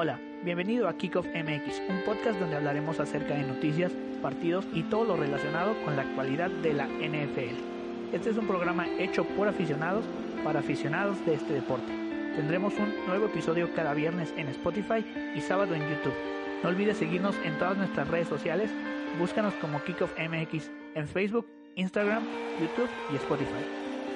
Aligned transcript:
Hola, 0.00 0.20
bienvenido 0.44 0.86
a 0.86 0.96
Kickoff 0.96 1.26
MX, 1.26 1.82
un 1.88 2.02
podcast 2.04 2.38
donde 2.38 2.54
hablaremos 2.54 3.00
acerca 3.00 3.34
de 3.34 3.42
noticias, 3.42 3.90
partidos 4.22 4.64
y 4.72 4.84
todo 4.84 5.02
lo 5.02 5.16
relacionado 5.16 5.74
con 5.84 5.96
la 5.96 6.02
actualidad 6.02 6.50
de 6.50 6.72
la 6.72 6.86
NFL. 6.86 8.14
Este 8.14 8.30
es 8.30 8.36
un 8.36 8.46
programa 8.46 8.86
hecho 9.00 9.24
por 9.24 9.48
aficionados 9.48 10.04
para 10.44 10.60
aficionados 10.60 11.16
de 11.26 11.34
este 11.34 11.52
deporte. 11.52 11.92
Tendremos 12.36 12.74
un 12.74 12.94
nuevo 13.08 13.26
episodio 13.26 13.74
cada 13.74 13.92
viernes 13.92 14.32
en 14.36 14.46
Spotify 14.46 15.04
y 15.34 15.40
sábado 15.40 15.74
en 15.74 15.82
YouTube. 15.82 16.14
No 16.62 16.68
olvides 16.68 16.98
seguirnos 16.98 17.34
en 17.44 17.58
todas 17.58 17.76
nuestras 17.76 18.06
redes 18.06 18.28
sociales. 18.28 18.70
Búscanos 19.18 19.54
como 19.54 19.82
Kickoff 19.82 20.16
MX 20.16 20.70
en 20.94 21.08
Facebook, 21.08 21.48
Instagram, 21.74 22.22
YouTube 22.60 22.88
y 23.12 23.16
Spotify. 23.16 23.64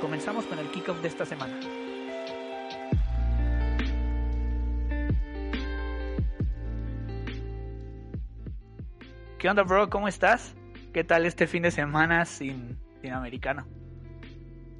Comenzamos 0.00 0.44
con 0.44 0.60
el 0.60 0.66
kickoff 0.68 1.02
de 1.02 1.08
esta 1.08 1.26
semana. 1.26 1.54
¿Qué 9.42 9.50
onda, 9.50 9.64
bro? 9.64 9.90
¿Cómo 9.90 10.06
estás? 10.06 10.54
¿Qué 10.94 11.02
tal 11.02 11.26
este 11.26 11.48
fin 11.48 11.64
de 11.64 11.72
semana 11.72 12.24
sin, 12.26 12.78
sin 13.00 13.10
americano? 13.10 13.66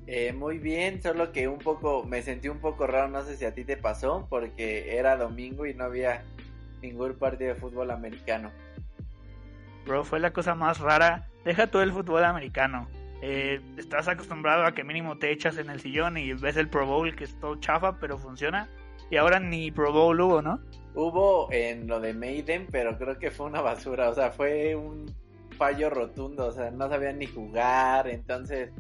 Eh, 0.07 0.33
muy 0.33 0.59
bien, 0.59 1.03
solo 1.03 1.33
que 1.33 1.49
un 1.49 1.59
poco, 1.59 2.05
me 2.05 2.23
sentí 2.23 2.47
un 2.47 2.61
poco 2.61 2.87
raro, 2.87 3.09
no 3.09 3.25
sé 3.25 3.37
si 3.37 3.45
a 3.45 3.55
ti 3.55 3.65
te 3.65 3.77
pasó, 3.77 4.29
porque 4.31 4.97
era 4.97 5.17
domingo 5.17 5.67
y 5.67 5.75
no 5.75 5.83
había 5.83 6.23
ningún 6.81 7.15
partido 7.15 7.53
de 7.53 7.61
fútbol 7.61 7.91
americano. 7.91 8.53
Bro, 9.85 10.05
fue 10.05 10.21
la 10.21 10.33
cosa 10.33 10.55
más 10.55 10.79
rara. 10.79 11.27
Deja 11.45 11.67
todo 11.67 11.83
el 11.83 11.91
fútbol 11.91 12.23
americano. 12.23 12.87
Eh, 13.21 13.61
estás 13.79 14.07
acostumbrado 14.07 14.65
a 14.65 14.75
que 14.75 14.85
mínimo 14.85 15.19
te 15.19 15.33
echas 15.33 15.59
en 15.59 15.71
el 15.71 15.81
sillón 15.81 16.19
y 16.19 16.35
ves 16.35 16.57
el 16.57 16.69
Pro 16.69 16.87
Bowl 16.87 17.17
que 17.17 17.25
es 17.25 17.35
todo 17.41 17.57
chafa, 17.57 17.99
pero 17.99 18.17
funciona. 18.17 18.69
Y 19.13 19.19
ahora 19.19 19.39
ni 19.39 19.71
Pro 19.71 19.93
Bowl 19.93 20.19
hubo, 20.23 20.41
¿no? 20.41 20.59
Hubo 20.95 21.53
en 21.53 21.87
lo 21.87 22.01
de 22.01 22.15
Maiden, 22.15 22.67
pero 22.71 22.97
creo 22.97 23.19
que 23.19 23.31
fue 23.31 23.45
una 23.45 23.61
basura, 23.61 24.09
o 24.09 24.15
sea, 24.15 24.31
fue 24.31 24.75
un 24.75 25.05
fallo 25.59 25.91
rotundo, 25.91 26.47
o 26.47 26.53
sea, 26.53 26.71
no 26.71 26.89
sabían 26.89 27.19
ni 27.19 27.27
jugar, 27.27 28.09
entonces 28.09 28.71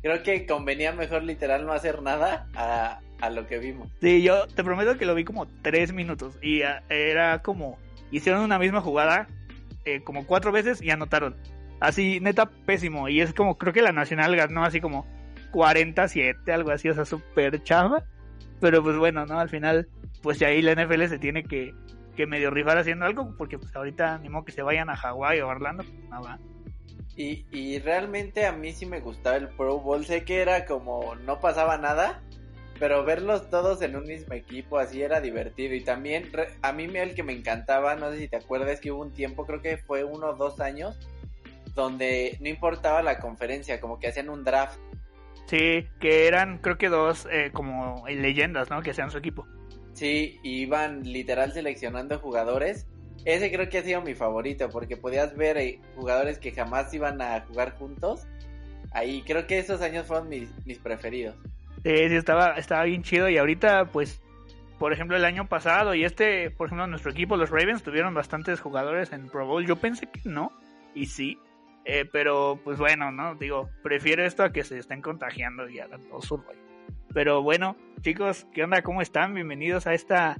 creo 0.00 0.22
que 0.22 0.46
convenía 0.46 0.92
mejor 0.92 1.22
literal 1.22 1.66
no 1.66 1.74
hacer 1.74 2.00
nada 2.00 2.48
a, 2.54 3.00
a 3.20 3.28
lo 3.28 3.46
que 3.46 3.58
vimos. 3.58 3.90
Sí, 4.00 4.22
yo 4.22 4.46
te 4.46 4.64
prometo 4.64 4.96
que 4.96 5.04
lo 5.04 5.14
vi 5.14 5.24
como 5.24 5.46
tres 5.60 5.92
minutos 5.92 6.38
y 6.40 6.62
era 6.88 7.42
como, 7.42 7.76
hicieron 8.10 8.40
una 8.40 8.58
misma 8.58 8.80
jugada 8.80 9.26
eh, 9.84 10.02
como 10.02 10.26
cuatro 10.26 10.50
veces 10.50 10.80
y 10.80 10.92
anotaron. 10.92 11.36
Así, 11.80 12.20
neta, 12.20 12.46
pésimo. 12.46 13.10
Y 13.10 13.20
es 13.20 13.34
como, 13.34 13.58
creo 13.58 13.74
que 13.74 13.82
la 13.82 13.92
Nacional 13.92 14.34
ganó 14.34 14.64
así 14.64 14.80
como 14.80 15.06
47, 15.50 16.50
algo 16.50 16.70
así, 16.70 16.88
o 16.88 16.94
sea, 16.94 17.04
súper 17.04 17.62
chava. 17.62 18.02
Pero 18.60 18.82
pues 18.82 18.96
bueno, 18.96 19.26
¿no? 19.26 19.38
Al 19.38 19.48
final 19.48 19.88
pues 20.24 20.40
ahí 20.42 20.62
la 20.62 20.74
NFL 20.74 21.04
se 21.06 21.18
tiene 21.18 21.44
que, 21.44 21.74
que 22.16 22.26
medio 22.26 22.50
rifar 22.50 22.78
haciendo 22.78 23.04
algo, 23.04 23.34
porque 23.36 23.58
pues 23.58 23.76
ahorita 23.76 24.18
ni 24.18 24.30
que 24.44 24.52
se 24.52 24.62
vayan 24.62 24.88
a 24.88 24.96
Hawái 24.96 25.40
o 25.40 25.48
Orlando, 25.48 25.84
pues 25.84 26.08
nada. 26.08 26.38
Y, 27.14 27.44
y 27.52 27.78
realmente 27.78 28.46
a 28.46 28.52
mí 28.52 28.72
sí 28.72 28.86
me 28.86 29.00
gustaba 29.00 29.36
el 29.36 29.48
Pro 29.48 29.78
Bowl, 29.80 30.04
sé 30.04 30.24
que 30.24 30.40
era 30.40 30.64
como 30.64 31.14
no 31.14 31.40
pasaba 31.40 31.76
nada, 31.76 32.22
pero 32.78 33.04
verlos 33.04 33.50
todos 33.50 33.82
en 33.82 33.96
un 33.96 34.04
mismo 34.04 34.34
equipo 34.34 34.78
así 34.78 35.02
era 35.02 35.20
divertido. 35.20 35.74
Y 35.74 35.84
también 35.84 36.32
a 36.62 36.72
mí 36.72 36.84
el 36.84 37.14
que 37.14 37.22
me 37.22 37.34
encantaba, 37.34 37.94
no 37.94 38.10
sé 38.10 38.18
si 38.18 38.28
te 38.28 38.36
acuerdas 38.36 38.80
que 38.80 38.92
hubo 38.92 39.02
un 39.02 39.12
tiempo, 39.12 39.46
creo 39.46 39.60
que 39.60 39.76
fue 39.76 40.04
uno 40.04 40.30
o 40.30 40.34
dos 40.34 40.58
años, 40.60 40.98
donde 41.74 42.38
no 42.40 42.48
importaba 42.48 43.02
la 43.02 43.18
conferencia, 43.18 43.80
como 43.80 43.98
que 43.98 44.08
hacían 44.08 44.30
un 44.30 44.42
draft. 44.42 44.78
Sí, 45.46 45.86
que 46.00 46.26
eran 46.26 46.58
creo 46.58 46.78
que 46.78 46.88
dos 46.88 47.28
eh, 47.30 47.50
como 47.52 48.04
leyendas, 48.08 48.70
¿no? 48.70 48.82
Que 48.82 48.90
hacían 48.90 49.10
su 49.10 49.18
equipo. 49.18 49.46
Sí, 49.92 50.40
iban 50.42 51.02
literal 51.02 51.52
seleccionando 51.52 52.18
jugadores. 52.18 52.86
Ese 53.24 53.50
creo 53.50 53.68
que 53.68 53.78
ha 53.78 53.82
sido 53.82 54.02
mi 54.02 54.14
favorito 54.14 54.68
porque 54.68 54.96
podías 54.96 55.36
ver 55.36 55.56
eh, 55.56 55.80
jugadores 55.96 56.38
que 56.38 56.52
jamás 56.52 56.92
iban 56.92 57.22
a 57.22 57.40
jugar 57.42 57.76
juntos. 57.76 58.26
Ahí 58.92 59.22
creo 59.22 59.46
que 59.46 59.58
esos 59.58 59.80
años 59.82 60.06
fueron 60.06 60.28
mis, 60.28 60.50
mis 60.66 60.78
preferidos. 60.78 61.36
Sí, 61.84 62.08
sí, 62.08 62.14
estaba, 62.14 62.52
estaba 62.52 62.84
bien 62.84 63.02
chido 63.02 63.28
y 63.28 63.38
ahorita 63.38 63.86
pues, 63.86 64.22
por 64.78 64.92
ejemplo, 64.92 65.16
el 65.16 65.24
año 65.24 65.46
pasado 65.48 65.94
y 65.94 66.04
este, 66.04 66.50
por 66.50 66.68
ejemplo, 66.68 66.86
nuestro 66.86 67.10
equipo, 67.10 67.36
los 67.36 67.50
Ravens, 67.50 67.82
tuvieron 67.82 68.14
bastantes 68.14 68.60
jugadores 68.60 69.12
en 69.12 69.28
Pro 69.28 69.46
Bowl. 69.46 69.66
Yo 69.66 69.76
pensé 69.76 70.08
que 70.10 70.20
no, 70.24 70.50
y 70.94 71.06
sí, 71.06 71.38
eh, 71.84 72.08
pero 72.10 72.58
pues 72.64 72.78
bueno, 72.78 73.10
¿no? 73.12 73.34
Digo, 73.34 73.68
prefiero 73.82 74.24
esto 74.24 74.42
a 74.42 74.52
que 74.52 74.64
se 74.64 74.78
estén 74.78 75.02
contagiando 75.02 75.68
y 75.68 75.80
hagan 75.80 76.02
todo 76.08 76.22
su 76.22 76.36
rollo. 76.36 76.60
Pero 77.12 77.42
bueno, 77.42 77.76
chicos, 78.00 78.46
¿qué 78.52 78.64
onda? 78.64 78.82
¿Cómo 78.82 79.02
están? 79.02 79.34
Bienvenidos 79.34 79.86
a 79.86 79.94
esta 79.94 80.38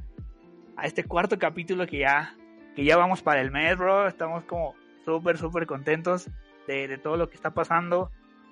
a 0.77 0.87
este 0.87 1.05
cuarto 1.05 1.39
capítulo 1.39 1.87
que 1.87 1.99
ya 1.99 2.35
que 2.75 2.85
ya 2.85 2.97
vamos 2.97 3.23
para 3.23 3.41
el 3.41 3.51
mes, 3.51 3.77
bro. 3.77 4.09
Estamos 4.09 4.45
como 4.45 4.75
súper 5.05 5.39
súper 5.39 5.67
contentos 5.67 6.29
de, 6.67 6.99
todo 6.99 7.17
lo 7.17 7.29
que 7.29 7.37
está 7.37 7.53
pasando. 7.53 8.11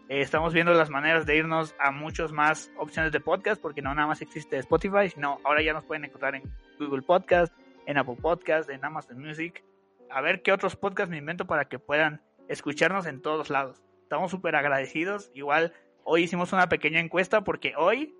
Eh, 0.09 0.21
estamos 0.21 0.53
viendo 0.53 0.75
las 0.75 0.91
maneras 0.91 1.27
de 1.27 1.37
irnos 1.37 1.75
a 1.81 1.91
muchas 1.91 2.31
más 2.31 2.71
opciones 2.77 3.11
de 3.11 3.21
podcast 3.21 3.61
porque 3.61 3.83
no 3.83 3.95
nada 3.95 4.07
más 4.07 4.21
existe 4.23 4.59
Spotify, 4.59 5.09
sino 5.09 5.41
ahora 5.45 5.63
ya 5.63 5.73
nos 5.73 5.85
pueden 5.85 6.05
encontrar 6.05 6.35
en 6.35 6.43
Google 6.79 7.03
Podcast, 7.03 7.55
en 7.87 7.97
Apple 7.97 8.19
Podcast, 8.21 8.69
en 8.71 8.85
Amazon 8.85 9.19
Music. 9.19 9.65
A 10.11 10.21
ver 10.21 10.43
qué 10.43 10.53
otros 10.53 10.77
podcasts 10.77 11.11
me 11.11 11.17
invento 11.17 11.47
para 11.47 11.65
que 11.65 11.79
puedan 11.79 12.21
escucharnos 12.53 13.07
en 13.07 13.21
todos 13.21 13.51
lados. 13.51 13.83
Estamos 14.03 14.31
súper 14.31 14.57
agradecidos. 14.57 15.31
Igual 15.35 15.73
Hoy 16.05 16.25
hicimos 16.25 16.53
una 16.53 16.69
pequeña 16.69 17.01
encuesta 17.01 17.45
porque 17.45 17.75
hoy 17.77 18.15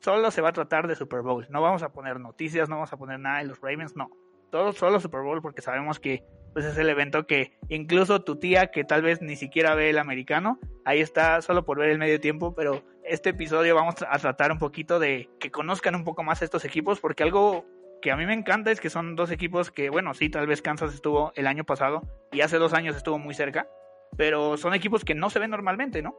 solo 0.00 0.30
se 0.30 0.42
va 0.42 0.50
a 0.50 0.52
tratar 0.52 0.86
de 0.86 0.94
Super 0.94 1.22
Bowl. 1.22 1.46
No 1.48 1.62
vamos 1.62 1.82
a 1.82 1.92
poner 1.92 2.20
noticias, 2.20 2.68
no 2.68 2.76
vamos 2.76 2.92
a 2.92 2.98
poner 2.98 3.18
nada 3.18 3.38
de 3.38 3.46
los 3.46 3.60
Ravens, 3.60 3.96
no. 3.96 4.10
Todo 4.50 4.72
solo 4.72 5.00
Super 5.00 5.22
Bowl 5.22 5.40
porque 5.40 5.62
sabemos 5.62 5.98
que 5.98 6.24
pues, 6.52 6.66
es 6.66 6.76
el 6.76 6.88
evento 6.88 7.26
que 7.26 7.56
incluso 7.68 8.22
tu 8.22 8.36
tía 8.36 8.70
que 8.70 8.84
tal 8.84 9.02
vez 9.02 9.22
ni 9.22 9.36
siquiera 9.36 9.74
ve 9.74 9.90
el 9.90 9.98
americano, 9.98 10.60
ahí 10.84 11.00
está 11.00 11.40
solo 11.40 11.64
por 11.64 11.78
ver 11.78 11.90
el 11.90 11.98
medio 11.98 12.20
tiempo, 12.20 12.54
pero 12.54 12.82
este 13.02 13.30
episodio 13.30 13.74
vamos 13.74 13.94
a 14.06 14.18
tratar 14.18 14.52
un 14.52 14.58
poquito 14.58 14.98
de 14.98 15.30
que 15.40 15.50
conozcan 15.50 15.94
un 15.94 16.04
poco 16.04 16.22
más 16.22 16.42
estos 16.42 16.64
equipos 16.66 17.00
porque 17.00 17.22
algo 17.22 17.64
que 18.00 18.10
a 18.10 18.16
mí 18.16 18.26
me 18.26 18.34
encanta 18.34 18.70
es 18.70 18.80
que 18.80 18.90
son 18.90 19.16
dos 19.16 19.30
equipos 19.30 19.70
que, 19.70 19.90
bueno, 19.90 20.14
sí, 20.14 20.28
tal 20.28 20.46
vez 20.46 20.62
Kansas 20.62 20.94
estuvo 20.94 21.32
el 21.34 21.46
año 21.46 21.64
pasado 21.64 22.02
y 22.32 22.40
hace 22.40 22.58
dos 22.58 22.72
años 22.74 22.96
estuvo 22.96 23.18
muy 23.18 23.34
cerca, 23.34 23.68
pero 24.16 24.56
son 24.56 24.74
equipos 24.74 25.04
que 25.04 25.14
no 25.14 25.30
se 25.30 25.38
ven 25.38 25.50
normalmente, 25.50 26.02
¿no? 26.02 26.14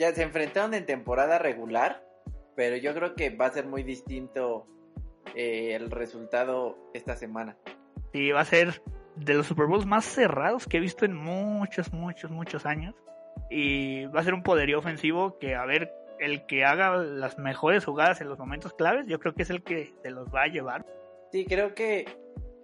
ya 0.00 0.14
se 0.14 0.22
enfrentaron 0.22 0.72
en 0.72 0.86
temporada 0.86 1.38
regular, 1.38 2.02
pero 2.56 2.76
yo 2.76 2.94
creo 2.94 3.14
que 3.14 3.28
va 3.28 3.46
a 3.46 3.50
ser 3.50 3.66
muy 3.66 3.82
distinto 3.82 4.66
eh, 5.34 5.74
el 5.74 5.90
resultado 5.90 6.78
esta 6.94 7.16
semana. 7.16 7.58
Sí, 8.14 8.30
va 8.32 8.40
a 8.40 8.44
ser 8.46 8.82
de 9.16 9.34
los 9.34 9.46
Super 9.46 9.66
Bowls 9.66 9.84
más 9.84 10.06
cerrados 10.06 10.66
que 10.66 10.78
he 10.78 10.80
visto 10.80 11.04
en 11.04 11.14
muchos, 11.14 11.92
muchos, 11.92 12.30
muchos 12.30 12.64
años. 12.64 12.94
Y 13.50 14.06
va 14.06 14.20
a 14.20 14.24
ser 14.24 14.32
un 14.32 14.42
poderío 14.42 14.78
ofensivo 14.78 15.38
que, 15.38 15.54
a 15.54 15.66
ver, 15.66 15.92
el 16.18 16.46
que 16.46 16.64
haga 16.64 16.96
las 16.96 17.38
mejores 17.38 17.84
jugadas 17.84 18.22
en 18.22 18.28
los 18.30 18.38
momentos 18.38 18.72
claves, 18.72 19.04
yo 19.06 19.20
creo 19.20 19.34
que 19.34 19.42
es 19.42 19.50
el 19.50 19.62
que 19.62 19.92
se 20.02 20.10
los 20.10 20.28
va 20.34 20.44
a 20.44 20.48
llevar. 20.48 20.86
Sí, 21.32 21.46
creo 21.46 21.74
que 21.74 22.06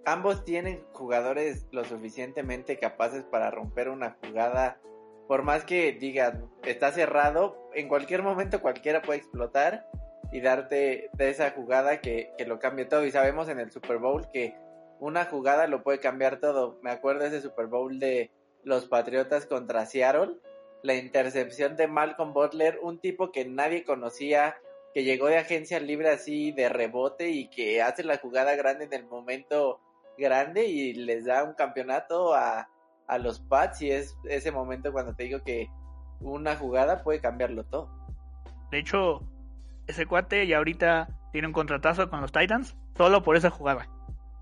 ambos 0.05 0.43
tienen 0.43 0.83
jugadores 0.93 1.67
lo 1.71 1.83
suficientemente 1.85 2.77
capaces 2.77 3.23
para 3.23 3.51
romper 3.51 3.89
una 3.89 4.17
jugada 4.23 4.79
por 5.27 5.43
más 5.43 5.65
que 5.65 5.91
digan, 5.91 6.49
está 6.63 6.91
cerrado, 6.91 7.69
en 7.73 7.89
cualquier 7.89 8.23
momento 8.23 8.61
cualquiera 8.61 9.01
puede 9.01 9.19
explotar 9.19 9.85
y 10.31 10.41
darte 10.41 11.09
de 11.13 11.29
esa 11.29 11.51
jugada 11.51 11.99
que, 11.99 12.33
lo 12.47 12.59
cambie 12.59 12.85
todo. 12.85 13.05
Y 13.05 13.11
sabemos 13.11 13.49
en 13.49 13.59
el 13.59 13.71
Super 13.71 13.97
Bowl 13.97 14.29
que 14.31 14.55
una 14.99 15.25
jugada 15.25 15.67
lo 15.67 15.83
puede 15.83 15.99
cambiar 15.99 16.39
todo. 16.39 16.79
Me 16.81 16.91
acuerdo 16.91 17.25
ese 17.25 17.41
Super 17.41 17.67
Bowl 17.67 17.99
de 17.99 18.31
los 18.63 18.87
Patriotas 18.87 19.45
contra 19.45 19.85
Seattle, 19.85 20.35
la 20.81 20.95
intercepción 20.95 21.75
de 21.75 21.87
Malcolm 21.87 22.33
Butler, 22.33 22.79
un 22.81 22.99
tipo 22.99 23.31
que 23.31 23.45
nadie 23.45 23.83
conocía, 23.83 24.57
que 24.97 25.03
llegó 25.03 25.27
de 25.27 25.37
agencia 25.37 25.79
libre 25.79 26.09
así 26.09 26.51
de 26.53 26.69
rebote 26.69 27.29
y 27.29 27.51
que 27.51 27.83
hace 27.83 28.03
la 28.03 28.17
jugada 28.17 28.55
grande 28.55 28.85
en 28.85 28.93
el 28.93 29.05
momento 29.05 29.79
grande 30.17 30.65
y 30.65 30.95
les 30.95 31.25
da 31.25 31.43
un 31.43 31.53
campeonato 31.53 32.33
a, 32.33 32.67
a 33.07 33.17
los 33.19 33.39
Pats 33.39 33.83
y 33.83 33.91
es 33.91 34.17
ese 34.27 34.51
momento 34.51 34.91
cuando 34.91 35.13
te 35.13 35.25
digo 35.25 35.43
que 35.43 35.69
una 36.19 36.55
jugada 36.55 37.03
puede 37.03 37.21
cambiarlo 37.21 37.63
todo. 37.65 37.91
De 38.71 38.79
hecho, 38.79 39.21
ese 39.85 40.07
cuate 40.07 40.47
ya 40.47 40.57
ahorita 40.57 41.09
tiene 41.31 41.45
un 41.45 41.53
contratazo 41.53 42.09
con 42.09 42.21
los 42.21 42.31
Titans 42.31 42.75
solo 42.95 43.21
por 43.21 43.35
esa 43.35 43.51
jugada. 43.51 43.87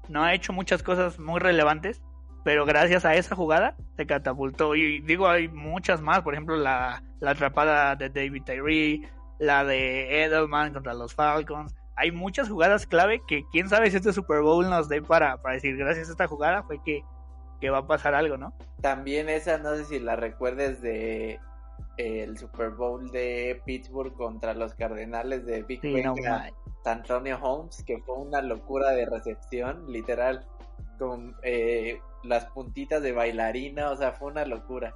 No 0.07 0.23
ha 0.23 0.33
hecho 0.33 0.53
muchas 0.53 0.83
cosas 0.83 1.19
muy 1.19 1.41
relevantes, 1.41 2.01
pero 2.45 2.65
gracias 2.65 3.03
a 3.03 3.15
esa 3.15 3.35
jugada 3.35 3.75
se 3.97 4.05
catapultó. 4.05 4.73
Y 4.75 5.01
digo, 5.01 5.27
hay 5.27 5.49
muchas 5.49 5.99
más, 5.99 6.21
por 6.21 6.33
ejemplo, 6.33 6.55
la, 6.55 7.03
la 7.19 7.31
atrapada 7.31 7.97
de 7.97 8.09
David 8.09 8.43
Tyree, 8.43 9.01
la 9.39 9.63
de 9.63 10.23
Edelman 10.23 10.73
contra 10.73 10.93
los 10.93 11.13
Falcons. 11.13 11.75
Hay 11.95 12.11
muchas 12.11 12.49
jugadas 12.49 12.85
clave 12.85 13.21
que 13.27 13.43
quién 13.51 13.69
sabe 13.69 13.89
si 13.89 13.97
este 13.97 14.13
Super 14.13 14.41
Bowl 14.41 14.69
nos 14.69 14.89
dé 14.89 15.01
para, 15.01 15.41
para 15.41 15.55
decir 15.55 15.77
gracias 15.77 16.09
a 16.09 16.11
esta 16.11 16.27
jugada 16.27 16.63
fue 16.63 16.81
que 16.83 17.03
que 17.59 17.69
va 17.69 17.79
a 17.79 17.87
pasar 17.87 18.15
algo, 18.15 18.37
¿no? 18.37 18.53
También 18.81 19.29
esa, 19.29 19.57
no 19.57 19.75
sé 19.75 19.85
si 19.85 19.99
la 19.99 20.15
recuerdes 20.15 20.81
de 20.81 21.39
el 21.97 22.37
Super 22.37 22.71
Bowl 22.71 23.09
de 23.11 23.61
Pittsburgh 23.65 24.13
contra 24.13 24.53
los 24.53 24.73
Cardenales 24.73 25.45
de 25.45 25.63
Big 25.63 25.79
sí, 25.81 26.03
Antonio 26.83 27.39
Holmes, 27.41 27.83
que 27.83 27.99
fue 27.99 28.15
una 28.15 28.41
locura 28.41 28.91
de 28.91 29.05
recepción, 29.05 29.91
literal, 29.91 30.45
con 30.99 31.35
eh, 31.41 31.99
las 32.23 32.45
puntitas 32.47 33.01
de 33.01 33.11
bailarina, 33.11 33.89
o 33.89 33.97
sea, 33.97 34.11
fue 34.11 34.31
una 34.31 34.45
locura. 34.45 34.93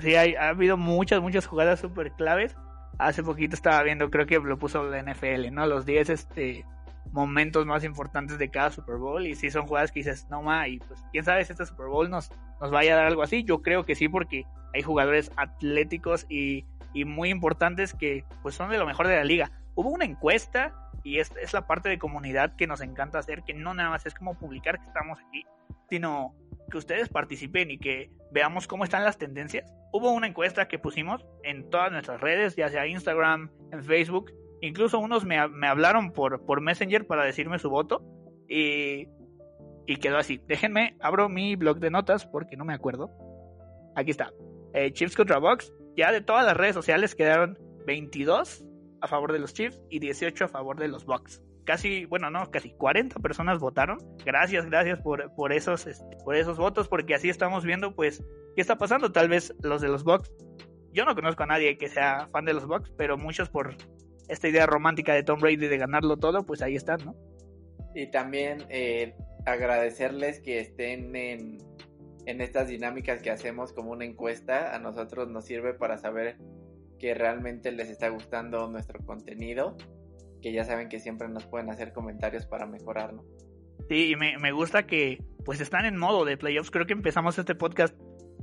Sí, 0.00 0.14
hay, 0.14 0.34
ha 0.36 0.48
habido 0.48 0.76
muchas, 0.76 1.20
muchas 1.20 1.46
jugadas 1.46 1.80
súper 1.80 2.12
claves. 2.12 2.56
Hace 2.98 3.22
poquito 3.22 3.54
estaba 3.54 3.82
viendo, 3.82 4.10
creo 4.10 4.26
que 4.26 4.38
lo 4.38 4.58
puso 4.58 4.84
la 4.84 5.02
NFL, 5.02 5.52
¿no? 5.52 5.66
Los 5.66 5.86
10 5.86 6.10
este, 6.10 6.64
momentos 7.10 7.66
más 7.66 7.84
importantes 7.84 8.38
de 8.38 8.50
cada 8.50 8.70
Super 8.70 8.96
Bowl. 8.96 9.26
Y 9.26 9.34
si 9.34 9.50
son 9.50 9.66
jugadas 9.66 9.92
que 9.92 10.00
dices, 10.00 10.26
no 10.30 10.42
ma, 10.42 10.68
y 10.68 10.78
pues 10.78 11.02
quién 11.12 11.24
sabe 11.24 11.44
si 11.44 11.52
este 11.52 11.66
Super 11.66 11.86
Bowl 11.86 12.10
nos, 12.10 12.30
nos 12.60 12.70
vaya 12.70 12.94
a 12.94 12.96
dar 12.96 13.06
algo 13.06 13.22
así. 13.22 13.44
Yo 13.44 13.62
creo 13.62 13.84
que 13.84 13.94
sí, 13.94 14.08
porque 14.08 14.44
hay 14.74 14.82
jugadores 14.82 15.30
atléticos 15.36 16.26
y, 16.28 16.64
y 16.92 17.04
muy 17.04 17.30
importantes 17.30 17.94
que 17.94 18.24
pues 18.42 18.54
son 18.54 18.70
de 18.70 18.78
lo 18.78 18.86
mejor 18.86 19.08
de 19.08 19.16
la 19.16 19.24
liga. 19.24 19.50
Hubo 19.74 19.90
una 19.90 20.04
encuesta 20.04 20.90
y 21.02 21.18
esta 21.18 21.40
es 21.40 21.52
la 21.52 21.66
parte 21.66 21.88
de 21.88 21.98
comunidad 21.98 22.54
que 22.56 22.66
nos 22.66 22.80
encanta 22.80 23.18
hacer, 23.18 23.42
que 23.42 23.54
no 23.54 23.74
nada 23.74 23.90
más 23.90 24.06
es 24.06 24.14
como 24.14 24.34
publicar 24.34 24.78
que 24.78 24.86
estamos 24.86 25.18
aquí, 25.28 25.44
sino 25.88 26.34
que 26.72 26.78
ustedes 26.78 27.08
participen 27.08 27.70
y 27.70 27.78
que 27.78 28.10
veamos 28.32 28.66
cómo 28.66 28.82
están 28.82 29.04
las 29.04 29.18
tendencias. 29.18 29.72
Hubo 29.92 30.10
una 30.10 30.26
encuesta 30.26 30.66
que 30.66 30.78
pusimos 30.78 31.24
en 31.44 31.68
todas 31.70 31.92
nuestras 31.92 32.20
redes, 32.20 32.56
ya 32.56 32.68
sea 32.68 32.86
Instagram, 32.86 33.50
en 33.70 33.84
Facebook, 33.84 34.32
incluso 34.62 34.98
unos 34.98 35.24
me, 35.24 35.46
me 35.48 35.68
hablaron 35.68 36.12
por, 36.12 36.44
por 36.44 36.60
Messenger 36.62 37.06
para 37.06 37.24
decirme 37.24 37.58
su 37.58 37.68
voto 37.68 38.02
y, 38.48 39.06
y 39.86 39.96
quedó 39.96 40.16
así. 40.16 40.40
Déjenme, 40.48 40.96
abro 41.00 41.28
mi 41.28 41.54
blog 41.56 41.78
de 41.78 41.90
notas 41.90 42.26
porque 42.26 42.56
no 42.56 42.64
me 42.64 42.74
acuerdo. 42.74 43.10
Aquí 43.94 44.10
está. 44.10 44.32
Eh, 44.72 44.92
Chiefs 44.92 45.14
contra 45.14 45.38
Box. 45.38 45.72
Ya 45.94 46.10
de 46.10 46.22
todas 46.22 46.46
las 46.46 46.56
redes 46.56 46.74
sociales 46.74 47.14
quedaron 47.14 47.58
22 47.86 48.64
a 49.02 49.08
favor 49.08 49.32
de 49.32 49.40
los 49.40 49.52
Chiefs 49.52 49.78
y 49.90 49.98
18 49.98 50.46
a 50.46 50.48
favor 50.48 50.80
de 50.80 50.88
los 50.88 51.04
Bucks. 51.04 51.42
Casi, 51.64 52.06
bueno, 52.06 52.30
no, 52.30 52.50
casi 52.50 52.70
40 52.70 53.20
personas 53.20 53.58
votaron. 53.58 53.98
Gracias, 54.24 54.66
gracias 54.66 55.00
por, 55.00 55.32
por, 55.34 55.52
esos, 55.52 55.86
por 56.24 56.34
esos 56.34 56.58
votos, 56.58 56.88
porque 56.88 57.14
así 57.14 57.28
estamos 57.28 57.64
viendo, 57.64 57.94
pues, 57.94 58.22
qué 58.54 58.60
está 58.60 58.76
pasando. 58.76 59.12
Tal 59.12 59.28
vez 59.28 59.54
los 59.62 59.80
de 59.80 59.88
los 59.88 60.02
Bucks. 60.04 60.32
Yo 60.92 61.04
no 61.04 61.14
conozco 61.14 61.44
a 61.44 61.46
nadie 61.46 61.78
que 61.78 61.88
sea 61.88 62.28
fan 62.32 62.44
de 62.44 62.52
los 62.52 62.66
Bucks, 62.66 62.92
pero 62.96 63.16
muchos 63.16 63.48
por 63.48 63.76
esta 64.28 64.48
idea 64.48 64.66
romántica 64.66 65.14
de 65.14 65.22
Tom 65.22 65.40
Brady 65.40 65.56
de 65.56 65.78
ganarlo 65.78 66.16
todo, 66.16 66.44
pues 66.44 66.62
ahí 66.62 66.76
están, 66.76 67.04
¿no? 67.04 67.14
Y 67.94 68.10
también 68.10 68.64
eh, 68.68 69.14
agradecerles 69.46 70.40
que 70.40 70.60
estén 70.60 71.14
en, 71.14 71.58
en 72.26 72.40
estas 72.40 72.68
dinámicas 72.68 73.22
que 73.22 73.30
hacemos 73.30 73.72
como 73.72 73.92
una 73.92 74.04
encuesta. 74.04 74.74
A 74.74 74.78
nosotros 74.78 75.28
nos 75.28 75.44
sirve 75.44 75.74
para 75.74 75.98
saber 75.98 76.36
que 76.98 77.14
realmente 77.14 77.72
les 77.72 77.90
está 77.90 78.08
gustando 78.08 78.68
nuestro 78.68 79.04
contenido, 79.04 79.76
que 80.42 80.52
ya 80.52 80.64
saben 80.64 80.88
que 80.88 81.00
siempre 81.00 81.28
nos 81.28 81.46
pueden 81.46 81.70
hacer 81.70 81.92
comentarios 81.92 82.46
para 82.46 82.66
mejorarlo. 82.66 83.24
Sí, 83.88 84.10
y 84.10 84.16
me, 84.16 84.38
me 84.38 84.52
gusta 84.52 84.86
que 84.86 85.22
pues 85.44 85.60
están 85.60 85.84
en 85.84 85.96
modo 85.96 86.24
de 86.24 86.36
playoffs. 86.36 86.70
Creo 86.70 86.86
que 86.86 86.92
empezamos 86.92 87.38
este 87.38 87.54
podcast 87.54 87.96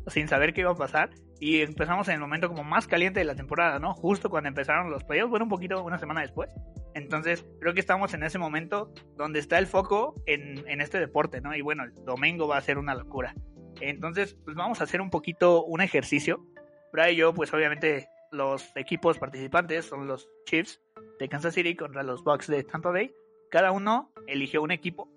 sin 0.08 0.28
saber 0.28 0.54
qué 0.54 0.62
iba 0.62 0.72
a 0.72 0.76
pasar 0.76 1.12
y 1.40 1.62
empezamos 1.62 2.08
en 2.08 2.16
el 2.16 2.20
momento 2.20 2.48
como 2.48 2.64
más 2.64 2.88
caliente 2.88 3.20
de 3.20 3.26
la 3.26 3.36
temporada, 3.36 3.80
¿no? 3.80 3.94
Justo 3.94 4.30
cuando 4.30 4.50
empezaron 4.50 4.90
los 4.90 5.04
playoffs, 5.04 5.30
bueno, 5.30 5.46
un 5.46 5.50
poquito, 5.50 5.84
una 5.84 5.98
semana 5.98 6.22
después. 6.22 6.50
Entonces, 6.94 7.46
creo 7.60 7.74
que 7.74 7.80
estamos 7.80 8.14
en 8.14 8.24
ese 8.24 8.40
momento 8.40 8.92
donde 9.16 9.40
está 9.40 9.58
el 9.60 9.68
foco 9.68 10.16
en, 10.26 10.68
en 10.68 10.82
este 10.82 11.00
deporte, 11.00 11.42
¿no? 11.42 11.56
Y 11.56 11.62
bueno, 11.62 11.84
el 11.84 11.94
domingo 12.06 12.48
va 12.48 12.58
a 12.58 12.62
ser 12.62 12.78
una 12.78 12.96
locura. 12.96 13.36
Entonces, 13.80 14.36
pues 14.44 14.56
vamos 14.56 14.82
a 14.82 14.86
hacer 14.86 15.02
un 15.02 15.10
poquito 15.10 15.64
un 15.64 15.82
ejercicio. 15.82 16.46
Para 16.92 17.10
ello, 17.10 17.34
pues 17.34 17.54
obviamente 17.54 18.10
los 18.32 18.72
equipos 18.76 19.18
participantes 19.18 19.86
son 19.86 20.08
los 20.08 20.30
Chiefs 20.46 20.82
de 21.20 21.30
Kansas 21.30 21.54
City 21.54 21.76
contra 21.76 22.04
los 22.04 22.24
Bucks 22.24 22.48
de 22.48 22.64
Tampa 22.64 22.92
Bay. 22.92 23.14
Cada 23.52 23.72
uno 23.72 24.12
eligió 24.28 24.62
un 24.62 24.72
equipo 24.72 25.10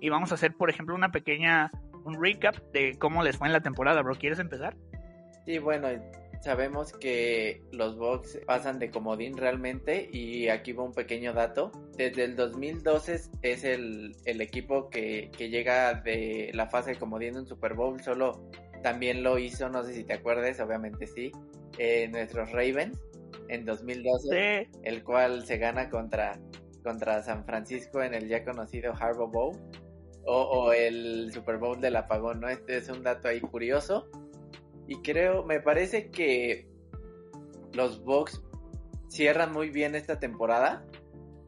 y 0.00 0.10
vamos 0.10 0.30
a 0.30 0.34
hacer, 0.34 0.54
por 0.54 0.70
ejemplo, 0.70 0.94
una 0.94 1.10
pequeña 1.10 1.70
un 2.04 2.22
recap 2.22 2.56
de 2.72 2.96
cómo 2.98 3.24
les 3.24 3.36
fue 3.36 3.48
en 3.48 3.52
la 3.52 3.60
temporada, 3.60 4.00
bro. 4.02 4.14
¿Quieres 4.14 4.38
empezar? 4.38 4.76
Sí, 5.44 5.58
bueno, 5.58 5.88
sabemos 6.42 6.92
que 6.92 7.62
los 7.72 7.96
Bucks 7.96 8.38
pasan 8.46 8.78
de 8.78 8.90
comodín 8.90 9.36
realmente 9.36 10.08
y 10.12 10.48
aquí 10.48 10.72
va 10.72 10.84
un 10.84 10.92
pequeño 10.92 11.32
dato. 11.32 11.72
Desde 11.96 12.24
el 12.24 12.36
2012 12.36 13.20
es 13.42 13.64
el, 13.64 14.16
el 14.24 14.40
equipo 14.40 14.88
que, 14.88 15.30
que, 15.36 15.48
llega 15.48 15.94
de 15.94 16.50
la 16.54 16.68
fase 16.68 16.90
de 16.90 16.98
comodín 16.98 17.30
en 17.30 17.38
un 17.38 17.46
Super 17.46 17.74
Bowl, 17.74 18.00
solo 18.00 18.48
también 18.82 19.24
lo 19.24 19.38
hizo, 19.38 19.68
no 19.68 19.82
sé 19.82 19.94
si 19.94 20.04
te 20.04 20.12
acuerdas, 20.12 20.60
obviamente 20.60 21.08
sí, 21.08 21.32
eh, 21.78 22.08
nuestros 22.08 22.52
Ravens 22.52 22.98
en 23.48 23.64
2012, 23.64 24.68
Sí. 24.72 24.78
el 24.84 25.04
cual 25.04 25.44
se 25.46 25.58
gana 25.58 25.88
contra, 25.90 26.38
contra 26.82 27.22
San 27.22 27.44
Francisco 27.44 28.02
en 28.02 28.14
el 28.14 28.28
ya 28.28 28.44
conocido 28.44 28.92
Harbor 28.92 29.30
Bowl 29.30 29.56
o, 30.24 30.42
o 30.42 30.72
el 30.72 31.30
Super 31.32 31.58
Bowl 31.58 31.80
del 31.80 31.96
apagón, 31.96 32.40
¿no? 32.40 32.48
Este 32.48 32.76
es 32.76 32.88
un 32.88 33.02
dato 33.02 33.28
ahí 33.28 33.40
curioso. 33.40 34.08
Y 34.88 35.02
creo, 35.02 35.44
me 35.44 35.60
parece 35.60 36.10
que 36.10 36.68
los 37.72 38.02
Bucks 38.04 38.42
cierran 39.08 39.52
muy 39.52 39.70
bien 39.70 39.94
esta 39.94 40.18
temporada 40.18 40.84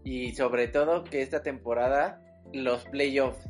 y 0.04 0.32
sobre 0.34 0.68
todo 0.68 1.04
que 1.04 1.22
esta 1.22 1.42
temporada 1.42 2.20
los 2.52 2.84
playoffs 2.86 3.48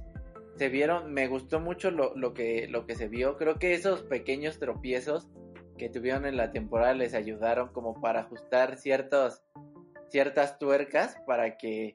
se 0.57 0.69
vieron, 0.69 1.13
me 1.13 1.29
gustó 1.29 1.61
mucho 1.61 1.91
lo, 1.91 2.17
lo, 2.17 2.35
que, 2.35 2.67
lo 2.69 2.85
que 2.85 2.97
se 2.97 3.07
vio, 3.07 3.37
creo 3.37 3.59
que 3.61 3.75
esos 3.75 4.03
pequeños 4.03 4.59
tropiezos 4.59 5.29
que 5.79 5.89
tuvieron 5.89 6.27
en 6.27 6.37
la 6.37 6.53
temporada 6.53 6.93
les 6.93 7.15
ayudaron 7.15 7.69
como 7.73 8.01
para 8.01 8.21
ajustar 8.21 8.77
ciertos, 8.77 9.43
ciertas 10.11 10.59
tuercas 10.59 11.17
para 11.27 11.57
que 11.57 11.95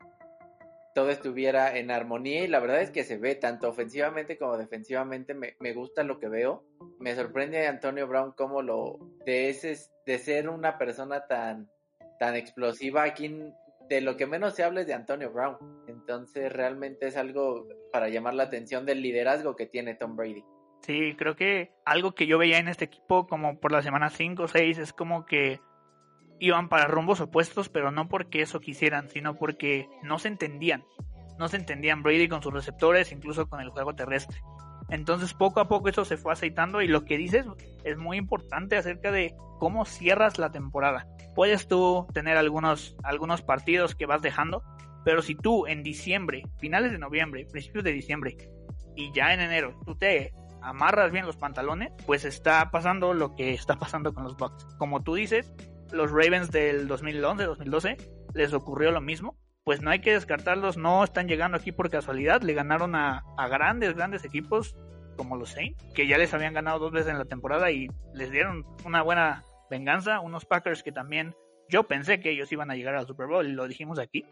todo 0.96 1.10
estuviera 1.10 1.78
en 1.78 1.92
armonía. 1.92 2.44
Y 2.44 2.48
la 2.48 2.60
verdad 2.60 2.82
es 2.82 2.90
que 2.90 3.04
se 3.04 3.18
ve 3.18 3.36
tanto 3.36 3.70
ofensivamente 3.70 4.38
como 4.38 4.58
defensivamente. 4.58 5.34
Me, 5.34 5.56
me 5.60 5.74
gusta 5.74 6.04
lo 6.04 6.20
que 6.20 6.30
veo. 6.30 6.64
Me 7.00 7.16
sorprende 7.16 7.68
Antonio 7.68 8.08
Brown 8.08 8.32
como 8.32 8.62
lo 8.62 8.98
de 9.26 9.50
ese 9.50 9.78
de 10.06 10.18
ser 10.18 10.50
una 10.50 10.78
persona 10.78 11.28
tan 11.28 11.70
tan 12.20 12.36
explosiva. 12.36 13.04
Aquí 13.04 13.54
de 13.90 14.02
lo 14.02 14.18
que 14.18 14.26
menos 14.26 14.56
se 14.56 14.64
habla 14.64 14.82
es 14.82 14.88
de 14.88 14.94
Antonio 14.94 15.32
Brown. 15.32 15.58
Entonces 15.88 16.52
realmente 16.52 17.08
es 17.08 17.18
algo 17.18 17.68
para 17.92 18.10
llamar 18.10 18.34
la 18.34 18.44
atención 18.44 18.86
del 18.86 19.02
liderazgo 19.02 19.56
que 19.56 19.66
tiene 19.66 19.96
Tom 19.96 20.16
Brady 20.16 20.44
Sí, 20.84 21.16
creo 21.18 21.38
que 21.38 21.72
algo 21.86 22.14
que 22.14 22.28
yo 22.28 22.38
veía 22.38 22.60
en 22.60 22.68
este 22.68 22.86
equipo 22.86 23.26
como 23.26 23.58
por 23.60 23.72
la 23.72 23.82
semana 23.82 24.10
5 24.10 24.44
o 24.44 24.48
6 24.50 24.78
es 24.80 24.92
como 24.92 25.26
que 25.26 25.62
iban 26.40 26.68
para 26.68 26.88
rumbos 26.88 27.22
opuestos, 27.22 27.70
pero 27.70 27.90
no 27.92 28.10
porque 28.10 28.42
eso 28.42 28.60
quisieran, 28.60 29.10
sino 29.10 29.36
porque 29.36 29.88
no 30.04 30.20
se 30.20 30.28
entendían. 30.28 30.84
No 31.40 31.48
se 31.48 31.56
entendían 31.56 32.04
Brady 32.04 32.28
con 32.28 32.44
sus 32.44 32.54
receptores, 32.54 33.14
incluso 33.14 33.48
con 33.48 33.62
el 33.62 33.70
juego 33.70 33.96
terrestre. 33.96 34.42
Entonces 34.90 35.34
poco 35.34 35.62
a 35.62 35.70
poco 35.70 35.88
eso 35.88 36.04
se 36.04 36.18
fue 36.18 36.34
aceitando 36.34 36.82
y 36.82 36.90
lo 36.90 37.06
que 37.06 37.18
dices 37.18 37.46
es 37.86 37.98
muy 37.98 38.18
importante 38.18 38.76
acerca 38.76 39.10
de 39.10 39.34
cómo 39.60 39.86
cierras 39.86 40.38
la 40.38 40.52
temporada. 40.52 41.08
Puedes 41.34 41.70
tú 41.70 42.08
tener 42.14 42.36
algunos, 42.36 42.98
algunos 43.04 43.42
partidos 43.42 43.96
que 43.96 44.06
vas 44.06 44.22
dejando, 44.22 44.64
pero 45.06 45.22
si 45.22 45.36
tú 45.36 45.66
en 45.66 45.82
diciembre, 45.82 46.44
finales 46.60 46.92
de 46.92 47.00
noviembre, 47.00 47.48
principios 47.50 47.86
de 47.86 47.94
diciembre 47.94 48.36
y 48.98 49.14
ya 49.14 49.34
en 49.34 49.40
enero 49.40 49.80
tú 49.86 49.96
te 49.96 50.34
amarras 50.64 51.12
bien 51.12 51.26
los 51.26 51.38
pantalones, 51.38 51.92
pues 52.06 52.26
está 52.26 52.72
pasando 52.72 53.14
lo 53.14 53.36
que 53.36 53.54
está 53.54 53.76
pasando 53.78 54.14
con 54.14 54.24
los 54.24 54.38
Bucks. 54.38 54.66
Como 54.78 55.04
tú 55.04 55.16
dices, 55.16 55.54
los 55.92 56.12
Ravens 56.12 56.52
del 56.52 56.88
2011-2012 56.90 57.98
les 58.34 58.54
ocurrió 58.54 58.92
lo 58.92 59.02
mismo. 59.02 59.38
Pues 59.64 59.82
no 59.82 59.92
hay 59.92 60.00
que 60.00 60.12
descartarlos, 60.12 60.76
no 60.76 61.04
están 61.04 61.28
llegando 61.28 61.58
aquí 61.58 61.72
por 61.72 61.90
casualidad. 61.90 62.42
Le 62.42 62.54
ganaron 62.54 62.96
a, 62.96 63.24
grandes, 63.50 63.96
grandes 63.96 64.26
equipos 64.26 64.76
como 65.16 65.38
los 65.38 65.52
Saints, 65.52 65.82
que 65.94 66.08
ya 66.08 66.18
les 66.18 66.34
habían 66.34 66.54
ganado 66.54 66.80
dos 66.80 66.92
veces 66.92 67.12
en 67.12 67.20
la 67.20 67.26
temporada 67.26 67.72
y 67.72 67.88
les 68.14 68.32
dieron 68.32 68.66
una 68.84 69.02
buena 69.02 69.46
venganza. 69.70 70.20
Unos 70.20 70.46
Packers 70.46 70.84
que 70.84 70.92
también 70.92 71.34
yo 71.70 71.84
pensé 71.84 72.20
que 72.20 72.32
ellos 72.32 72.52
iban 72.52 72.72
a 72.72 72.76
llegar 72.76 72.96
al 72.96 73.08
Super 73.08 73.28
Bowl 73.28 73.48
y 73.48 73.54
lo 73.54 73.68
dijimos 73.68 74.00
aquí. 74.00 74.26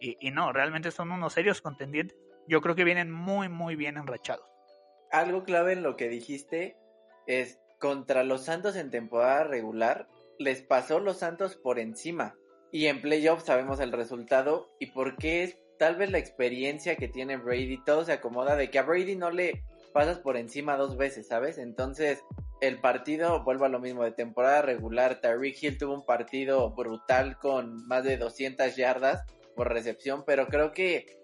Y, 0.00 0.16
y 0.20 0.30
no, 0.30 0.52
realmente 0.52 0.90
son 0.90 1.12
unos 1.12 1.34
serios 1.34 1.60
contendientes. 1.60 2.16
Yo 2.48 2.62
creo 2.62 2.74
que 2.74 2.84
vienen 2.84 3.10
muy, 3.10 3.50
muy 3.50 3.76
bien 3.76 3.98
enrachados 3.98 4.51
algo 5.12 5.44
clave 5.44 5.74
en 5.74 5.82
lo 5.82 5.96
que 5.96 6.08
dijiste 6.08 6.76
es 7.26 7.60
contra 7.78 8.24
los 8.24 8.44
Santos 8.44 8.76
en 8.76 8.90
temporada 8.90 9.44
regular 9.44 10.08
les 10.38 10.62
pasó 10.62 10.98
los 10.98 11.18
Santos 11.18 11.56
por 11.56 11.78
encima 11.78 12.34
y 12.72 12.86
en 12.86 13.02
playoffs 13.02 13.44
sabemos 13.44 13.80
el 13.80 13.92
resultado 13.92 14.68
y 14.80 14.86
por 14.86 15.16
qué 15.16 15.44
es 15.44 15.58
tal 15.78 15.96
vez 15.96 16.10
la 16.10 16.18
experiencia 16.18 16.96
que 16.96 17.08
tiene 17.08 17.36
Brady 17.36 17.82
todo 17.84 18.04
se 18.04 18.12
acomoda 18.12 18.56
de 18.56 18.70
que 18.70 18.78
a 18.78 18.82
Brady 18.82 19.16
no 19.16 19.30
le 19.30 19.62
pasas 19.92 20.18
por 20.18 20.36
encima 20.36 20.76
dos 20.76 20.96
veces, 20.96 21.28
¿sabes? 21.28 21.58
Entonces 21.58 22.24
el 22.60 22.80
partido 22.80 23.44
vuelve 23.44 23.66
a 23.66 23.68
lo 23.68 23.80
mismo 23.80 24.04
de 24.04 24.12
temporada 24.12 24.62
regular 24.62 25.20
Tyreek 25.20 25.62
Hill 25.62 25.78
tuvo 25.78 25.94
un 25.94 26.06
partido 26.06 26.70
brutal 26.70 27.36
con 27.38 27.86
más 27.88 28.04
de 28.04 28.16
200 28.16 28.74
yardas 28.76 29.22
por 29.54 29.70
recepción, 29.70 30.24
pero 30.24 30.46
creo 30.46 30.72
que 30.72 31.21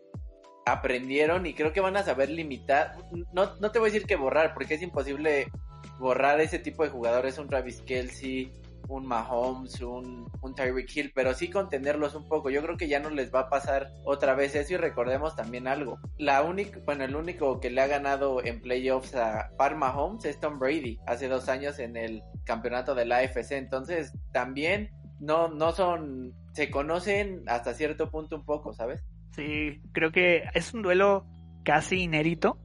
aprendieron 0.73 1.47
y 1.47 1.55
creo 1.55 1.73
que 1.73 1.81
van 1.81 1.97
a 1.97 2.03
saber 2.03 2.31
limitar. 2.31 2.97
No, 3.33 3.57
no 3.61 3.71
te 3.71 3.79
voy 3.79 3.91
a 3.91 3.93
decir 3.93 4.07
que 4.07 4.17
borrar, 4.17 4.55
porque 4.55 4.75
es 4.75 4.83
imposible 4.83 5.51
borrar 5.99 6.41
ese 6.41 6.59
tipo 6.59 6.85
de 6.85 6.91
jugadores. 6.91 7.39
Un 7.39 7.49
Travis 7.49 7.81
Kelsey, 7.83 8.53
un 8.89 9.07
Mahomes, 9.07 9.81
un, 9.81 10.31
un 10.41 10.55
Tyreek 10.55 10.97
Hill, 10.97 11.13
pero 11.15 11.35
sí 11.35 11.51
contenerlos 11.51 12.15
un 12.15 12.27
poco. 12.27 12.51
Yo 12.51 12.63
creo 12.63 12.77
que 12.77 12.89
ya 12.89 13.01
no 13.01 13.11
les 13.11 13.33
va 13.33 13.41
a 13.41 13.49
pasar 13.49 13.93
otra 14.05 14.35
vez 14.35 14.55
eso 14.55 14.75
y 14.75 14.77
recordemos 14.77 15.37
también 15.37 15.69
algo. 15.69 15.99
La 16.17 16.43
única, 16.43 16.81
bueno, 16.85 17.05
el 17.05 17.15
único 17.15 17.61
que 17.61 17.71
le 17.71 17.83
ha 17.83 17.87
ganado 17.87 18.43
en 18.45 18.61
playoffs 18.61 19.15
a 19.15 19.51
Pat 19.57 19.75
Mahomes 19.75 20.25
es 20.25 20.41
Tom 20.41 20.59
Brady 20.59 20.99
hace 21.07 21.29
dos 21.29 21.49
años 21.49 21.79
en 21.79 21.97
el 21.97 22.23
campeonato 22.45 22.95
de 22.95 23.05
la 23.05 23.19
AFC. 23.19 23.53
Entonces 23.53 24.13
también 24.33 24.91
no, 25.21 25.49
no 25.49 25.73
son, 25.73 26.35
se 26.53 26.71
conocen 26.71 27.45
hasta 27.47 27.75
cierto 27.75 28.11
punto 28.11 28.37
un 28.37 28.45
poco, 28.45 28.73
¿sabes? 28.73 29.03
Sí, 29.39 29.81
creo 29.93 30.11
que 30.11 30.49
es 30.53 30.75
un 30.75 30.83
duelo 30.83 31.25
casi 31.65 32.03
inédito. 32.03 32.59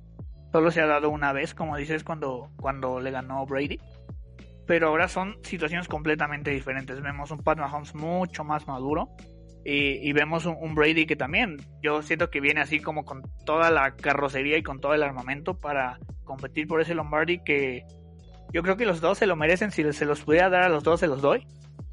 Solo 0.52 0.72
se 0.72 0.82
ha 0.82 0.88
dado 0.88 1.12
una 1.12 1.32
vez, 1.32 1.54
como 1.54 1.78
dices, 1.78 2.04
cuando, 2.04 2.50
cuando 2.60 3.00
le 3.00 3.12
ganó 3.12 3.46
Brady. 3.46 3.80
Pero 4.66 4.88
ahora 4.88 5.08
son 5.08 5.38
situaciones 5.44 5.88
completamente 5.88 6.50
diferentes. 6.50 7.00
Vemos 7.00 7.30
un 7.30 7.44
Pat 7.44 7.60
Mahomes 7.60 7.94
mucho 7.94 8.44
más 8.44 8.68
maduro. 8.68 9.10
Y, 9.64 10.12
vemos 10.14 10.48
un, 10.48 10.74
Brady 10.74 11.06
que 11.06 11.16
también, 11.16 11.58
yo 11.84 12.02
siento 12.02 12.32
que 12.32 12.42
viene 12.42 12.62
así 12.62 12.80
como 12.80 13.06
con 13.06 13.22
toda 13.46 13.70
la 13.70 13.96
carrocería 13.96 14.58
y 14.58 14.64
con 14.64 14.82
todo 14.82 14.96
el 14.96 15.04
armamento 15.04 15.60
para 15.60 16.00
competir 16.24 16.68
por 16.68 16.82
ese 16.82 16.96
Lombardi 16.96 17.44
que 17.44 17.86
yo 18.52 18.64
creo 18.64 18.78
que 18.78 18.88
los 18.88 19.00
dos 19.00 19.20
se 19.20 19.28
lo 19.28 19.36
merecen. 19.36 19.70
Si 19.70 19.94
se 19.94 20.06
los 20.06 20.24
pudiera 20.24 20.50
dar 20.50 20.64
a 20.64 20.70
los 20.70 20.84
dos, 20.84 21.00
se 21.00 21.08
los 21.08 21.22
doy. 21.22 21.46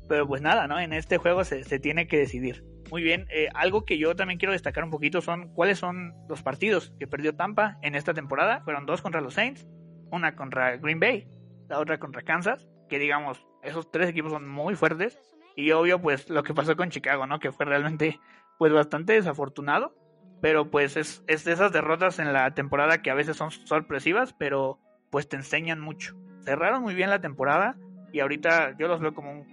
Pero 0.08 0.26
pues 0.26 0.40
nada, 0.40 0.66
¿no? 0.66 0.80
En 0.80 0.94
este 0.94 1.18
juego 1.18 1.44
se, 1.44 1.64
se 1.64 1.78
tiene 1.78 2.08
que 2.08 2.16
decidir. 2.16 2.64
Muy 2.90 3.02
bien, 3.02 3.26
eh, 3.30 3.48
algo 3.54 3.84
que 3.84 3.98
yo 3.98 4.16
también 4.16 4.38
quiero 4.38 4.52
destacar 4.52 4.82
un 4.82 4.90
poquito 4.90 5.20
son 5.20 5.54
cuáles 5.54 5.78
son 5.78 6.12
los 6.28 6.42
partidos 6.42 6.92
que 6.98 7.06
perdió 7.06 7.36
Tampa 7.36 7.78
en 7.82 7.94
esta 7.94 8.14
temporada. 8.14 8.62
Fueron 8.64 8.84
dos 8.84 9.00
contra 9.00 9.20
los 9.20 9.34
Saints, 9.34 9.66
una 10.10 10.34
contra 10.34 10.76
Green 10.76 10.98
Bay, 10.98 11.28
la 11.68 11.78
otra 11.78 11.98
contra 11.98 12.22
Kansas, 12.22 12.66
que 12.88 12.98
digamos, 12.98 13.46
esos 13.62 13.90
tres 13.92 14.08
equipos 14.08 14.32
son 14.32 14.48
muy 14.48 14.74
fuertes. 14.74 15.18
Y 15.54 15.70
obvio, 15.70 16.00
pues 16.00 16.28
lo 16.30 16.42
que 16.42 16.52
pasó 16.52 16.76
con 16.76 16.90
Chicago, 16.90 17.26
¿no? 17.26 17.38
Que 17.38 17.52
fue 17.52 17.66
realmente, 17.66 18.18
pues 18.58 18.72
bastante 18.72 19.12
desafortunado. 19.12 19.94
Pero 20.40 20.70
pues 20.70 20.96
es, 20.96 21.22
es 21.26 21.44
de 21.44 21.52
esas 21.52 21.70
derrotas 21.70 22.18
en 22.18 22.32
la 22.32 22.54
temporada 22.54 23.02
que 23.02 23.10
a 23.10 23.14
veces 23.14 23.36
son 23.36 23.50
sorpresivas, 23.50 24.32
pero 24.32 24.80
pues 25.10 25.28
te 25.28 25.36
enseñan 25.36 25.80
mucho. 25.80 26.16
Cerraron 26.44 26.82
muy 26.82 26.94
bien 26.94 27.10
la 27.10 27.20
temporada 27.20 27.76
y 28.10 28.20
ahorita 28.20 28.76
yo 28.78 28.88
los 28.88 29.00
veo 29.00 29.12
como 29.12 29.32
un 29.32 29.46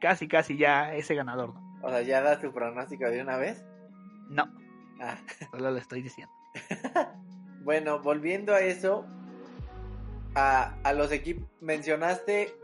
casi, 0.00 0.26
casi 0.26 0.56
ya 0.56 0.94
ese 0.94 1.14
ganador, 1.14 1.54
¿no? 1.54 1.65
O 1.82 1.90
sea, 1.90 2.02
¿ya 2.02 2.22
das 2.22 2.40
tu 2.40 2.52
pronóstico 2.52 3.08
de 3.10 3.20
una 3.20 3.36
vez? 3.36 3.64
No. 4.28 4.44
Ah. 5.00 5.18
Solo 5.50 5.70
lo 5.70 5.78
estoy 5.78 6.02
diciendo. 6.02 6.32
bueno, 7.64 8.00
volviendo 8.00 8.54
a 8.54 8.60
eso, 8.60 9.06
a, 10.34 10.74
a 10.82 10.92
los 10.92 11.12
equipos, 11.12 11.48
mencionaste 11.60 12.54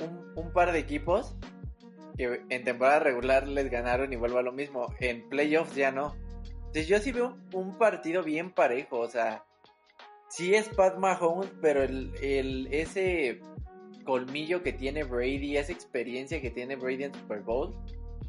un, 0.00 0.32
un, 0.36 0.52
par 0.52 0.72
de 0.72 0.78
equipos 0.78 1.34
que 2.16 2.42
en 2.48 2.64
temporada 2.64 3.00
regular 3.00 3.48
les 3.48 3.70
ganaron 3.70 4.12
y 4.12 4.16
vuelvo 4.16 4.38
a 4.38 4.42
lo 4.42 4.52
mismo. 4.52 4.94
En 5.00 5.28
playoffs 5.28 5.74
ya 5.74 5.90
no. 5.90 6.14
Entonces 6.70 6.86
yo 6.86 6.98
sí 6.98 7.12
veo 7.12 7.36
un 7.52 7.76
partido 7.78 8.22
bien 8.22 8.50
parejo, 8.52 9.00
o 9.00 9.08
sea, 9.08 9.44
sí 10.28 10.54
es 10.54 10.68
Pat 10.68 10.96
Mahomes, 10.98 11.50
pero 11.60 11.82
el, 11.82 12.12
el, 12.22 12.68
ese 12.70 13.40
colmillo 14.04 14.62
que 14.62 14.72
tiene 14.72 15.02
Brady, 15.02 15.56
esa 15.56 15.72
experiencia 15.72 16.40
que 16.40 16.50
tiene 16.50 16.76
Brady 16.76 17.04
en 17.04 17.14
Super 17.14 17.40
Bowl, 17.40 17.74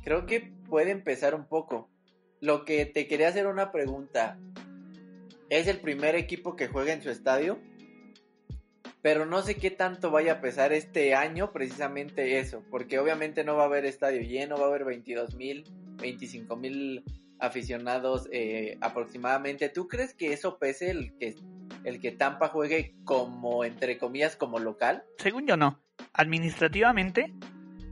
creo 0.03 0.25
que 0.25 0.53
puede 0.67 0.91
empezar 0.91 1.35
un 1.35 1.45
poco. 1.45 1.89
Lo 2.39 2.65
que 2.65 2.85
te 2.85 3.07
quería 3.07 3.29
hacer 3.29 3.47
una 3.47 3.71
pregunta. 3.71 4.39
Es 5.49 5.67
el 5.67 5.79
primer 5.79 6.15
equipo 6.15 6.55
que 6.55 6.67
juega 6.67 6.93
en 6.93 7.01
su 7.01 7.09
estadio, 7.09 7.59
pero 9.01 9.25
no 9.25 9.41
sé 9.41 9.55
qué 9.55 9.69
tanto 9.69 10.11
vaya 10.11 10.33
a 10.33 10.41
pesar 10.41 10.71
este 10.71 11.13
año 11.13 11.51
precisamente 11.51 12.39
eso, 12.39 12.63
porque 12.69 12.99
obviamente 12.99 13.43
no 13.43 13.55
va 13.55 13.63
a 13.63 13.65
haber 13.65 13.85
estadio 13.85 14.21
lleno, 14.21 14.57
va 14.57 14.65
a 14.65 14.69
haber 14.69 14.85
22 14.85 15.35
mil, 15.35 15.65
25 15.97 16.55
mil 16.55 17.03
aficionados 17.39 18.29
eh, 18.31 18.77
aproximadamente. 18.79 19.69
¿Tú 19.69 19.87
crees 19.87 20.13
que 20.13 20.31
eso 20.31 20.57
pese 20.57 20.91
el 20.91 21.17
que 21.17 21.35
el 21.83 21.99
que 21.99 22.11
Tampa 22.11 22.47
juegue 22.49 22.95
como, 23.03 23.65
entre 23.65 23.97
comillas, 23.97 24.35
como 24.35 24.59
local? 24.59 25.03
Según 25.17 25.47
yo 25.47 25.57
no. 25.57 25.81
Administrativamente, 26.13 27.33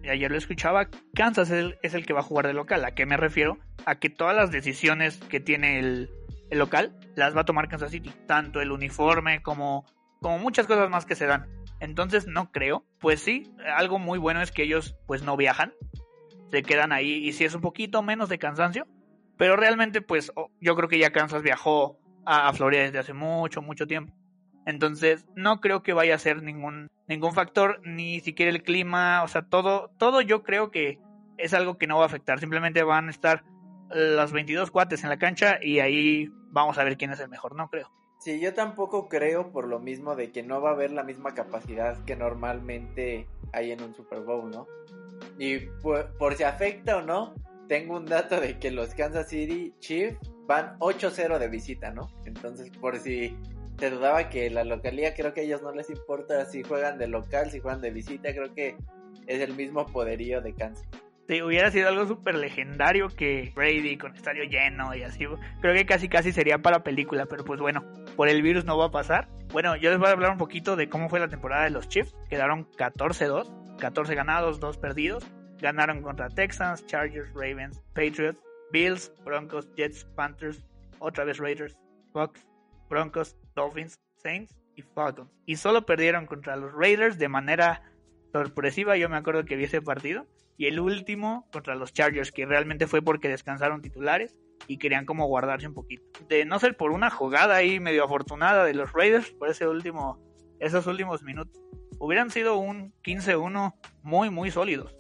ayer 0.08 0.32
lo 0.32 0.38
escuchaba, 0.38 0.90
Kansas 1.14 1.52
es 1.52 1.94
el, 1.94 2.06
que 2.06 2.14
va 2.14 2.20
a 2.20 2.24
jugar 2.24 2.48
de 2.48 2.54
local. 2.54 2.86
¿A 2.86 2.92
qué 2.92 3.06
me 3.06 3.18
refiero? 3.18 3.58
A 3.86 3.96
que 3.96 4.10
todas 4.10 4.36
las 4.36 4.52
decisiones 4.52 5.18
que 5.18 5.40
tiene 5.40 5.80
el, 5.80 6.10
local 6.52 6.98
las 7.16 7.36
va 7.36 7.42
a 7.42 7.46
tomar 7.46 7.68
Kansas 7.68 7.92
City. 7.92 8.12
Tanto 8.28 8.62
el 8.62 8.72
uniforme 8.72 9.42
como, 9.42 9.86
como 10.22 10.40
muchas 10.40 10.68
cosas 10.68 10.90
más 10.90 11.06
que 11.06 11.16
se 11.16 11.26
dan. 11.26 11.48
Entonces 11.80 12.28
no 12.28 12.52
creo. 12.52 12.86
Pues 13.00 13.22
sí, 13.22 13.52
algo 13.76 14.00
muy 14.00 14.20
bueno 14.20 14.42
es 14.42 14.52
que 14.52 14.64
ellos 14.64 14.96
pues 15.08 15.24
no 15.24 15.38
viajan. 15.38 15.74
Se 16.52 16.64
quedan 16.64 16.92
ahí 16.92 17.28
y 17.28 17.34
si 17.34 17.46
es 17.46 17.54
un 17.54 17.62
poquito 17.62 18.02
menos 18.02 18.30
de 18.30 18.40
cansancio. 18.40 18.88
Pero 19.38 19.56
realmente 19.56 20.02
pues 20.02 20.32
yo 20.60 20.76
creo 20.76 20.90
que 20.90 21.00
ya 21.00 21.12
Kansas 21.12 21.44
viajó 21.44 22.00
a, 22.26 22.54
Florida 22.54 22.84
desde 22.84 23.00
hace 23.00 23.14
mucho, 23.14 23.62
mucho 23.62 23.88
tiempo. 23.88 24.14
Entonces, 24.66 25.26
no 25.36 25.62
creo 25.62 25.82
que 25.82 25.94
vaya 25.94 26.16
a 26.16 26.20
ser 26.20 26.44
ningún, 26.44 26.88
ningún 27.10 27.34
factor, 27.34 27.82
ni 27.84 28.22
siquiera 28.22 28.52
el 28.52 28.64
clima, 28.64 29.24
o 29.24 29.28
sea, 29.28 29.42
todo, 29.42 29.90
todo 29.98 30.22
yo 30.22 30.44
creo 30.44 30.72
que 30.72 31.00
es 31.38 31.54
algo 31.54 31.78
que 31.78 31.88
no 31.88 31.98
va 31.98 32.04
a 32.04 32.08
afectar. 32.08 32.40
Simplemente 32.40 32.84
van 32.84 33.08
a 33.08 33.12
estar 33.12 33.44
los 33.90 34.32
22 34.32 34.72
cuates 34.72 35.04
en 35.04 35.10
la 35.10 35.18
cancha 35.18 35.58
y 35.62 35.80
ahí 35.80 36.30
vamos 36.52 36.78
a 36.78 36.84
ver 36.84 36.98
quién 36.98 37.12
es 37.12 37.20
el 37.20 37.28
mejor, 37.30 37.56
no 37.56 37.70
creo. 37.70 37.92
Sí, 38.20 38.40
yo 38.40 38.54
tampoco 38.54 39.08
creo 39.08 39.52
por 39.52 39.68
lo 39.68 39.80
mismo 39.80 40.16
de 40.16 40.32
que 40.32 40.44
no 40.44 40.62
va 40.62 40.72
a 40.72 40.74
haber 40.74 40.92
la 40.92 41.04
misma 41.04 41.34
capacidad 41.34 42.04
que 42.04 42.16
normalmente 42.16 43.28
hay 43.54 43.72
en 43.72 43.82
un 43.82 43.96
Super 43.96 44.20
Bowl, 44.22 44.52
¿no? 44.52 44.68
Y 45.38 45.60
por, 45.82 46.16
por 46.18 46.36
si 46.36 46.44
afecta 46.44 46.98
o 46.98 47.02
no, 47.02 47.34
tengo 47.68 47.96
un 47.96 48.06
dato 48.06 48.40
de 48.40 48.60
que 48.60 48.72
los 48.72 48.94
Kansas 48.94 49.30
City 49.30 49.74
Chiefs 49.80 50.20
van 50.46 50.78
8-0 50.80 51.40
de 51.40 51.48
visita, 51.48 51.92
¿no? 51.92 52.10
Entonces, 52.26 52.70
por 52.72 52.98
si 52.98 53.38
te 53.80 53.90
dudaba 53.90 54.30
que 54.30 54.50
la 54.50 54.64
localía, 54.64 55.14
creo 55.14 55.34
que 55.34 55.42
a 55.42 55.44
ellos 55.44 55.62
no 55.62 55.72
les 55.72 55.90
importa 55.90 56.46
si 56.46 56.64
juegan 56.64 56.98
de 56.98 57.08
local, 57.08 57.50
si 57.50 57.60
juegan 57.60 57.82
de 57.82 57.92
visita, 57.92 58.34
creo 58.34 58.54
que 58.54 58.76
es 59.28 59.42
el 59.42 59.56
mismo 59.56 59.86
poderío 59.86 60.42
de 60.42 60.54
Kansas. 60.54 60.88
Sí, 61.28 61.44
hubiera 61.44 61.70
sido 61.70 61.88
algo 61.90 62.08
súper 62.08 62.36
legendario 62.36 63.08
que 63.08 63.52
Brady 63.56 63.98
con 63.98 64.16
estadio 64.16 64.46
lleno 64.46 64.96
y 64.96 65.04
así. 65.04 65.26
Creo 65.62 65.76
que 65.76 65.86
casi 65.86 66.10
casi 66.10 66.32
sería 66.32 66.58
para 66.58 66.84
película, 66.84 67.28
pero 67.28 67.46
pues 67.46 67.60
bueno, 67.60 67.84
por 68.16 68.30
el 68.30 68.42
virus 68.42 68.66
no 68.66 68.78
va 68.80 68.86
a 68.86 68.92
pasar. 68.92 69.30
Bueno, 69.52 69.76
yo 69.76 69.92
les 69.92 70.00
voy 70.00 70.08
a 70.08 70.12
hablar 70.12 70.32
un 70.32 70.40
poquito 70.40 70.76
de 70.76 70.90
cómo 70.90 71.08
fue 71.08 71.20
la 71.20 71.28
temporada 71.28 71.66
de 71.66 71.70
los 71.70 71.88
Chiefs. 71.88 72.16
Quedaron 72.30 72.68
14-2, 72.72 73.78
14 73.78 74.16
ganados, 74.16 74.60
2 74.60 74.78
perdidos. 74.80 75.24
Ganaron 75.60 76.02
contra 76.02 76.30
Texans, 76.30 76.86
Chargers, 76.88 77.32
Ravens, 77.36 77.80
Patriots, 77.94 78.42
Bills, 78.72 79.14
Broncos, 79.24 79.70
Jets, 79.76 80.06
Panthers, 80.16 80.66
otra 80.98 81.26
vez 81.26 81.38
Raiders, 81.38 81.78
Bucks, 82.12 82.48
Broncos, 82.90 83.38
Dolphins, 83.56 84.00
Saints 84.16 84.56
y 84.76 84.82
Falcons. 84.82 85.32
Y 85.46 85.56
solo 85.56 85.86
perdieron 85.86 86.26
contra 86.26 86.56
los 86.56 86.74
Raiders 86.74 87.18
de 87.18 87.30
manera 87.30 87.84
sorpresiva. 88.34 88.98
Yo 88.98 89.10
me 89.10 89.18
acuerdo 89.18 89.46
que 89.46 89.56
vi 89.56 89.66
ese 89.66 89.82
partido. 89.82 90.28
Y 90.58 90.66
el 90.66 90.80
último 90.80 91.48
contra 91.54 91.76
los 91.76 91.94
Chargers, 91.94 92.32
que 92.32 92.46
realmente 92.46 92.88
fue 92.88 93.02
porque 93.02 93.30
descansaron 93.30 93.82
titulares 93.82 94.36
y 94.68 94.78
querían 94.78 95.06
como 95.06 95.26
guardarse 95.28 95.68
un 95.68 95.74
poquito. 95.74 96.04
De 96.28 96.44
no 96.44 96.60
ser 96.60 96.76
por 96.76 96.92
una 96.92 97.10
jugada 97.10 97.56
ahí 97.56 97.80
medio 97.80 98.04
afortunada 98.04 98.66
de 98.66 98.74
los 98.74 98.92
Raiders 98.92 99.32
por 99.32 99.50
ese 99.50 99.68
último, 99.68 100.20
esos 100.60 100.86
últimos 100.86 101.24
minutos, 101.24 101.62
hubieran 101.98 102.30
sido 102.30 102.58
un 102.58 102.94
15-1 103.04 103.74
muy, 104.04 104.30
muy 104.30 104.52
sólidos 104.52 104.94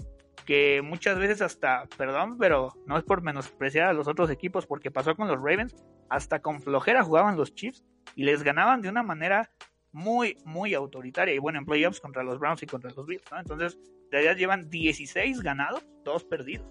que 0.49 0.81
muchas 0.81 1.19
veces 1.19 1.43
hasta, 1.43 1.87
perdón, 1.95 2.39
pero 2.39 2.73
no 2.87 2.97
es 2.97 3.03
por 3.03 3.21
menospreciar 3.21 3.85
a 3.85 3.93
los 3.93 4.07
otros 4.07 4.31
equipos, 4.31 4.65
porque 4.65 4.89
pasó 4.89 5.15
con 5.15 5.27
los 5.27 5.37
Ravens, 5.37 5.75
hasta 6.09 6.39
con 6.39 6.59
flojera 6.59 7.03
jugaban 7.03 7.37
los 7.37 7.53
Chiefs 7.53 7.85
y 8.15 8.23
les 8.23 8.41
ganaban 8.41 8.81
de 8.81 8.89
una 8.89 9.03
manera 9.03 9.51
muy, 9.91 10.37
muy 10.45 10.73
autoritaria. 10.73 11.35
Y 11.35 11.37
bueno, 11.37 11.59
en 11.59 11.65
playoffs 11.65 11.99
contra 11.99 12.23
los 12.23 12.39
Browns 12.39 12.63
y 12.63 12.65
contra 12.65 12.89
los 12.89 13.05
Bills, 13.05 13.21
¿no? 13.31 13.39
Entonces, 13.39 13.77
de 13.77 14.09
realidad 14.09 14.37
llevan 14.37 14.71
16 14.71 15.39
ganados, 15.41 15.85
2 16.03 16.23
perdidos. 16.23 16.65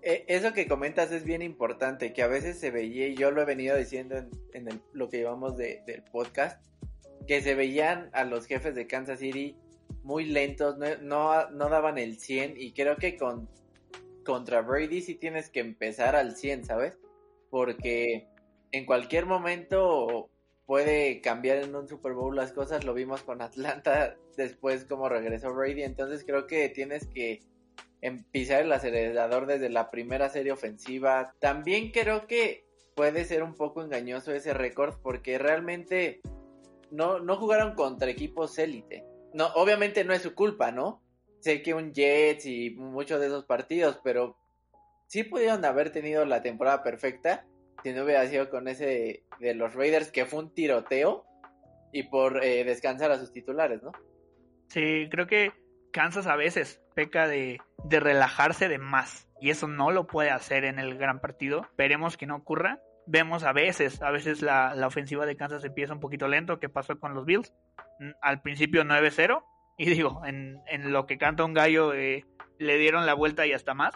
Eh, 0.00 0.24
eso 0.26 0.54
que 0.54 0.66
comentas 0.66 1.12
es 1.12 1.24
bien 1.24 1.42
importante, 1.42 2.14
que 2.14 2.22
a 2.22 2.28
veces 2.28 2.58
se 2.58 2.70
veía, 2.70 3.08
y 3.08 3.14
yo 3.14 3.30
lo 3.30 3.42
he 3.42 3.44
venido 3.44 3.76
diciendo 3.76 4.16
en, 4.54 4.68
lo 4.94 5.10
que 5.10 5.18
llevamos 5.18 5.54
del 5.58 6.02
podcast, 6.10 6.64
que 7.26 7.42
se 7.42 7.54
veían 7.54 8.08
a 8.14 8.24
los 8.24 8.46
jefes 8.46 8.74
de 8.74 8.86
Kansas 8.86 9.18
City 9.18 9.58
muy 10.02 10.24
lentos, 10.24 10.76
no, 10.78 11.50
no, 11.50 11.68
daban 11.68 11.98
el 11.98 12.18
100 12.18 12.54
y 12.56 12.72
creo 12.72 12.96
que 12.96 13.16
con 13.16 13.48
contra 14.24 14.62
Brady 14.62 15.02
sí 15.02 15.14
tienes 15.14 15.50
que 15.50 15.60
empezar 15.60 16.16
al 16.16 16.36
100, 16.36 16.64
¿sabes? 16.64 16.98
Porque 17.50 18.26
en 18.72 18.86
cualquier 18.86 19.26
momento 19.26 20.30
puede 20.66 21.20
cambiar 21.20 21.58
en 21.58 21.74
un 21.74 21.88
Super 21.88 22.12
Bowl 22.12 22.36
las 22.36 22.52
cosas, 22.52 22.84
lo 22.84 22.94
vimos 22.94 23.22
con 23.22 23.40
Atlanta 23.40 24.16
después 24.36 24.84
como 24.84 25.08
regresó 25.08 25.54
Brady, 25.54 25.82
entonces 25.82 26.24
creo 26.24 26.46
que 26.46 26.68
tienes 26.68 27.06
que 27.06 27.40
pisar 28.30 28.62
el 28.62 28.72
acelerador 28.72 29.46
desde 29.46 29.70
la 29.70 29.90
primera 29.90 30.28
serie 30.28 30.52
ofensiva. 30.52 31.34
También 31.40 31.90
creo 31.90 32.26
que 32.26 32.64
puede 32.94 33.24
ser 33.24 33.42
un 33.42 33.54
poco 33.54 33.82
engañoso 33.82 34.32
ese 34.32 34.54
récord 34.54 34.94
porque 35.02 35.38
realmente 35.38 36.20
no, 36.90 37.18
no 37.18 37.36
jugaron 37.36 37.74
contra 37.74 38.10
equipos 38.10 38.58
élite 38.58 39.04
no, 39.32 39.46
obviamente 39.54 40.04
no 40.04 40.12
es 40.12 40.22
su 40.22 40.34
culpa, 40.34 40.70
¿no? 40.70 41.02
sé 41.40 41.62
que 41.62 41.74
un 41.74 41.92
Jets 41.92 42.46
y 42.46 42.70
muchos 42.70 43.20
de 43.20 43.26
esos 43.26 43.44
partidos, 43.44 44.00
pero 44.02 44.36
sí 45.06 45.24
pudieron 45.24 45.64
haber 45.64 45.90
tenido 45.90 46.24
la 46.24 46.42
temporada 46.42 46.82
perfecta 46.82 47.44
si 47.82 47.92
no 47.92 48.04
hubiera 48.04 48.26
sido 48.26 48.50
con 48.50 48.66
ese 48.68 49.24
de 49.38 49.54
los 49.54 49.74
Raiders 49.74 50.10
que 50.10 50.26
fue 50.26 50.40
un 50.40 50.52
tiroteo 50.52 51.24
y 51.92 52.04
por 52.04 52.44
eh, 52.44 52.64
descansar 52.64 53.10
a 53.12 53.18
sus 53.18 53.32
titulares, 53.32 53.82
¿no? 53.82 53.92
Sí, 54.68 55.08
creo 55.10 55.26
que 55.26 55.52
Kansas 55.92 56.26
a 56.26 56.36
veces 56.36 56.82
peca 56.94 57.28
de, 57.28 57.60
de 57.84 58.00
relajarse 58.00 58.68
de 58.68 58.78
más 58.78 59.28
y 59.40 59.50
eso 59.50 59.68
no 59.68 59.90
lo 59.92 60.06
puede 60.06 60.30
hacer 60.30 60.64
en 60.64 60.78
el 60.78 60.98
gran 60.98 61.20
partido. 61.20 61.66
Veremos 61.76 62.16
que 62.16 62.26
no 62.26 62.36
ocurra. 62.36 62.82
Vemos 63.10 63.42
a 63.42 63.52
veces, 63.52 64.02
a 64.02 64.10
veces 64.10 64.42
la, 64.42 64.74
la 64.74 64.86
ofensiva 64.86 65.24
de 65.24 65.36
Kansas 65.36 65.64
empieza 65.64 65.94
un 65.94 66.00
poquito 66.00 66.28
lento, 66.28 66.60
que 66.60 66.68
pasó 66.68 66.98
con 66.98 67.14
los 67.14 67.24
Bills. 67.24 67.54
Al 68.20 68.42
principio 68.42 68.84
9-0 68.84 69.42
y 69.78 69.88
digo, 69.94 70.20
en, 70.26 70.60
en, 70.66 70.92
lo 70.92 71.06
que 71.06 71.16
canta 71.16 71.44
un 71.44 71.54
gallo 71.54 71.94
eh, 71.94 72.26
le 72.58 72.76
dieron 72.76 73.06
la 73.06 73.14
vuelta 73.14 73.46
y 73.46 73.52
hasta 73.52 73.72
más. 73.72 73.94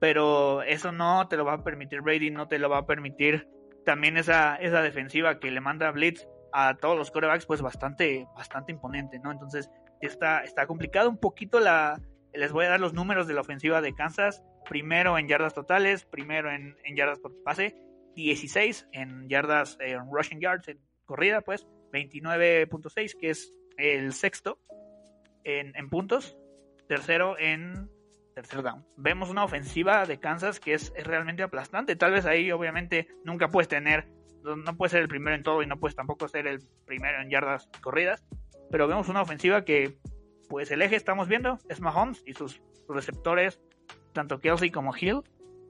Pero 0.00 0.62
eso 0.62 0.90
no 0.90 1.28
te 1.28 1.36
lo 1.36 1.44
va 1.44 1.52
a 1.52 1.62
permitir 1.62 2.00
Brady, 2.00 2.30
no 2.30 2.48
te 2.48 2.58
lo 2.58 2.68
va 2.68 2.78
a 2.78 2.86
permitir 2.86 3.46
también 3.84 4.16
esa, 4.16 4.56
esa 4.56 4.82
defensiva 4.82 5.38
que 5.38 5.50
le 5.52 5.60
manda 5.60 5.92
Blitz 5.92 6.26
a 6.52 6.74
todos 6.74 6.96
los 6.98 7.12
corebacks, 7.12 7.46
pues 7.46 7.62
bastante, 7.62 8.26
bastante 8.34 8.72
imponente, 8.72 9.20
¿no? 9.20 9.30
Entonces, 9.30 9.70
está, 10.00 10.40
está 10.42 10.66
complicado 10.66 11.08
un 11.08 11.18
poquito 11.18 11.60
la. 11.60 12.00
Les 12.32 12.50
voy 12.50 12.64
a 12.64 12.70
dar 12.70 12.80
los 12.80 12.94
números 12.94 13.28
de 13.28 13.34
la 13.34 13.42
ofensiva 13.42 13.80
de 13.80 13.94
Kansas. 13.94 14.42
Primero 14.68 15.18
en 15.18 15.28
yardas 15.28 15.54
totales, 15.54 16.04
primero 16.04 16.50
en, 16.50 16.76
en 16.84 16.96
yardas 16.96 17.20
por 17.20 17.32
pase, 17.44 17.76
16 18.14 18.88
en 18.92 19.28
yardas, 19.28 19.76
en 19.80 20.10
rushing 20.10 20.40
yards, 20.40 20.68
en 20.68 20.78
corrida, 21.04 21.40
pues, 21.40 21.66
29.6, 21.92 23.14
que 23.18 23.30
es 23.30 23.52
el 23.76 24.12
sexto 24.12 24.58
en, 25.44 25.90
puntos, 25.90 26.36
tercero 26.88 27.38
en 27.38 27.90
tercer 28.34 28.62
down. 28.62 28.84
Vemos 28.96 29.30
una 29.30 29.44
ofensiva 29.44 30.06
de 30.06 30.18
Kansas 30.18 30.60
que 30.60 30.74
es, 30.74 30.92
es, 30.96 31.06
realmente 31.06 31.42
aplastante. 31.42 31.96
Tal 31.96 32.12
vez 32.12 32.24
ahí, 32.24 32.50
obviamente, 32.50 33.08
nunca 33.24 33.48
puedes 33.48 33.68
tener, 33.68 34.08
no 34.42 34.76
puedes 34.76 34.92
ser 34.92 35.02
el 35.02 35.08
primero 35.08 35.36
en 35.36 35.42
todo 35.42 35.62
y 35.62 35.66
no 35.66 35.78
puedes 35.78 35.96
tampoco 35.96 36.28
ser 36.28 36.46
el 36.46 36.60
primero 36.86 37.20
en 37.20 37.30
yardas 37.30 37.68
corridas. 37.82 38.24
Pero 38.70 38.88
vemos 38.88 39.08
una 39.08 39.22
ofensiva 39.22 39.64
que, 39.64 39.98
pues 40.48 40.70
el 40.70 40.82
eje 40.82 40.96
estamos 40.96 41.28
viendo 41.28 41.58
es 41.68 41.80
Mahomes 41.80 42.22
y 42.26 42.32
sus 42.32 42.62
receptores, 42.88 43.60
tanto 44.12 44.40
Kelsey 44.40 44.70
como 44.70 44.96
Hill, 44.96 45.22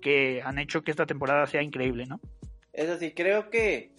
que 0.02 0.42
han 0.42 0.59
hecho 0.59 0.82
que 0.82 0.90
esta 0.90 1.06
temporada 1.06 1.47
sea 1.47 1.62
increíble, 1.62 2.04
¿no? 2.04 2.21
Eso 2.75 2.99
sí, 2.99 3.12
creo 3.12 3.49
que, 3.49 3.92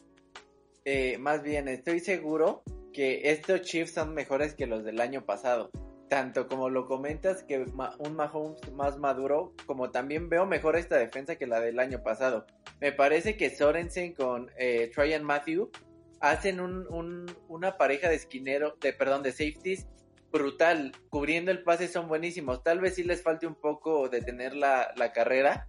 eh, 0.85 1.17
más 1.17 1.41
bien, 1.41 1.67
estoy 1.67 1.99
seguro 1.99 2.61
que 2.91 3.31
estos 3.31 3.61
Chiefs 3.61 3.93
son 3.93 4.13
mejores 4.13 4.53
que 4.53 4.67
los 4.67 4.83
del 4.83 5.01
año 5.01 5.25
pasado 5.25 5.71
tanto 6.13 6.47
como 6.47 6.69
lo 6.69 6.85
comentas, 6.85 7.41
que 7.41 7.57
un 7.57 8.15
Mahomes 8.15 8.71
más 8.73 8.99
maduro, 8.99 9.51
como 9.65 9.89
también 9.89 10.29
veo 10.29 10.45
mejor 10.45 10.75
esta 10.75 10.95
defensa 10.95 11.37
que 11.37 11.47
la 11.47 11.59
del 11.59 11.79
año 11.79 12.03
pasado. 12.03 12.45
Me 12.79 12.91
parece 12.91 13.35
que 13.35 13.49
Sorensen 13.49 14.13
con 14.13 14.51
eh, 14.59 14.91
Matthew 15.23 15.71
hacen 16.19 16.59
un, 16.59 17.25
una 17.47 17.77
pareja 17.77 18.09
de 18.09 18.15
esquinero, 18.15 18.77
de 18.79 18.93
perdón, 18.93 19.23
de 19.23 19.31
safeties 19.31 19.87
brutal. 20.31 20.91
Cubriendo 21.09 21.49
el 21.49 21.63
pase 21.63 21.87
son 21.87 22.07
buenísimos. 22.07 22.61
Tal 22.61 22.79
vez 22.79 22.93
sí 22.93 23.03
les 23.03 23.23
falte 23.23 23.47
un 23.47 23.55
poco 23.55 24.07
de 24.07 24.21
tener 24.21 24.55
la, 24.55 24.93
la 24.95 25.13
carrera, 25.13 25.67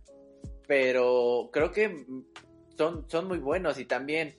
pero 0.66 1.50
creo 1.52 1.72
que 1.72 2.06
son, 2.76 3.08
son 3.08 3.28
muy 3.28 3.38
buenos 3.38 3.78
y 3.78 3.84
también 3.84 4.36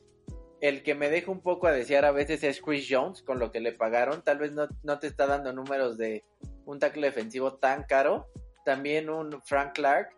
el 0.62 0.84
que 0.84 0.96
me 0.96 1.10
deja 1.10 1.32
un 1.32 1.42
poco 1.42 1.68
a 1.68 1.72
desear 1.72 2.06
a 2.06 2.12
veces 2.12 2.44
es 2.44 2.62
Chris 2.62 2.88
Jones, 2.90 3.22
con 3.22 3.40
lo 3.40 3.52
que 3.52 3.60
le 3.60 3.72
pagaron. 3.72 4.24
Tal 4.24 4.38
vez 4.40 4.52
no, 4.54 4.68
no 4.84 5.00
te 5.00 5.08
está 5.08 5.28
dando 5.28 5.54
números 5.54 5.98
de 5.98 6.24
un 6.66 6.80
tackle 6.80 7.08
defensivo 7.08 7.56
tan 7.56 7.84
caro. 7.84 8.28
También 8.64 9.10
un 9.10 9.42
Frank 9.44 9.74
Clark. 9.74 10.10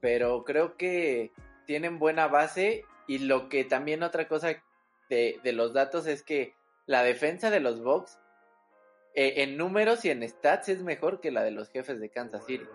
Pero 0.00 0.44
creo 0.44 0.76
que 0.76 1.32
tienen 1.66 1.98
buena 1.98 2.28
base. 2.28 2.84
Y 3.06 3.18
lo 3.18 3.48
que 3.48 3.64
también 3.64 4.02
otra 4.02 4.28
cosa 4.28 4.56
de, 5.10 5.40
de 5.42 5.52
los 5.52 5.74
datos 5.74 6.06
es 6.06 6.22
que 6.22 6.54
la 6.86 7.02
defensa 7.02 7.50
de 7.50 7.60
los 7.60 7.82
Bucks 7.82 8.18
eh, 9.14 9.42
en 9.42 9.56
números 9.56 10.04
y 10.04 10.10
en 10.10 10.28
stats 10.28 10.68
es 10.68 10.82
mejor 10.82 11.20
que 11.20 11.30
la 11.30 11.42
de 11.42 11.52
los 11.52 11.70
jefes 11.70 12.00
de 12.00 12.10
Kansas 12.10 12.44
City. 12.46 12.66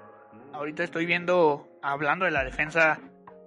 Ahorita 0.54 0.84
estoy 0.84 1.06
viendo, 1.06 1.68
hablando 1.82 2.26
de 2.26 2.32
la 2.32 2.44
defensa, 2.44 3.00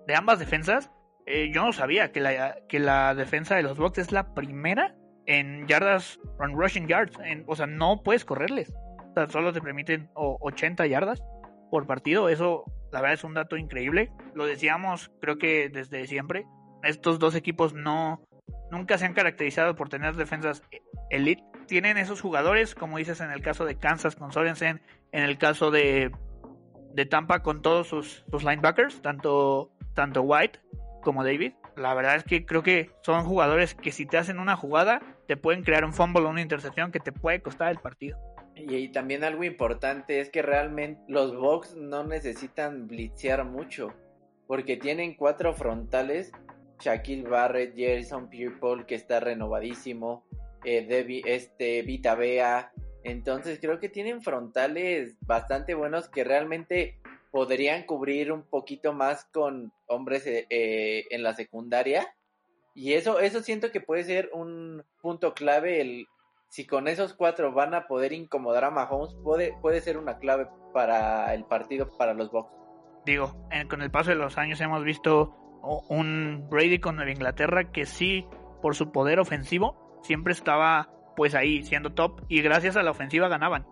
de 0.06 0.14
ambas 0.14 0.38
defensas, 0.38 0.90
eh, 1.26 1.50
yo 1.52 1.64
no 1.64 1.72
sabía 1.72 2.12
que 2.12 2.20
la, 2.20 2.56
que 2.68 2.78
la 2.78 3.14
defensa 3.14 3.54
de 3.54 3.62
los 3.62 3.78
Bucks 3.78 3.98
es 3.98 4.12
la 4.12 4.34
primera 4.34 4.94
en 5.26 5.66
yardas, 5.68 6.18
en 6.40 6.56
rushing 6.56 6.88
yards. 6.88 7.16
o 7.46 7.56
sea, 7.56 7.66
no 7.66 8.02
puedes 8.02 8.24
correrles. 8.24 8.72
O 9.10 9.12
sea, 9.14 9.28
solo 9.28 9.52
te 9.52 9.60
permiten 9.60 10.10
80 10.14 10.86
yardas 10.86 11.22
por 11.70 11.86
partido. 11.86 12.28
Eso, 12.28 12.64
la 12.90 13.00
verdad, 13.00 13.14
es 13.14 13.24
un 13.24 13.34
dato 13.34 13.56
increíble. 13.56 14.10
Lo 14.34 14.46
decíamos, 14.46 15.10
creo 15.20 15.38
que 15.38 15.68
desde 15.68 16.06
siempre. 16.06 16.46
Estos 16.82 17.18
dos 17.20 17.36
equipos 17.36 17.74
no 17.74 18.24
nunca 18.72 18.98
se 18.98 19.04
han 19.04 19.12
caracterizado 19.12 19.76
por 19.76 19.88
tener 19.88 20.16
defensas 20.16 20.62
elite. 21.10 21.44
Tienen 21.68 21.98
esos 21.98 22.20
jugadores, 22.20 22.74
como 22.74 22.98
dices 22.98 23.20
en 23.20 23.30
el 23.30 23.42
caso 23.42 23.64
de 23.64 23.76
Kansas 23.76 24.16
con 24.16 24.32
Sorensen, 24.32 24.80
en 25.12 25.22
el 25.22 25.38
caso 25.38 25.70
de, 25.70 26.10
de 26.94 27.06
Tampa 27.06 27.42
con 27.42 27.62
todos 27.62 27.88
sus, 27.88 28.24
linebackers, 28.30 29.02
tanto, 29.02 29.70
tanto 29.94 30.22
White 30.22 30.60
como 31.02 31.24
David. 31.24 31.52
La 31.76 31.94
verdad 31.94 32.16
es 32.16 32.24
que 32.24 32.44
creo 32.44 32.62
que 32.62 32.90
son 33.02 33.24
jugadores 33.24 33.74
que 33.74 33.92
si 33.92 34.06
te 34.06 34.18
hacen 34.18 34.38
una 34.38 34.56
jugada, 34.56 35.00
te 35.26 35.36
pueden 35.36 35.62
crear 35.62 35.84
un 35.84 35.92
fumble 35.92 36.22
o 36.22 36.28
una 36.28 36.42
intercepción 36.42 36.92
que 36.92 37.00
te 37.00 37.12
puede 37.12 37.40
costar 37.40 37.70
el 37.70 37.78
partido. 37.78 38.18
Y, 38.54 38.88
también 38.88 39.24
algo 39.24 39.44
importante 39.44 40.20
es 40.20 40.28
que 40.28 40.42
realmente 40.42 41.00
los 41.08 41.34
Bucks 41.34 41.74
no 41.74 42.04
necesitan 42.04 42.86
blitzear 42.86 43.44
mucho, 43.44 43.94
porque 44.46 44.76
tienen 44.76 45.14
cuatro 45.14 45.54
frontales, 45.54 46.32
Shaquille 46.78 47.28
Barrett, 47.28 47.74
Jerison 47.74 48.28
Pierre 48.28 48.54
que 48.86 48.94
está 48.94 49.20
renovadísimo, 49.20 50.26
eh, 50.64 51.22
este, 51.24 51.82
Vita 51.82 52.14
Bea, 52.14 52.72
entonces 53.04 53.58
creo 53.60 53.78
que 53.78 53.88
tienen 53.88 54.22
frontales 54.22 55.16
bastante 55.20 55.74
buenos 55.74 56.08
que 56.08 56.24
realmente 56.24 57.00
podrían 57.30 57.84
cubrir 57.84 58.30
un 58.30 58.42
poquito 58.42 58.92
más 58.92 59.24
con 59.32 59.72
hombres 59.86 60.26
eh, 60.26 60.46
eh, 60.50 61.06
en 61.10 61.22
la 61.22 61.34
secundaria. 61.34 62.14
Y 62.74 62.92
eso, 62.92 63.20
eso 63.20 63.42
siento 63.42 63.70
que 63.72 63.80
puede 63.80 64.04
ser 64.04 64.30
un 64.32 64.84
punto 65.00 65.34
clave. 65.34 65.80
El, 65.80 66.06
si 66.48 66.66
con 66.66 66.88
esos 66.88 67.14
cuatro 67.14 67.52
van 67.52 67.74
a 67.74 67.86
poder 67.86 68.12
incomodar 68.12 68.64
a 68.64 68.70
Mahomes, 68.70 69.14
puede, 69.24 69.54
puede 69.60 69.80
ser 69.80 69.96
una 69.96 70.18
clave 70.18 70.46
para 70.72 71.34
el 71.34 71.44
partido 71.44 71.90
para 71.96 72.14
los 72.14 72.30
Bucks. 72.30 72.52
Digo, 73.04 73.34
con 73.68 73.82
el 73.82 73.90
paso 73.90 74.10
de 74.10 74.16
los 74.16 74.38
años 74.38 74.60
hemos 74.60 74.84
visto 74.84 75.34
un 75.88 76.46
Brady 76.50 76.78
con 76.78 76.96
Nueva 76.96 77.10
Inglaterra 77.10 77.72
que 77.72 77.86
sí, 77.86 78.26
por 78.60 78.76
su 78.76 78.92
poder 78.92 79.18
ofensivo, 79.18 79.98
siempre 80.02 80.32
estaba 80.32 80.88
pues 81.16 81.34
ahí 81.34 81.62
siendo 81.64 81.92
top 81.92 82.22
y 82.28 82.42
gracias 82.42 82.76
a 82.76 82.82
la 82.82 82.90
ofensiva 82.90 83.28
ganaban. 83.28 83.66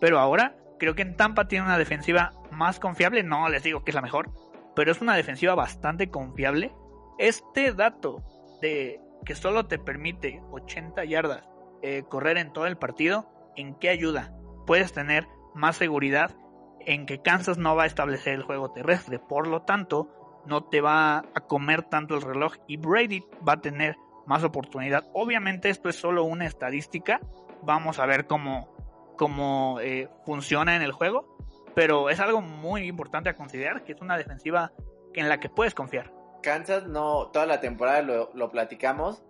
Pero 0.00 0.18
ahora 0.18 0.56
creo 0.78 0.94
que 0.94 1.02
en 1.02 1.16
Tampa 1.16 1.48
tiene 1.48 1.66
una 1.66 1.78
defensiva 1.78 2.32
más 2.50 2.80
confiable, 2.80 3.22
no 3.22 3.48
les 3.48 3.62
digo 3.62 3.84
que 3.84 3.90
es 3.90 3.94
la 3.94 4.02
mejor, 4.02 4.30
pero 4.74 4.90
es 4.90 5.00
una 5.00 5.14
defensiva 5.14 5.54
bastante 5.54 6.10
confiable. 6.10 6.72
Este 7.18 7.72
dato 7.72 8.22
de 8.60 9.00
que 9.24 9.34
solo 9.34 9.66
te 9.66 9.78
permite 9.78 10.42
80 10.50 11.04
yardas 11.04 11.48
eh, 11.82 12.04
correr 12.08 12.38
en 12.38 12.52
todo 12.52 12.66
el 12.66 12.76
partido, 12.76 13.26
¿en 13.56 13.74
qué 13.74 13.88
ayuda? 13.90 14.32
Puedes 14.66 14.92
tener 14.92 15.26
más 15.54 15.76
seguridad 15.76 16.34
en 16.80 17.06
que 17.06 17.20
Kansas 17.20 17.58
no 17.58 17.76
va 17.76 17.84
a 17.84 17.86
establecer 17.86 18.34
el 18.34 18.42
juego 18.42 18.72
terrestre, 18.72 19.18
por 19.18 19.46
lo 19.46 19.62
tanto, 19.62 20.08
no 20.46 20.64
te 20.64 20.80
va 20.80 21.18
a 21.18 21.40
comer 21.46 21.82
tanto 21.82 22.14
el 22.14 22.22
reloj 22.22 22.54
y 22.66 22.78
Brady 22.78 23.24
va 23.46 23.54
a 23.54 23.60
tener 23.60 23.96
más 24.30 24.44
oportunidad. 24.44 25.10
Obviamente 25.12 25.70
esto 25.70 25.88
es 25.88 25.96
solo 25.96 26.22
una 26.22 26.46
estadística, 26.46 27.20
vamos 27.62 27.98
a 27.98 28.06
ver 28.06 28.28
cómo, 28.28 28.72
cómo 29.16 29.80
eh, 29.80 30.08
funciona 30.24 30.76
en 30.76 30.82
el 30.82 30.92
juego, 30.92 31.36
pero 31.74 32.10
es 32.10 32.20
algo 32.20 32.40
muy 32.40 32.84
importante 32.84 33.28
a 33.28 33.34
considerar, 33.34 33.82
que 33.82 33.90
es 33.90 34.00
una 34.00 34.16
defensiva 34.16 34.70
en 35.14 35.28
la 35.28 35.40
que 35.40 35.48
puedes 35.48 35.74
confiar. 35.74 36.12
Kansas 36.44 36.86
no, 36.86 37.26
toda 37.32 37.44
la 37.44 37.60
temporada 37.60 38.02
lo, 38.02 38.30
lo 38.32 38.52
platicamos, 38.52 39.20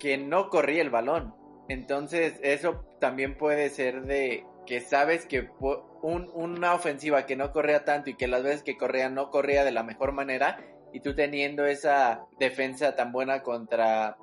que 0.00 0.18
no 0.18 0.48
corría 0.48 0.82
el 0.82 0.90
balón. 0.90 1.36
Entonces 1.68 2.40
eso 2.42 2.84
también 2.98 3.38
puede 3.38 3.70
ser 3.70 4.02
de 4.02 4.44
que 4.66 4.80
sabes 4.80 5.24
que 5.24 5.50
un, 6.02 6.28
una 6.34 6.74
ofensiva 6.74 7.26
que 7.26 7.36
no 7.36 7.52
corría 7.52 7.84
tanto 7.84 8.10
y 8.10 8.16
que 8.16 8.26
las 8.26 8.42
veces 8.42 8.64
que 8.64 8.76
corría 8.76 9.08
no 9.08 9.30
corría 9.30 9.62
de 9.62 9.70
la 9.70 9.84
mejor 9.84 10.10
manera 10.10 10.58
y 10.92 10.98
tú 10.98 11.14
teniendo 11.14 11.64
esa 11.64 12.26
defensa 12.40 12.96
tan 12.96 13.12
buena 13.12 13.44
contra 13.44 14.16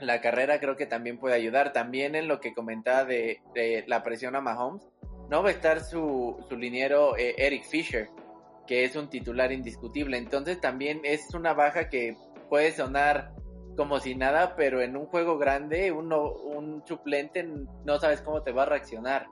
la 0.00 0.20
carrera 0.20 0.60
creo 0.60 0.76
que 0.76 0.86
también 0.86 1.18
puede 1.18 1.34
ayudar. 1.34 1.72
También 1.72 2.14
en 2.14 2.28
lo 2.28 2.40
que 2.40 2.54
comentaba 2.54 3.04
de, 3.04 3.40
la 3.86 4.02
presión 4.02 4.36
a 4.36 4.40
Mahomes, 4.40 4.88
no 5.28 5.42
va 5.42 5.48
a 5.48 5.52
estar 5.52 5.80
su, 5.80 6.44
su 6.48 6.56
liniero 6.56 7.16
eh, 7.16 7.34
Eric 7.38 7.64
Fisher, 7.64 8.08
que 8.66 8.84
es 8.84 8.96
un 8.96 9.08
titular 9.08 9.52
indiscutible. 9.52 10.16
Entonces 10.16 10.60
también 10.60 11.00
es 11.04 11.34
una 11.34 11.54
baja 11.54 11.88
que 11.88 12.16
puede 12.48 12.72
sonar 12.72 13.32
como 13.76 14.00
si 14.00 14.14
nada, 14.14 14.56
pero 14.56 14.82
en 14.82 14.96
un 14.96 15.06
juego 15.06 15.38
grande, 15.38 15.92
uno, 15.92 16.32
un 16.32 16.82
suplente 16.86 17.48
no 17.84 17.98
sabes 17.98 18.20
cómo 18.20 18.42
te 18.42 18.52
va 18.52 18.64
a 18.64 18.66
reaccionar. 18.66 19.26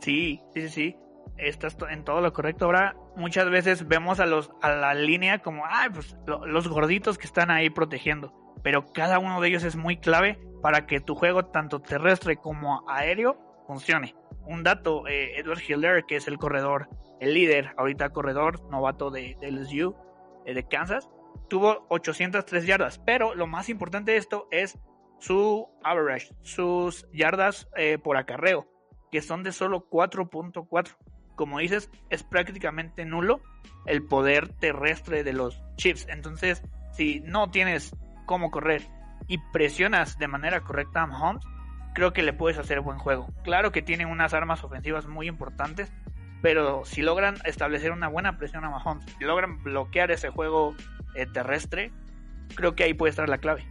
Sí, 0.00 0.42
sí, 0.54 0.68
sí. 0.68 0.96
Estás 1.36 1.76
en 1.90 2.04
todo 2.04 2.20
lo 2.20 2.32
correcto. 2.32 2.64
Ahora, 2.64 2.96
muchas 3.14 3.50
veces 3.50 3.86
vemos 3.86 4.20
a 4.20 4.26
los 4.26 4.50
a 4.62 4.70
la 4.70 4.94
línea 4.94 5.40
como, 5.40 5.64
ah, 5.66 5.88
pues 5.92 6.16
los 6.26 6.68
gorditos 6.68 7.18
que 7.18 7.26
están 7.26 7.50
ahí 7.50 7.68
protegiendo. 7.68 8.45
Pero 8.62 8.86
cada 8.92 9.18
uno 9.18 9.40
de 9.40 9.48
ellos 9.48 9.64
es 9.64 9.76
muy 9.76 9.98
clave 9.98 10.38
para 10.62 10.86
que 10.86 11.00
tu 11.00 11.14
juego, 11.14 11.46
tanto 11.46 11.80
terrestre 11.80 12.36
como 12.36 12.88
aéreo, 12.88 13.38
funcione. 13.66 14.14
Un 14.46 14.62
dato, 14.62 15.06
eh, 15.06 15.38
Edward 15.38 15.60
Hiller, 15.66 16.04
que 16.04 16.16
es 16.16 16.28
el 16.28 16.38
corredor, 16.38 16.88
el 17.20 17.34
líder, 17.34 17.74
ahorita 17.76 18.10
corredor, 18.10 18.62
novato 18.70 19.10
de, 19.10 19.36
de 19.40 19.50
LSU, 19.50 19.94
eh, 20.44 20.54
de 20.54 20.66
Kansas, 20.66 21.08
tuvo 21.48 21.86
803 21.88 22.66
yardas. 22.66 22.98
Pero 23.04 23.34
lo 23.34 23.46
más 23.46 23.68
importante 23.68 24.12
de 24.12 24.18
esto 24.18 24.48
es 24.50 24.78
su 25.18 25.68
average, 25.82 26.34
sus 26.42 27.06
yardas 27.12 27.68
eh, 27.76 27.98
por 27.98 28.16
acarreo, 28.16 28.66
que 29.10 29.22
son 29.22 29.42
de 29.42 29.52
solo 29.52 29.88
4.4. 29.88 30.96
Como 31.34 31.58
dices, 31.58 31.90
es 32.10 32.22
prácticamente 32.22 33.04
nulo 33.04 33.40
el 33.86 34.06
poder 34.06 34.48
terrestre 34.48 35.22
de 35.22 35.32
los 35.32 35.62
Chiefs. 35.76 36.06
Entonces, 36.08 36.62
si 36.92 37.20
no 37.20 37.50
tienes 37.50 37.94
cómo 38.26 38.50
correr 38.50 38.82
y 39.28 39.38
presionas 39.52 40.18
de 40.18 40.28
manera 40.28 40.60
correcta 40.60 41.02
a 41.02 41.06
Mahomes, 41.06 41.44
creo 41.94 42.12
que 42.12 42.22
le 42.22 42.32
puedes 42.32 42.58
hacer 42.58 42.80
buen 42.80 42.98
juego. 42.98 43.28
Claro 43.42 43.72
que 43.72 43.82
tiene 43.82 44.06
unas 44.06 44.34
armas 44.34 44.62
ofensivas 44.62 45.06
muy 45.06 45.28
importantes, 45.28 45.90
pero 46.42 46.84
si 46.84 47.02
logran 47.02 47.36
establecer 47.44 47.92
una 47.92 48.08
buena 48.08 48.36
presión 48.36 48.64
a 48.64 48.70
Mahomes, 48.70 49.06
si 49.18 49.24
logran 49.24 49.62
bloquear 49.62 50.10
ese 50.10 50.28
juego 50.28 50.74
eh, 51.14 51.26
terrestre, 51.26 51.90
creo 52.54 52.74
que 52.74 52.84
ahí 52.84 52.94
puede 52.94 53.10
estar 53.10 53.28
la 53.28 53.38
clave. 53.38 53.64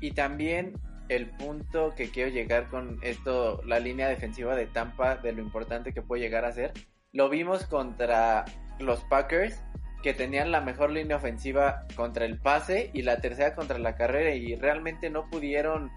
Y 0.00 0.12
también 0.12 0.74
el 1.08 1.30
punto 1.30 1.94
que 1.94 2.10
quiero 2.10 2.30
llegar 2.30 2.68
con 2.68 2.98
esto, 3.02 3.62
la 3.64 3.78
línea 3.78 4.08
defensiva 4.08 4.54
de 4.54 4.66
Tampa, 4.66 5.16
de 5.16 5.32
lo 5.32 5.42
importante 5.42 5.92
que 5.92 6.02
puede 6.02 6.22
llegar 6.22 6.44
a 6.44 6.52
ser, 6.52 6.72
lo 7.12 7.28
vimos 7.28 7.66
contra 7.66 8.44
los 8.78 9.00
Packers, 9.04 9.62
que 10.04 10.12
tenían 10.12 10.52
la 10.52 10.60
mejor 10.60 10.90
línea 10.90 11.16
ofensiva 11.16 11.86
contra 11.96 12.26
el 12.26 12.38
pase 12.38 12.90
y 12.92 13.00
la 13.00 13.22
tercera 13.22 13.54
contra 13.54 13.78
la 13.78 13.96
carrera 13.96 14.34
y 14.34 14.54
realmente 14.54 15.08
no 15.08 15.30
pudieron 15.30 15.90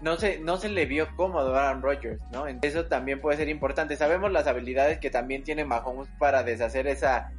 no 0.00 0.16
se, 0.16 0.40
no 0.40 0.56
se 0.56 0.68
le 0.68 0.84
vio 0.84 1.14
cómodo 1.14 1.54
a 1.54 1.68
Aaron 1.68 1.80
Rodgers, 1.80 2.20
¿no? 2.32 2.44
Eso 2.48 2.86
también 2.86 3.20
puede 3.20 3.36
ser 3.36 3.48
importante. 3.48 3.94
Sabemos 3.94 4.32
las 4.32 4.48
habilidades 4.48 4.98
que 4.98 5.10
también 5.10 5.44
tiene 5.44 5.64
Mahomes 5.64 6.08
para 6.18 6.42
deshacer 6.42 6.88
esa, 6.88 7.30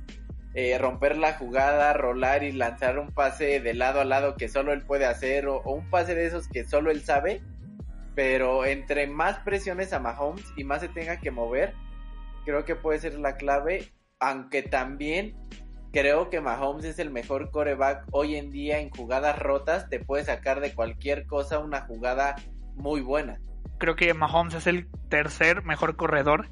eh, 0.53 0.77
romper 0.77 1.17
la 1.17 1.33
jugada, 1.33 1.91
rolar 1.91 2.43
y 2.43 2.53
lanzar 2.53 2.99
un 2.99 3.11
pase 3.11 3.59
de 3.59 3.73
lado 3.73 3.99
a 3.99 4.05
lado 4.05 4.35
que 4.37 4.47
solo 4.47 4.71
él 4.71 4.85
puede 4.85 5.05
hacer 5.05 5.45
o, 5.47 5.61
un 5.63 5.89
pase 5.89 6.15
de 6.15 6.25
esos 6.25 6.47
que 6.47 6.63
solo 6.63 6.89
él 6.89 7.03
sabe. 7.03 7.41
Pero 8.15 8.63
entre 8.63 9.07
más 9.07 9.39
presiones 9.39 9.91
a 9.91 9.99
Mahomes 9.99 10.45
y 10.55 10.63
más 10.63 10.79
se 10.79 10.87
tenga 10.87 11.19
que 11.19 11.31
mover, 11.31 11.73
creo 12.45 12.63
que 12.63 12.77
puede 12.77 12.99
ser 12.99 13.19
la 13.19 13.35
clave. 13.35 13.91
Aunque 14.19 14.63
también 14.63 15.35
creo 15.93 16.31
que 16.31 16.41
Mahomes 16.41 16.85
es 16.85 16.99
el 16.99 17.11
mejor 17.11 17.51
coreback 17.51 18.05
hoy 18.11 18.35
en 18.35 18.49
día 18.49 18.79
en 18.79 18.89
jugadas 18.89 19.37
rotas. 19.37 19.87
Te 19.89 19.99
puede 19.99 20.25
sacar 20.25 20.59
de 20.59 20.73
cualquier 20.73 21.27
cosa 21.27 21.59
una 21.59 21.81
jugada 21.81 22.35
muy 22.75 23.01
buena. 23.01 23.39
Creo 23.77 23.95
que 23.95 24.13
Mahomes 24.13 24.55
es 24.55 24.67
el 24.67 24.87
tercer 25.09 25.63
mejor 25.63 25.95
corredor 25.95 26.49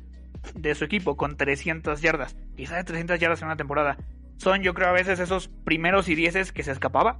de 0.54 0.76
su 0.76 0.86
equipo 0.86 1.18
con 1.18 1.38
300 1.38 2.02
yardas. 2.02 2.38
Quizás 2.56 2.78
de 2.78 2.84
300 2.84 3.20
yardas 3.20 3.42
en 3.42 3.48
una 3.48 3.58
temporada. 3.58 3.98
Son 4.38 4.62
yo 4.62 4.74
creo 4.74 4.90
a 4.90 4.94
veces 4.94 5.20
esos 5.20 5.50
primeros 5.66 6.08
y 6.08 6.16
dieces 6.16 6.52
que 6.52 6.64
se 6.64 6.72
escapaba, 6.72 7.18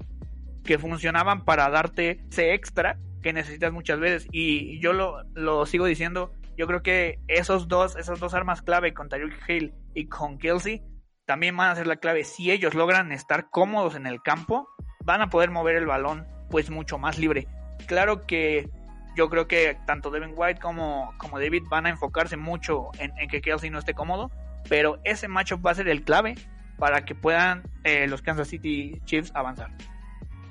que 0.64 0.78
funcionaban 0.78 1.44
para 1.44 1.70
darte 1.70 2.24
ese 2.30 2.54
extra 2.54 3.00
que 3.24 3.34
necesitas 3.34 3.74
muchas 3.74 4.00
veces. 4.00 4.28
Y 4.32 4.80
yo 4.80 4.94
lo, 4.94 5.24
lo 5.34 5.66
sigo 5.66 5.86
diciendo, 5.86 6.32
yo 6.56 6.68
creo 6.68 6.84
que 6.84 7.20
esos 7.28 7.68
dos, 7.68 7.96
esas 7.96 8.20
dos 8.20 8.36
armas 8.36 8.62
clave 8.62 8.94
con 8.94 9.10
Tyreek 9.10 9.50
Hill 9.50 9.74
y 9.96 10.06
con 10.06 10.38
Kelsey 10.38 10.84
también 11.32 11.56
van 11.56 11.70
a 11.70 11.76
ser 11.76 11.88
la 11.88 11.96
clave. 11.96 12.26
Si 12.26 12.52
ellos 12.52 12.74
logran 12.74 13.14
estar 13.14 13.50
cómodos 13.50 13.96
en 13.96 14.06
el 14.06 14.22
campo, 14.22 14.68
van 15.06 15.22
a 15.22 15.30
poder 15.30 15.50
mover 15.50 15.78
el 15.78 15.86
balón 15.86 16.28
pues 16.50 16.70
mucho 16.70 16.98
más 16.98 17.18
libre. 17.18 17.48
Claro 17.86 18.28
que 18.28 18.70
yo 19.16 19.30
creo 19.30 19.48
que 19.48 19.78
tanto 19.88 20.12
Devin 20.12 20.34
White 20.36 20.60
como, 20.60 21.14
como 21.18 21.40
David 21.40 21.64
van 21.70 21.86
a 21.86 21.90
enfocarse 21.90 22.36
mucho 22.36 22.90
en, 23.00 23.14
que 23.30 23.40
Kelsey 23.40 23.70
no 23.70 23.80
esté 23.80 23.94
cómodo, 23.94 24.30
pero 24.68 25.00
ese 25.06 25.30
matchup 25.30 25.66
va 25.66 25.72
a 25.72 25.76
ser 25.76 25.88
el 25.88 26.04
clave 26.04 26.36
para 26.78 27.06
que 27.06 27.16
puedan 27.16 27.64
eh, 27.86 28.08
los 28.10 28.22
Kansas 28.22 28.50
City 28.50 29.00
Chiefs 29.06 29.32
avanzar. 29.34 29.72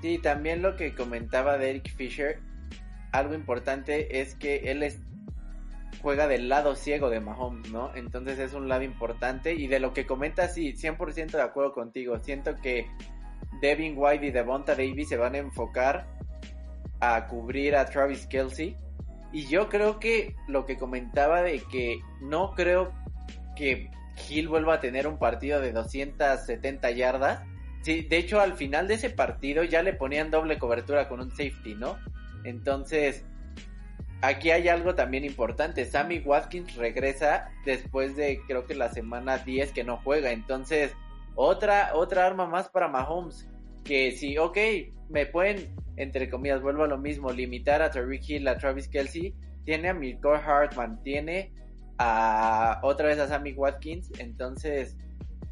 Sí, 0.00 0.16
también 0.16 0.62
lo 0.62 0.76
que 0.76 0.94
comentaba 0.94 1.58
Derek 1.58 1.94
Fisher, 1.94 2.40
algo 3.12 3.34
importante 3.34 4.22
es 4.22 4.34
que 4.34 4.70
él 4.70 4.82
es, 4.82 4.98
juega 6.02 6.26
del 6.26 6.48
lado 6.48 6.74
ciego 6.74 7.10
de 7.10 7.20
Mahomes, 7.20 7.70
¿no? 7.70 7.94
Entonces 7.94 8.38
es 8.38 8.54
un 8.54 8.68
lado 8.68 8.82
importante 8.82 9.54
y 9.54 9.66
de 9.66 9.80
lo 9.80 9.92
que 9.92 10.06
comenta, 10.06 10.48
sí, 10.48 10.74
100% 10.74 11.32
de 11.32 11.42
acuerdo 11.42 11.72
contigo. 11.72 12.18
Siento 12.18 12.56
que 12.56 12.86
Devin 13.60 13.94
White 13.96 14.26
y 14.26 14.30
Devonta 14.30 14.74
Davis 14.74 15.08
se 15.08 15.16
van 15.16 15.34
a 15.34 15.38
enfocar 15.38 16.06
a 17.00 17.26
cubrir 17.26 17.76
a 17.76 17.86
Travis 17.86 18.26
Kelsey. 18.26 18.76
Y 19.32 19.46
yo 19.46 19.68
creo 19.68 20.00
que 20.00 20.34
lo 20.48 20.66
que 20.66 20.76
comentaba 20.76 21.42
de 21.42 21.60
que 21.70 22.00
no 22.20 22.52
creo 22.54 22.92
que 23.56 23.90
Hill 24.28 24.48
vuelva 24.48 24.74
a 24.74 24.80
tener 24.80 25.06
un 25.06 25.18
partido 25.18 25.60
de 25.60 25.72
270 25.72 26.90
yardas. 26.90 27.42
Sí, 27.82 28.02
de 28.02 28.18
hecho, 28.18 28.40
al 28.40 28.54
final 28.54 28.88
de 28.88 28.94
ese 28.94 29.10
partido 29.10 29.64
ya 29.64 29.82
le 29.82 29.94
ponían 29.94 30.30
doble 30.30 30.58
cobertura 30.58 31.08
con 31.08 31.20
un 31.20 31.30
safety, 31.30 31.74
¿no? 31.74 31.96
Entonces, 32.44 33.24
aquí 34.22 34.50
hay 34.50 34.68
algo 34.68 34.94
también 34.94 35.24
importante. 35.24 35.84
Sammy 35.84 36.20
Watkins 36.20 36.76
regresa 36.76 37.50
después 37.64 38.16
de 38.16 38.40
creo 38.46 38.66
que 38.66 38.74
la 38.74 38.88
semana 38.88 39.38
10 39.38 39.72
que 39.72 39.84
no 39.84 39.98
juega. 39.98 40.32
Entonces, 40.32 40.92
otra, 41.34 41.92
otra 41.94 42.26
arma 42.26 42.46
más 42.46 42.68
para 42.68 42.88
Mahomes. 42.88 43.48
Que 43.84 44.12
si, 44.12 44.36
ok, 44.36 44.58
me 45.08 45.26
pueden 45.26 45.74
entre 46.00 46.30
comillas, 46.30 46.62
vuelvo 46.62 46.84
a 46.84 46.86
lo 46.86 46.96
mismo, 46.96 47.30
limitar 47.30 47.82
a 47.82 47.90
Tariq 47.90 48.26
Hill, 48.26 48.48
a 48.48 48.56
Travis 48.56 48.88
Kelsey, 48.88 49.34
tiene 49.64 49.90
a 49.90 49.94
Mirko 49.94 50.32
Hartman, 50.32 51.02
tiene 51.02 51.52
a 51.98 52.80
otra 52.82 53.08
vez 53.08 53.18
a 53.18 53.28
Sammy 53.28 53.52
Watkins, 53.52 54.10
entonces 54.18 54.96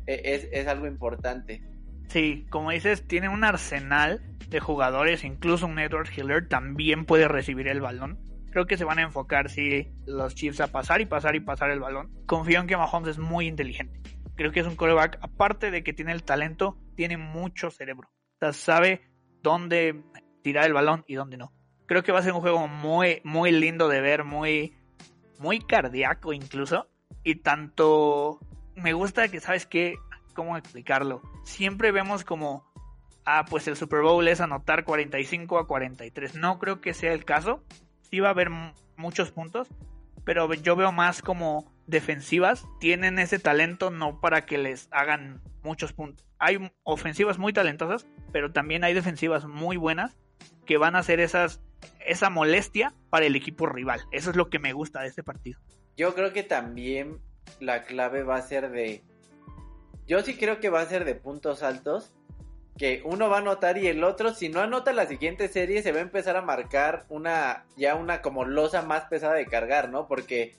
e, 0.06 0.22
es, 0.24 0.48
es 0.50 0.66
algo 0.66 0.86
importante. 0.86 1.62
Sí, 2.08 2.46
como 2.48 2.70
dices, 2.70 3.06
tiene 3.06 3.28
un 3.28 3.44
arsenal 3.44 4.22
de 4.48 4.58
jugadores, 4.58 5.22
incluso 5.22 5.66
un 5.66 5.78
Edward 5.78 6.08
Hiller 6.16 6.48
también 6.48 7.04
puede 7.04 7.28
recibir 7.28 7.68
el 7.68 7.82
balón. 7.82 8.18
Creo 8.50 8.66
que 8.66 8.76
se 8.76 8.84
van 8.84 8.98
a 8.98 9.02
enfocar, 9.02 9.50
sí, 9.50 9.92
los 10.06 10.34
Chiefs 10.34 10.60
a 10.60 10.68
pasar 10.68 11.00
y 11.00 11.06
pasar 11.06 11.36
y 11.36 11.40
pasar 11.40 11.70
el 11.70 11.80
balón. 11.80 12.10
Confío 12.26 12.60
en 12.60 12.66
que 12.66 12.76
Mahomes 12.76 13.10
es 13.10 13.18
muy 13.18 13.46
inteligente. 13.46 14.00
Creo 14.36 14.52
que 14.52 14.60
es 14.60 14.66
un 14.66 14.76
coreback, 14.76 15.18
aparte 15.20 15.70
de 15.70 15.82
que 15.82 15.92
tiene 15.92 16.12
el 16.12 16.22
talento, 16.22 16.78
tiene 16.94 17.16
mucho 17.16 17.70
cerebro. 17.70 18.08
O 18.08 18.38
sea, 18.38 18.52
sabe 18.52 19.02
dónde 19.42 20.02
tirar 20.42 20.66
el 20.66 20.72
balón 20.72 21.04
y 21.06 21.14
dónde 21.14 21.36
no. 21.36 21.52
Creo 21.86 22.02
que 22.02 22.12
va 22.12 22.20
a 22.20 22.22
ser 22.22 22.32
un 22.32 22.40
juego 22.40 22.68
muy, 22.68 23.20
muy 23.24 23.50
lindo 23.50 23.88
de 23.88 24.00
ver, 24.00 24.24
muy, 24.24 24.76
muy 25.38 25.58
cardíaco 25.58 26.32
incluso. 26.32 26.88
Y 27.24 27.36
tanto 27.36 28.38
me 28.76 28.92
gusta 28.92 29.28
que, 29.28 29.40
¿sabes 29.40 29.66
qué? 29.66 29.96
¿Cómo 30.34 30.56
explicarlo? 30.56 31.22
Siempre 31.44 31.90
vemos 31.90 32.24
como, 32.24 32.64
ah, 33.24 33.44
pues 33.48 33.66
el 33.68 33.76
Super 33.76 34.02
Bowl 34.02 34.26
es 34.28 34.40
anotar 34.40 34.84
45 34.84 35.58
a 35.58 35.66
43. 35.66 36.36
No 36.36 36.58
creo 36.58 36.80
que 36.80 36.94
sea 36.94 37.12
el 37.12 37.24
caso. 37.24 37.64
Sí 38.10 38.20
va 38.20 38.28
a 38.28 38.32
haber 38.32 38.50
muchos 38.96 39.30
puntos, 39.30 39.68
pero 40.24 40.52
yo 40.54 40.76
veo 40.76 40.92
más 40.92 41.22
como 41.22 41.72
defensivas 41.86 42.66
tienen 42.80 43.18
ese 43.18 43.38
talento 43.38 43.90
no 43.90 44.20
para 44.20 44.44
que 44.44 44.58
les 44.58 44.88
hagan 44.90 45.40
muchos 45.62 45.92
puntos. 45.92 46.26
Hay 46.38 46.70
ofensivas 46.84 47.38
muy 47.38 47.52
talentosas, 47.52 48.06
pero 48.30 48.52
también 48.52 48.84
hay 48.84 48.94
defensivas 48.94 49.46
muy 49.46 49.76
buenas 49.76 50.16
que 50.66 50.76
van 50.76 50.96
a 50.96 51.00
hacer 51.00 51.18
esas, 51.18 51.62
esa 52.06 52.30
molestia 52.30 52.94
para 53.10 53.26
el 53.26 53.34
equipo 53.34 53.66
rival. 53.66 54.02
Eso 54.12 54.30
es 54.30 54.36
lo 54.36 54.50
que 54.50 54.58
me 54.58 54.72
gusta 54.72 55.00
de 55.00 55.08
este 55.08 55.22
partido. 55.22 55.58
Yo 55.96 56.14
creo 56.14 56.32
que 56.32 56.42
también 56.42 57.20
la 57.58 57.84
clave 57.84 58.22
va 58.22 58.36
a 58.36 58.42
ser 58.42 58.70
de... 58.70 59.02
Yo 60.06 60.20
sí 60.20 60.36
creo 60.36 60.60
que 60.60 60.70
va 60.70 60.80
a 60.80 60.86
ser 60.86 61.04
de 61.04 61.14
puntos 61.14 61.62
altos. 61.62 62.14
Que 62.78 63.02
uno 63.04 63.28
va 63.28 63.36
a 63.36 63.40
anotar 63.40 63.76
y 63.76 63.88
el 63.88 64.04
otro, 64.04 64.32
si 64.32 64.48
no 64.48 64.60
anota 64.60 64.92
la 64.92 65.06
siguiente 65.06 65.48
serie, 65.48 65.82
se 65.82 65.92
va 65.92 65.98
a 65.98 66.02
empezar 66.02 66.36
a 66.36 66.42
marcar 66.42 67.04
una, 67.08 67.66
ya 67.76 67.96
una 67.96 68.22
como 68.22 68.44
losa 68.44 68.82
más 68.82 69.06
pesada 69.06 69.34
de 69.34 69.46
cargar, 69.46 69.90
¿no? 69.90 70.06
Porque 70.06 70.54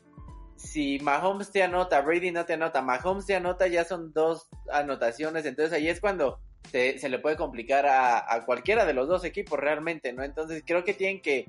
si 0.59 0.99
Mahomes 0.99 1.51
te 1.51 1.63
anota, 1.63 2.01
Brady 2.01 2.31
no 2.31 2.45
te 2.45 2.53
anota, 2.53 2.81
Mahomes 2.81 3.25
te 3.25 3.35
anota, 3.35 3.67
ya 3.67 3.85
son 3.85 4.11
dos 4.11 4.49
anotaciones. 4.71 5.45
Entonces 5.45 5.73
ahí 5.73 5.87
es 5.87 6.01
cuando 6.01 6.41
se, 6.69 7.07
le 7.07 7.19
puede 7.19 7.37
complicar 7.37 7.85
a, 7.87 8.43
cualquiera 8.45 8.85
de 8.85 8.93
los 8.93 9.07
dos 9.07 9.23
equipos 9.23 9.59
realmente, 9.59 10.11
¿no? 10.13 10.23
Entonces 10.23 10.63
creo 10.65 10.83
que 10.83 10.93
tienen 10.93 11.21
que 11.21 11.47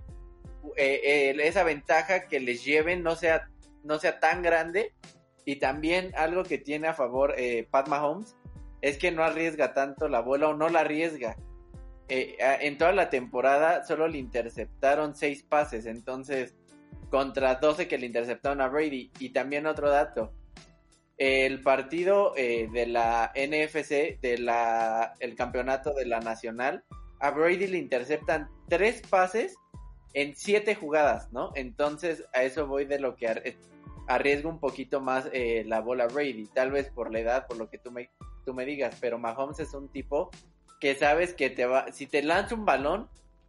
eh, 0.77 1.01
eh, 1.05 1.37
esa 1.43 1.65
ventaja 1.65 2.29
que 2.29 2.39
les 2.39 2.65
lleven 2.65 3.03
no 3.03 3.17
sea, 3.17 3.49
no 3.83 3.99
sea 3.99 4.21
tan 4.21 4.43
grande. 4.43 4.95
Y 5.45 5.57
también 5.57 6.13
algo 6.17 6.45
que 6.45 6.59
tiene 6.59 6.87
a 6.87 6.95
favor 6.95 7.35
eh, 7.37 7.67
Pat 7.71 7.89
Mahomes 7.89 8.37
es 8.81 8.99
que 8.99 9.11
no 9.11 9.23
arriesga 9.23 9.75
tanto 9.75 10.09
la 10.09 10.21
bola 10.21 10.49
o 10.49 10.57
no 10.57 10.69
la 10.69 10.81
arriesga. 10.81 11.37
en 12.09 12.79
toda 12.79 12.93
la 12.93 13.09
temporada 13.09 13.85
solo 13.85 14.09
le 14.09 14.19
interceptaron 14.19 15.15
seis 15.15 15.43
pases, 15.43 15.87
entonces 15.87 16.55
contra 17.11 17.57
12 17.57 17.89
que 17.89 17.99
le 17.99 18.07
interceptaron 18.07 18.61
a 18.61 18.69
Brady. 18.69 19.11
Y 19.19 19.31
también 19.31 19.67
otro 19.67 19.91
dato, 19.91 20.33
el 21.19 21.61
partido 21.63 22.33
eh, 22.37 22.69
de 22.73 22.87
la 22.87 23.33
NFC, 23.35 24.21
de 24.21 24.39
la, 24.39 25.15
el 25.19 25.35
campeonato 25.35 25.93
de 25.93 26.07
la 26.07 26.21
Nacional, 26.21 26.85
a 27.19 27.31
Brady 27.31 27.67
le 27.67 27.79
interceptan 27.79 28.49
tres 28.69 29.03
pases 29.03 29.57
en 30.15 30.35
siete 30.35 30.75
jugadas, 30.75 31.31
¿no? 31.33 31.53
Entonces 31.55 32.25
a 32.33 32.43
eso 32.43 32.67
voy 32.67 32.87
de 32.87 32.99
lo 32.99 33.17
que 33.17 33.55
arriesgo 34.07 34.49
un 34.49 34.59
poquito 34.59 35.01
más 35.01 35.29
eh, 35.33 35.65
la 35.67 35.81
bola 35.81 36.07
Brady, 36.07 36.47
tal 36.47 36.71
vez 36.71 36.89
por 36.91 37.13
la 37.13 37.21
edad, 37.21 37.47
por 37.47 37.59
lo 37.59 37.69
que 37.69 37.79
tú 37.79 37.93
me, 37.93 38.11
tú 38.45 38.55
me 38.55 38.65
digas, 38.65 38.97
pero 39.01 39.19
Mahomes 39.19 39.61
es 39.61 39.75
un 39.75 39.89
tipo 39.89 40.31
que 40.81 40.95
sabes 40.95 41.35
que 41.35 41.51
te 41.51 41.67
va, 41.67 41.93
si 41.93 42.07
te 42.07 42.23
lanza 42.23 42.55
un 42.55 42.65
balón, 42.65 43.09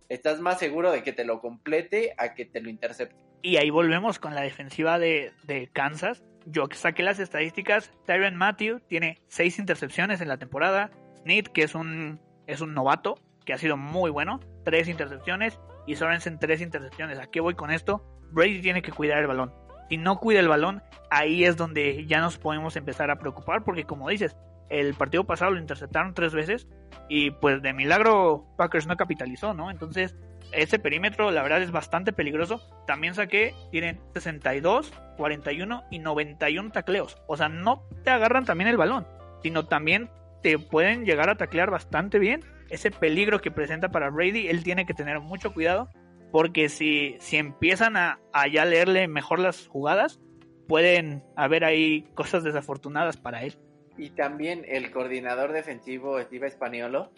estás 0.10 0.40
más 0.42 0.60
seguro 0.60 0.92
de 0.92 1.04
que 1.04 1.14
te 1.14 1.24
lo 1.24 1.40
complete 1.40 2.14
a 2.18 2.34
que 2.34 2.46
te 2.46 2.62
lo 2.62 2.70
intercepte. 2.70 3.16
Y 3.42 3.58
ahí 3.58 3.70
volvemos 3.70 4.20
con 4.20 4.36
la 4.36 4.42
defensiva 4.42 5.00
de, 5.00 5.32
de 5.44 5.68
Kansas. 5.72 6.24
Yo 6.46 6.68
saqué 6.74 7.02
las 7.02 7.20
estadísticas. 7.20 7.92
Tyron 8.06 8.36
Matthew 8.36 8.82
tiene 8.82 9.20
seis 9.28 9.58
intercepciones 9.58 10.22
en 10.22 10.28
la 10.28 10.38
temporada. 10.38 10.92
Snead, 11.24 11.46
que 11.46 11.64
es 11.64 11.74
un, 11.74 12.20
es 12.46 12.62
un 12.62 12.74
novato, 12.74 13.18
que 13.46 13.54
ha 13.54 13.58
sido 13.58 13.78
muy 13.78 14.12
bueno, 14.12 14.40
tres 14.64 14.88
intercepciones. 14.88 15.60
Y 15.88 15.96
Sorensen, 15.96 16.38
tres 16.38 16.62
intercepciones. 16.62 17.18
¿A 17.18 17.28
qué 17.28 17.40
voy 17.40 17.56
con 17.56 17.72
esto? 17.72 18.04
Brady 18.32 18.62
tiene 18.62 18.82
que 18.82 18.92
cuidar 18.92 19.20
el 19.20 19.28
balón. 19.28 19.54
Si 19.90 19.98
no 19.98 20.20
cuida 20.20 20.40
el 20.40 20.48
balón, 20.48 20.82
ahí 21.10 21.44
es 21.44 21.58
donde 21.58 22.06
ya 22.06 22.22
nos 22.22 22.38
podemos 22.38 22.76
empezar 22.76 23.12
a 23.12 23.18
preocupar, 23.18 23.64
porque 23.64 23.84
como 23.84 24.08
dices, 24.08 24.38
el 24.72 24.94
partido 24.96 25.26
pasado 25.26 25.52
lo 25.52 25.60
interceptaron 25.60 26.14
tres 26.14 26.34
veces 26.34 26.68
y 27.10 27.32
pues 27.32 27.62
de 27.62 27.74
milagro 27.74 28.48
Packers 28.58 28.88
no 28.88 28.96
capitalizó, 28.96 29.54
¿no? 29.54 29.70
Entonces, 29.70 30.16
ese 30.54 30.80
perímetro 30.80 31.30
la 31.32 31.44
verdad 31.44 31.62
es 31.62 31.72
bastante 31.72 32.14
peligroso. 32.14 32.62
También 32.88 33.14
saqué, 33.14 33.54
tienen 33.72 34.00
62, 34.14 34.94
41 35.18 35.84
y 35.92 36.00
91 36.00 36.72
tacleos. 36.72 37.18
O 37.28 37.36
sea, 37.36 37.50
no 37.50 37.84
te 38.04 38.12
agarran 38.12 38.46
también 38.46 38.70
el 38.70 38.78
balón, 38.78 39.06
sino 39.44 39.68
también 39.68 40.10
te 40.42 40.58
pueden 40.58 41.06
llegar 41.06 41.30
a 41.30 41.36
taclear 41.36 41.70
bastante 41.70 42.18
bien. 42.18 42.42
Ese 42.70 42.92
peligro 42.92 43.42
que 43.42 43.52
presenta 43.52 43.90
para 43.90 44.10
Brady, 44.10 44.48
él 44.48 44.64
tiene 44.64 44.86
que 44.86 44.94
tener 44.94 45.20
mucho 45.20 45.54
cuidado 45.54 45.90
porque 46.32 46.70
si, 46.70 47.18
si 47.20 47.36
empiezan 47.36 47.98
a, 47.98 48.20
a 48.32 48.48
leerle 48.48 49.10
mejor 49.10 49.40
las 49.40 49.68
jugadas, 49.68 50.22
pueden 50.70 51.24
haber 51.36 51.66
ahí 51.66 52.04
cosas 52.16 52.44
desafortunadas 52.46 53.18
para 53.18 53.44
él. 53.44 53.58
Y 54.02 54.10
también 54.10 54.66
el 54.68 54.90
coordinador 54.90 55.52
defensivo 55.52 56.20
Steve 56.20 56.50
Spaniolo 56.50 57.12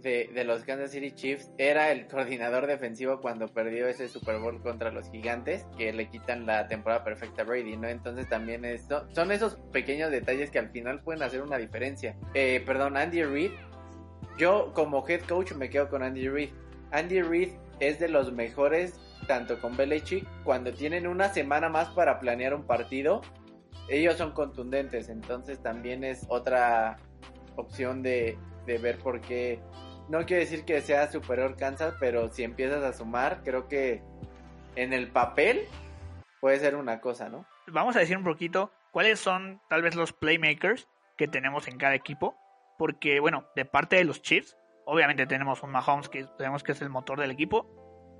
de, 0.00 0.30
los 0.46 0.64
Kansas 0.64 0.90
City 0.90 1.12
Chiefs 1.12 1.50
era 1.58 1.92
el 1.92 2.06
coordinador 2.06 2.66
defensivo 2.66 3.20
cuando 3.20 3.48
perdió 3.48 3.86
ese 3.86 4.08
Super 4.08 4.38
Bowl 4.38 4.62
contra 4.62 4.90
los 4.90 5.10
Gigantes, 5.10 5.66
que 5.76 5.92
le 5.92 6.08
quitan 6.08 6.46
la 6.46 6.68
temporada 6.68 7.04
perfecta 7.04 7.42
a 7.42 7.44
Brady, 7.44 7.76
¿no? 7.76 7.86
Entonces 7.86 8.30
también 8.30 8.64
esto, 8.64 9.06
son 9.12 9.30
esos 9.30 9.56
pequeños 9.72 10.10
detalles 10.10 10.50
que 10.50 10.58
al 10.58 10.70
final 10.70 11.02
pueden 11.02 11.22
hacer 11.22 11.42
una 11.42 11.58
diferencia. 11.58 12.16
Eh, 12.32 12.62
perdón, 12.64 12.96
Andy 12.96 13.24
Reid, 13.24 13.50
yo 14.38 14.72
como 14.72 15.06
head 15.06 15.20
coach 15.28 15.52
me 15.52 15.68
quedo 15.68 15.90
con 15.90 16.02
Andy 16.02 16.30
Reid. 16.30 16.48
Andy 16.92 17.20
Reid 17.20 17.50
es 17.78 17.98
de 17.98 18.08
los 18.08 18.32
mejores, 18.32 18.98
tanto 19.26 19.60
con 19.60 19.76
Belichick, 19.76 20.26
cuando 20.44 20.72
tienen 20.72 21.06
una 21.06 21.28
semana 21.28 21.68
más 21.68 21.90
para 21.90 22.18
planear 22.20 22.54
un 22.54 22.66
partido, 22.66 23.20
ellos 23.88 24.16
son 24.16 24.32
contundentes, 24.32 25.08
entonces 25.08 25.62
también 25.62 26.04
es 26.04 26.26
otra 26.28 26.96
opción 27.56 28.02
de, 28.02 28.38
ver 28.66 28.98
por 28.98 29.20
qué. 29.20 29.60
No 30.08 30.24
quiero 30.24 30.40
decir 30.40 30.64
que 30.64 30.80
sea 30.80 31.10
superior 31.10 31.56
Kansas, 31.56 31.94
pero 32.00 32.30
si 32.30 32.42
empiezas 32.42 32.82
a 32.82 32.92
sumar, 32.92 33.42
creo 33.44 33.68
que 33.68 34.02
en 34.76 34.92
el 34.92 35.10
papel 35.10 35.66
puede 36.40 36.58
ser 36.58 36.76
una 36.76 37.00
cosa, 37.00 37.28
¿no? 37.28 37.46
Vamos 37.66 37.96
a 37.96 38.00
decir 38.00 38.16
un 38.16 38.24
poquito 38.24 38.72
cuáles 38.90 39.20
son 39.20 39.60
tal 39.68 39.82
vez 39.82 39.94
los 39.94 40.12
playmakers 40.12 40.88
que 41.16 41.28
tenemos 41.28 41.68
en 41.68 41.78
cada 41.78 41.94
equipo, 41.94 42.36
porque 42.78 43.20
bueno, 43.20 43.46
de 43.54 43.64
parte 43.64 43.96
de 43.96 44.04
los 44.04 44.22
Chiefs, 44.22 44.56
obviamente 44.84 45.26
tenemos 45.26 45.62
un 45.62 45.70
Mahomes 45.70 46.08
que 46.08 46.24
sabemos 46.38 46.62
que 46.62 46.72
es 46.72 46.82
el 46.82 46.90
motor 46.90 47.20
del 47.20 47.30
equipo, 47.30 47.66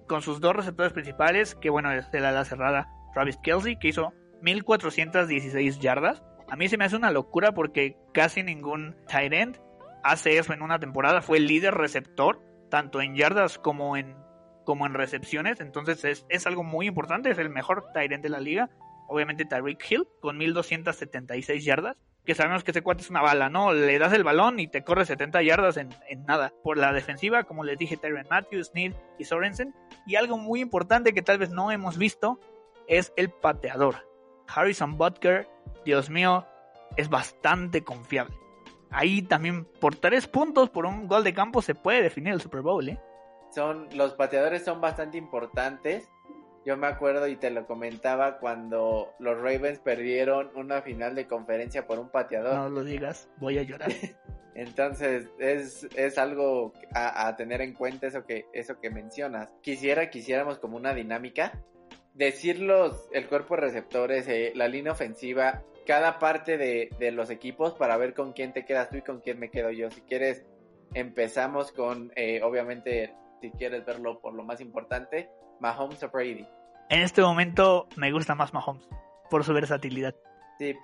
con 0.09 0.23
sus 0.23 0.41
dos 0.41 0.55
receptores 0.55 0.93
principales, 0.93 1.55
que 1.55 1.71
bueno, 1.71 1.91
es 1.93 2.07
el 2.13 2.25
ala 2.25 2.45
cerrada 2.45 2.89
Travis 3.15 3.39
Kelsey, 3.43 3.79
que 3.79 3.89
hizo 3.89 4.13
1416 4.43 5.79
yardas. 5.79 6.23
A 6.49 6.57
mí 6.57 6.69
se 6.69 6.77
me 6.77 6.85
hace 6.85 6.97
una 6.97 7.11
locura 7.11 7.53
porque 7.53 7.97
casi 8.13 8.43
ningún 8.43 8.97
tight 9.09 9.33
end 9.33 9.61
hace 10.03 10.39
eso 10.39 10.53
en 10.53 10.63
una 10.63 10.79
temporada. 10.79 11.23
Fue 11.23 11.39
el 11.39 11.47
líder 11.47 11.75
receptor, 11.75 12.43
tanto 12.69 13.01
en 13.01 13.15
yardas 13.15 13.59
como 13.59 13.97
en, 13.97 14.17
como 14.65 14.87
en 14.87 14.95
recepciones. 14.95 15.61
Entonces 15.61 16.05
es, 16.05 16.27
es 16.29 16.47
algo 16.47 16.65
muy 16.65 16.87
importante. 16.87 17.31
Es 17.31 17.39
el 17.39 17.49
mejor 17.49 17.87
tight 17.95 18.13
end 18.13 18.23
de 18.23 18.29
la 18.29 18.41
liga. 18.41 18.71
Obviamente 19.09 19.45
Tyreek 19.45 19.91
Hill 19.91 20.09
con 20.21 20.37
1276 20.39 21.65
yardas. 21.65 21.97
Que 22.25 22.37
sabemos 22.37 22.63
que 22.63 22.71
ese 22.71 22.83
cuate 22.83 23.03
es 23.03 23.11
una 23.11 23.21
bala, 23.21 23.49
¿no? 23.49 23.73
Le 23.73 23.99
das 23.99 24.13
el 24.13 24.23
balón 24.23 24.61
y 24.61 24.69
te 24.69 24.85
corre 24.85 25.05
70 25.05 25.43
yardas 25.43 25.77
en, 25.77 25.89
en 26.09 26.25
nada. 26.25 26.53
Por 26.63 26.79
la 26.79 26.93
defensiva, 26.93 27.43
como 27.43 27.65
les 27.65 27.79
dije, 27.79 27.97
Tyron 27.97 28.27
Matthews, 28.31 28.69
Snead 28.69 28.93
y 29.19 29.25
Sorensen. 29.25 29.75
Y 30.07 30.15
algo 30.15 30.39
muy 30.39 30.61
importante 30.61 31.15
que 31.15 31.23
tal 31.23 31.39
vez 31.39 31.51
no 31.51 31.73
hemos 31.73 31.99
visto 31.99 32.39
es 32.87 33.13
el 33.17 33.31
pateador. 33.31 34.12
Harrison 34.55 34.97
Butker, 34.97 35.49
Dios 35.85 36.11
mío, 36.11 36.47
es 36.97 37.09
bastante 37.09 37.83
confiable. 37.83 38.35
Ahí 38.91 39.23
también 39.23 39.65
por 39.65 39.97
tres 39.97 40.27
puntos 40.27 40.69
por 40.69 40.85
un 40.85 41.09
gol 41.09 41.25
de 41.25 41.33
campo 41.33 41.63
se 41.63 41.75
puede 41.75 42.03
definir 42.03 42.35
el 42.35 42.41
Super 42.41 42.61
Bowl, 42.61 42.89
¿eh? 42.89 43.01
Son, 43.55 43.89
los 43.95 44.15
pateadores 44.15 44.65
son 44.65 44.81
bastante 44.81 45.19
importantes. 45.19 46.09
Yo 46.65 46.77
me 46.77 46.87
acuerdo 46.87 47.27
y 47.27 47.37
te 47.37 47.51
lo 47.51 47.67
comentaba 47.67 48.39
cuando 48.39 49.15
los 49.19 49.37
Ravens 49.37 49.81
perdieron 49.81 50.51
una 50.55 50.83
final 50.83 51.15
de 51.15 51.27
conferencia 51.27 51.87
por 51.87 51.99
un 51.99 52.09
pateador. 52.09 52.55
No 52.55 52.69
lo 52.69 52.85
digas, 52.85 53.29
voy 53.39 53.59
a 53.59 53.63
llorar. 53.63 53.91
Entonces 54.55 55.29
es, 55.39 55.89
es 55.97 56.19
algo 56.19 56.73
a, 56.95 57.27
a, 57.27 57.37
tener 57.37 57.63
en 57.63 57.73
cuenta 57.73 58.07
eso 58.07 58.25
que, 58.27 58.47
eso 58.53 58.79
que 58.81 58.91
mencionas. 58.91 59.53
Quisiera 59.63 60.11
que 60.11 60.19
hiciéramos 60.19 60.59
como 60.59 60.77
una 60.77 60.95
dinámica 60.95 61.53
decir 62.15 62.61
los, 62.61 63.09
el 63.13 63.29
cuerpo 63.29 63.55
de 63.55 63.63
receptores, 63.63 64.29
eh, 64.29 64.53
la 64.55 64.69
línea 64.69 64.93
ofensiva, 64.93 65.63
cada 65.87 66.19
parte 66.19 66.59
de, 66.59 66.91
de, 66.99 67.11
los 67.11 67.31
equipos 67.31 67.75
para 67.75 67.97
ver 67.97 68.15
con 68.15 68.33
quién 68.33 68.53
te 68.53 68.65
quedas 68.65 68.91
tú 68.91 68.99
y 68.99 69.03
con 69.03 69.21
quién 69.21 69.39
me 69.39 69.51
quedo 69.51 69.71
yo. 69.71 69.91
Si 69.91 70.03
quieres, 70.03 70.45
empezamos 70.95 71.73
con, 71.73 72.13
eh, 72.17 72.41
obviamente, 72.43 73.15
si 73.41 73.51
quieres 73.51 73.85
verlo 73.85 74.21
por 74.21 74.35
lo 74.35 74.45
más 74.45 74.61
importante, 74.61 75.31
Mahomes 75.61 76.03
o 76.03 76.11
Brady. 76.11 76.47
En 76.91 77.01
este 77.01 77.23
momento 77.23 77.89
me 77.97 78.13
gusta 78.13 78.35
más 78.35 78.53
Mahomes 78.53 78.87
por 79.31 79.45
su 79.45 79.55
versatilidad. 79.55 80.15
Sí, 80.59 80.77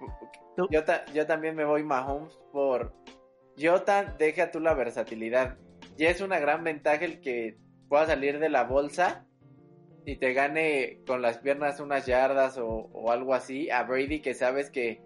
yo, 0.56 0.82
yo 1.12 1.26
también 1.26 1.54
me 1.54 1.64
voy 1.64 1.84
Mahomes 1.84 2.38
por... 2.52 2.94
Yo 3.56 3.84
deja 4.18 4.50
tú 4.50 4.60
la 4.60 4.74
versatilidad. 4.74 5.58
Y 5.96 6.06
es 6.06 6.20
una 6.20 6.38
gran 6.38 6.62
ventaja 6.62 7.04
el 7.04 7.20
que 7.20 7.58
pueda 7.88 8.06
salir 8.06 8.38
de 8.38 8.48
la 8.48 8.62
bolsa 8.62 9.27
y 10.08 10.16
te 10.16 10.32
gane 10.32 11.00
con 11.06 11.20
las 11.20 11.36
piernas 11.36 11.80
unas 11.80 12.06
yardas 12.06 12.56
o, 12.58 13.10
algo 13.10 13.34
así 13.34 13.68
a 13.68 13.82
Brady 13.82 14.20
que 14.20 14.32
sabes 14.32 14.70
que 14.70 15.02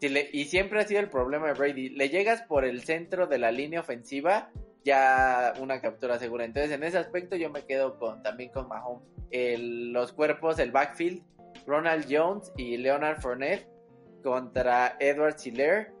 y 0.00 0.44
siempre 0.44 0.80
ha 0.80 0.86
sido 0.86 1.00
el 1.00 1.10
problema 1.10 1.48
de 1.48 1.54
Brady, 1.54 1.90
le 1.90 2.08
llegas 2.08 2.42
por 2.42 2.64
el 2.64 2.82
centro 2.82 3.26
de 3.26 3.38
la 3.38 3.50
línea 3.50 3.80
ofensiva, 3.80 4.50
ya 4.84 5.54
una 5.60 5.80
captura 5.80 6.18
segura. 6.18 6.44
Entonces 6.44 6.70
en 6.70 6.84
ese 6.84 6.98
aspecto 6.98 7.36
yo 7.36 7.50
me 7.50 7.66
quedo 7.66 7.98
con 7.98 8.22
también 8.22 8.50
con 8.50 8.68
Mahomes. 8.68 9.06
Los 9.58 10.12
cuerpos, 10.12 10.58
el 10.58 10.70
backfield, 10.70 11.22
Ronald 11.66 12.06
Jones 12.08 12.52
y 12.56 12.78
Leonard 12.78 13.20
Fournette 13.20 13.66
contra 14.22 14.96
Edward 15.00 15.38
Siller, 15.38 15.92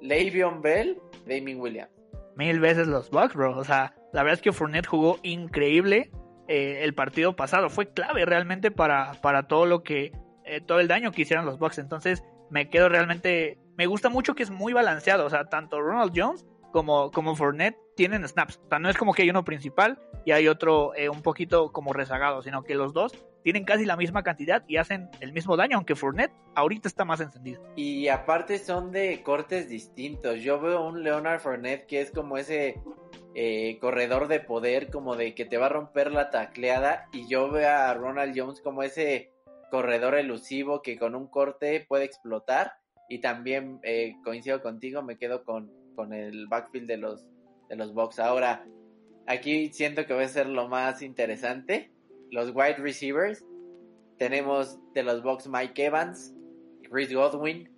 Le'Veon 0.00 0.62
Bell, 0.62 1.00
Damien 1.26 1.60
Williams. 1.60 1.90
Mil 2.36 2.60
veces 2.60 2.86
los 2.86 3.10
Bucks, 3.10 3.34
bro. 3.34 3.56
O 3.56 3.64
sea, 3.64 3.94
la 4.12 4.22
verdad 4.22 4.38
es 4.38 4.42
que 4.42 4.52
Fournette 4.52 4.86
jugó 4.86 5.18
increíble 5.22 6.10
eh, 6.48 6.80
el 6.82 6.94
partido 6.94 7.36
pasado. 7.36 7.70
Fue 7.70 7.92
clave 7.92 8.24
realmente 8.24 8.70
para, 8.70 9.14
para 9.22 9.46
todo 9.48 9.66
lo 9.66 9.82
que, 9.82 10.12
eh, 10.44 10.60
todo 10.60 10.80
el 10.80 10.88
daño 10.88 11.12
que 11.12 11.22
hicieron 11.22 11.46
los 11.46 11.58
Bucks. 11.58 11.78
Entonces 11.78 12.22
me 12.50 12.68
quedo 12.68 12.88
realmente, 12.88 13.58
me 13.76 13.86
gusta 13.86 14.08
mucho 14.08 14.34
que 14.34 14.42
es 14.42 14.50
muy 14.50 14.72
balanceado. 14.72 15.26
O 15.26 15.30
sea, 15.30 15.46
tanto 15.46 15.80
Ronald 15.80 16.12
Jones 16.14 16.46
como, 16.72 17.10
como 17.10 17.34
Fournette 17.36 17.78
tienen 17.96 18.26
snaps. 18.26 18.60
O 18.64 18.68
sea, 18.68 18.78
no 18.78 18.90
es 18.90 18.96
como 18.96 19.14
que 19.14 19.22
hay 19.22 19.30
uno 19.30 19.44
principal 19.44 19.98
y 20.24 20.32
hay 20.32 20.48
otro 20.48 20.94
eh, 20.96 21.08
un 21.08 21.22
poquito 21.22 21.72
como 21.72 21.92
rezagado, 21.92 22.42
sino 22.42 22.62
que 22.64 22.74
los 22.74 22.92
dos 22.92 23.12
tienen 23.44 23.64
casi 23.64 23.84
la 23.84 23.96
misma 23.96 24.22
cantidad 24.22 24.64
y 24.66 24.78
hacen 24.78 25.10
el 25.20 25.32
mismo 25.32 25.56
daño, 25.56 25.76
aunque 25.76 25.94
Fournette 25.94 26.32
ahorita 26.54 26.88
está 26.88 27.04
más 27.04 27.20
encendido. 27.20 27.62
Y 27.76 28.08
aparte 28.08 28.58
son 28.58 28.90
de 28.90 29.22
cortes 29.22 29.68
distintos. 29.68 30.40
Yo 30.40 30.60
veo 30.60 30.84
un 30.86 31.02
Leonard 31.02 31.40
Fournette 31.40 31.86
que 31.86 32.00
es 32.00 32.10
como 32.10 32.38
ese 32.38 32.80
eh, 33.34 33.78
corredor 33.80 34.28
de 34.28 34.38
poder, 34.38 34.90
como 34.90 35.16
de 35.16 35.34
que 35.34 35.44
te 35.44 35.58
va 35.58 35.66
a 35.66 35.70
romper 35.70 36.12
la 36.12 36.30
tacleada. 36.30 37.08
Y 37.12 37.26
yo 37.28 37.50
veo 37.50 37.68
a 37.68 37.92
Ronald 37.94 38.32
Jones 38.36 38.60
como 38.60 38.82
ese 38.82 39.32
corredor 39.70 40.14
elusivo 40.14 40.82
que 40.82 40.96
con 40.96 41.16
un 41.16 41.26
corte 41.26 41.84
puede 41.88 42.04
explotar. 42.04 42.74
Y 43.08 43.20
también 43.20 43.80
eh, 43.82 44.14
coincido 44.22 44.62
contigo, 44.62 45.02
me 45.02 45.18
quedo 45.18 45.44
con, 45.44 45.70
con 45.96 46.12
el 46.12 46.46
backfield 46.46 46.86
de 46.86 46.96
los, 46.96 47.26
de 47.68 47.76
los 47.76 47.92
Bucks. 47.92 48.20
Ahora, 48.20 48.64
aquí 49.26 49.72
siento 49.72 50.06
que 50.06 50.14
va 50.14 50.22
a 50.22 50.28
ser 50.28 50.48
lo 50.48 50.68
más 50.68 51.02
interesante. 51.02 51.90
Los 52.30 52.50
wide 52.54 52.76
receivers. 52.76 53.44
tenemos 54.16 54.78
de 54.94 55.02
los 55.02 55.22
Bucks 55.22 55.48
Mike 55.48 55.84
Evans, 55.84 56.32
Chris 56.88 57.12
Godwin, 57.12 57.68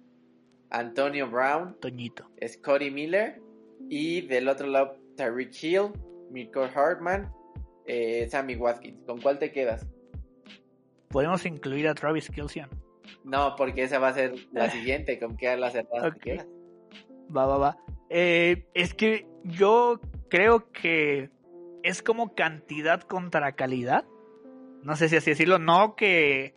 Antonio 0.68 1.28
Brown, 1.30 1.76
Toñito. 1.80 2.30
Scotty 2.46 2.90
Miller 2.90 3.40
y 3.88 4.22
del 4.22 4.48
otro 4.48 4.66
lado 4.66 5.05
Tyreek 5.16 5.52
Hill, 5.62 5.92
Mirko 6.30 6.68
Hartman, 6.74 7.32
eh, 7.86 8.28
Sammy 8.30 8.56
Watkins. 8.56 9.02
¿Con 9.04 9.20
cuál 9.20 9.38
te 9.38 9.52
quedas? 9.52 9.86
Podemos 11.08 11.44
incluir 11.46 11.88
a 11.88 11.94
Travis 11.94 12.30
Kelsey. 12.30 12.64
No, 13.24 13.54
porque 13.56 13.84
esa 13.84 13.98
va 13.98 14.08
a 14.08 14.14
ser 14.14 14.34
la 14.52 14.70
siguiente. 14.70 15.18
¿Con 15.18 15.36
qué 15.36 15.56
las 15.56 15.72
cerradas 15.72 16.08
Ok. 16.12 16.14
te 16.14 16.20
quedas? 16.20 16.46
Va, 17.34 17.46
va, 17.46 17.58
va. 17.58 17.76
Eh, 18.10 18.68
es 18.74 18.94
que 18.94 19.26
yo 19.44 20.00
creo 20.28 20.70
que 20.72 21.30
es 21.82 22.02
como 22.02 22.34
cantidad 22.34 23.00
contra 23.02 23.52
calidad. 23.52 24.04
No 24.82 24.96
sé 24.96 25.08
si 25.08 25.16
así 25.16 25.30
decirlo. 25.30 25.58
No 25.58 25.96
que, 25.96 26.54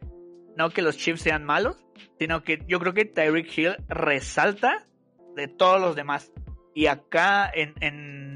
no 0.56 0.70
que 0.70 0.82
los 0.82 0.98
Chiefs 0.98 1.22
sean 1.22 1.46
malos, 1.46 1.86
sino 2.20 2.44
que 2.44 2.64
yo 2.68 2.80
creo 2.80 2.94
que 2.94 3.06
Tyreek 3.06 3.58
Hill 3.58 3.76
resalta 3.88 4.86
de 5.36 5.48
todos 5.48 5.80
los 5.80 5.96
demás. 5.96 6.32
Y 6.76 6.86
acá 6.88 7.50
en, 7.54 7.74
en, 7.82 8.29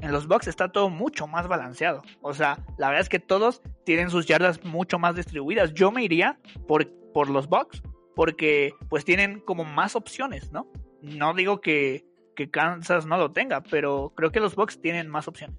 en 0.00 0.12
los 0.12 0.26
Bucks 0.26 0.46
está 0.46 0.70
todo 0.70 0.90
mucho 0.90 1.26
más 1.26 1.48
balanceado. 1.48 2.02
O 2.20 2.34
sea, 2.34 2.58
la 2.78 2.88
verdad 2.88 3.02
es 3.02 3.08
que 3.08 3.18
todos 3.18 3.62
tienen 3.84 4.10
sus 4.10 4.26
yardas 4.26 4.64
mucho 4.64 4.98
más 4.98 5.16
distribuidas. 5.16 5.72
Yo 5.74 5.90
me 5.90 6.04
iría 6.04 6.38
por, 6.66 6.90
por 7.12 7.30
los 7.30 7.48
Bucks 7.48 7.82
porque 8.14 8.74
pues 8.88 9.04
tienen 9.04 9.40
como 9.40 9.64
más 9.64 9.96
opciones, 9.96 10.52
¿no? 10.52 10.70
No 11.02 11.34
digo 11.34 11.60
que, 11.60 12.04
que 12.36 12.50
Kansas 12.50 13.06
no 13.06 13.16
lo 13.18 13.32
tenga, 13.32 13.62
pero 13.62 14.12
creo 14.16 14.30
que 14.30 14.40
los 14.40 14.54
Bucks 14.54 14.80
tienen 14.80 15.08
más 15.08 15.28
opciones. 15.28 15.56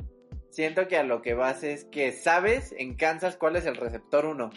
Siento 0.50 0.88
que 0.88 0.98
a 0.98 1.04
lo 1.04 1.22
que 1.22 1.34
vas 1.34 1.64
es 1.64 1.86
que 1.86 2.12
sabes 2.14 2.74
en 2.78 2.96
Kansas 2.96 3.36
cuál 3.36 3.58
es 3.58 3.66
el 3.66 3.76
receptor 3.76 4.26
1. 4.26 4.52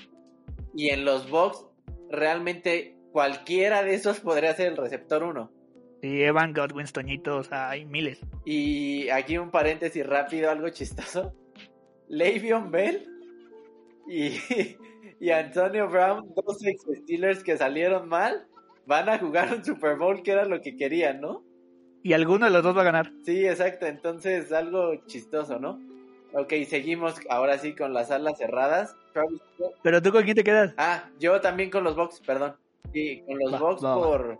Y 0.74 0.90
en 0.90 1.04
los 1.04 1.28
Bucks, 1.28 1.66
realmente 2.08 2.96
cualquiera 3.12 3.82
de 3.82 3.94
esos 3.94 4.20
podría 4.20 4.54
ser 4.54 4.68
el 4.68 4.76
receptor 4.76 5.24
1. 5.24 5.50
Y 6.02 6.22
Evan 6.22 6.52
Godwin, 6.52 6.86
Toñito, 6.86 7.38
o 7.38 7.42
sea, 7.42 7.70
hay 7.70 7.84
miles. 7.84 8.20
Y 8.44 9.08
aquí 9.08 9.36
un 9.36 9.50
paréntesis 9.50 10.06
rápido, 10.06 10.50
algo 10.50 10.68
chistoso. 10.68 11.34
Le'Veon 12.08 12.70
Bell 12.70 13.06
y, 14.06 14.38
y 15.20 15.30
Antonio 15.30 15.88
Brown, 15.88 16.32
dos 16.34 16.64
ex 16.64 16.82
Steelers 17.02 17.42
que 17.42 17.56
salieron 17.56 18.08
mal, 18.08 18.46
van 18.86 19.08
a 19.08 19.18
jugar 19.18 19.52
un 19.54 19.64
Super 19.64 19.96
Bowl 19.96 20.22
que 20.22 20.32
era 20.32 20.44
lo 20.44 20.60
que 20.60 20.76
querían, 20.76 21.20
¿no? 21.20 21.44
Y 22.02 22.12
alguno 22.12 22.46
de 22.46 22.52
los 22.52 22.62
dos 22.62 22.76
va 22.76 22.82
a 22.82 22.84
ganar. 22.84 23.12
Sí, 23.24 23.46
exacto. 23.46 23.86
Entonces, 23.86 24.52
algo 24.52 24.94
chistoso, 25.06 25.58
¿no? 25.58 25.80
Ok, 26.32 26.52
seguimos 26.66 27.16
ahora 27.28 27.58
sí 27.58 27.74
con 27.74 27.92
las 27.92 28.10
alas 28.10 28.38
cerradas. 28.38 28.96
Pero 29.82 30.00
tú 30.00 30.12
con 30.12 30.22
quién 30.22 30.36
te 30.36 30.44
quedas? 30.44 30.74
Ah, 30.76 31.10
yo 31.18 31.40
también 31.40 31.70
con 31.70 31.84
los 31.84 31.96
Bucks, 31.96 32.20
perdón. 32.20 32.54
Sí, 32.92 33.22
con 33.26 33.38
los 33.38 33.52
Va, 33.52 33.96
va, 33.96 34.18
va. 34.18 34.38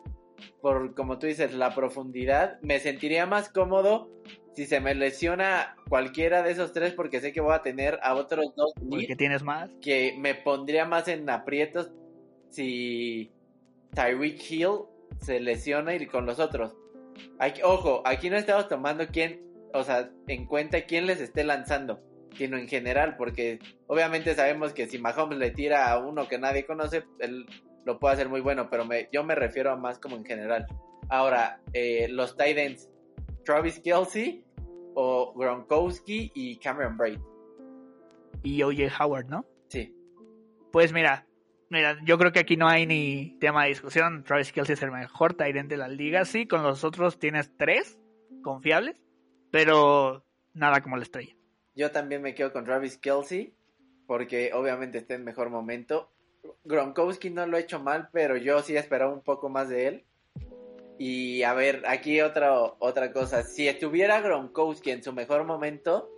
Por, 0.60 0.94
como 0.94 1.18
tú 1.18 1.26
dices, 1.26 1.54
la 1.54 1.74
profundidad. 1.74 2.58
Me 2.62 2.78
sentiría 2.80 3.26
más 3.26 3.48
cómodo 3.48 4.10
si 4.54 4.66
se 4.66 4.80
me 4.80 4.94
lesiona 4.94 5.76
cualquiera 5.88 6.42
de 6.42 6.50
esos 6.50 6.72
tres 6.72 6.92
porque 6.92 7.20
sé 7.20 7.32
que 7.32 7.40
voy 7.40 7.54
a 7.54 7.62
tener 7.62 7.98
a 8.02 8.14
otros 8.14 8.54
dos 8.56 8.72
lead 8.82 9.16
tienes 9.16 9.42
más. 9.42 9.70
que 9.80 10.16
me 10.18 10.34
pondría 10.34 10.84
más 10.84 11.06
en 11.08 11.28
aprietos 11.30 11.92
si 12.50 13.30
Tyreek 13.94 14.50
Hill 14.50 14.68
se 15.20 15.40
lesiona 15.40 15.94
y 15.94 16.06
con 16.06 16.26
los 16.26 16.38
otros. 16.38 16.74
Aquí- 17.38 17.62
ojo, 17.62 18.02
aquí 18.04 18.30
no 18.30 18.36
estamos 18.36 18.68
tomando 18.68 19.06
quién, 19.08 19.40
o 19.74 19.82
sea, 19.82 20.10
en 20.26 20.46
cuenta 20.46 20.82
quién 20.86 21.06
les 21.06 21.20
esté 21.20 21.44
lanzando, 21.44 22.00
sino 22.36 22.56
en 22.56 22.68
general, 22.68 23.16
porque 23.16 23.58
obviamente 23.86 24.34
sabemos 24.34 24.72
que 24.72 24.86
si 24.86 24.98
Mahomes 24.98 25.38
le 25.38 25.50
tira 25.50 25.90
a 25.90 25.98
uno 25.98 26.28
que 26.28 26.38
nadie 26.38 26.64
conoce, 26.66 27.04
él 27.20 27.46
lo 27.84 27.98
puede 27.98 28.14
hacer 28.14 28.28
muy 28.28 28.40
bueno, 28.40 28.68
pero 28.70 28.84
me, 28.84 29.08
yo 29.12 29.24
me 29.24 29.34
refiero 29.34 29.70
a 29.72 29.76
más 29.76 29.98
como 29.98 30.16
en 30.16 30.24
general. 30.24 30.66
Ahora, 31.08 31.60
eh, 31.72 32.06
los 32.10 32.36
Titans, 32.36 32.90
Travis 33.44 33.80
Kelsey 33.80 34.44
o 34.94 35.32
Gronkowski 35.34 36.32
y 36.34 36.58
Cameron 36.58 36.96
Braid. 36.96 37.18
Y 38.42 38.62
OJ 38.62 39.00
Howard, 39.00 39.26
¿no? 39.28 39.44
Sí, 39.68 39.94
Pues 40.72 40.92
mira, 40.92 41.26
mira, 41.70 41.98
yo 42.04 42.18
creo 42.18 42.32
que 42.32 42.40
aquí 42.40 42.56
no 42.56 42.68
hay 42.68 42.86
ni 42.86 43.36
tema 43.40 43.62
de 43.64 43.70
discusión. 43.70 44.22
Travis 44.24 44.52
Kelsey 44.52 44.74
es 44.74 44.82
el 44.82 44.90
mejor 44.90 45.34
tight 45.34 45.56
end 45.56 45.70
de 45.70 45.76
la 45.76 45.88
liga. 45.88 46.24
Sí, 46.24 46.46
con 46.46 46.62
los 46.62 46.84
otros 46.84 47.18
tienes 47.18 47.50
tres 47.56 47.98
confiables, 48.42 48.96
pero 49.50 50.24
nada 50.54 50.82
como 50.82 50.96
la 50.96 51.02
estrella. 51.04 51.34
Yo 51.74 51.90
también 51.90 52.22
me 52.22 52.34
quedo 52.34 52.52
con 52.52 52.64
Travis 52.64 52.98
Kelsey, 52.98 53.54
porque 54.06 54.52
obviamente 54.52 54.98
está 54.98 55.14
en 55.14 55.24
mejor 55.24 55.48
momento. 55.50 56.12
Gronkowski 56.64 57.30
no 57.30 57.46
lo 57.46 57.56
ha 57.56 57.60
hecho 57.60 57.80
mal, 57.80 58.08
pero 58.12 58.36
yo 58.36 58.60
sí 58.62 58.76
esperaba 58.76 59.12
un 59.12 59.22
poco 59.22 59.48
más 59.48 59.68
de 59.68 59.88
él. 59.88 60.04
Y 60.98 61.42
a 61.44 61.54
ver, 61.54 61.84
aquí 61.86 62.20
otra, 62.20 62.52
otra 62.78 63.12
cosa. 63.12 63.42
Si 63.42 63.68
estuviera 63.68 64.20
Gronkowski 64.20 64.90
en 64.90 65.02
su 65.02 65.12
mejor 65.12 65.44
momento, 65.44 66.10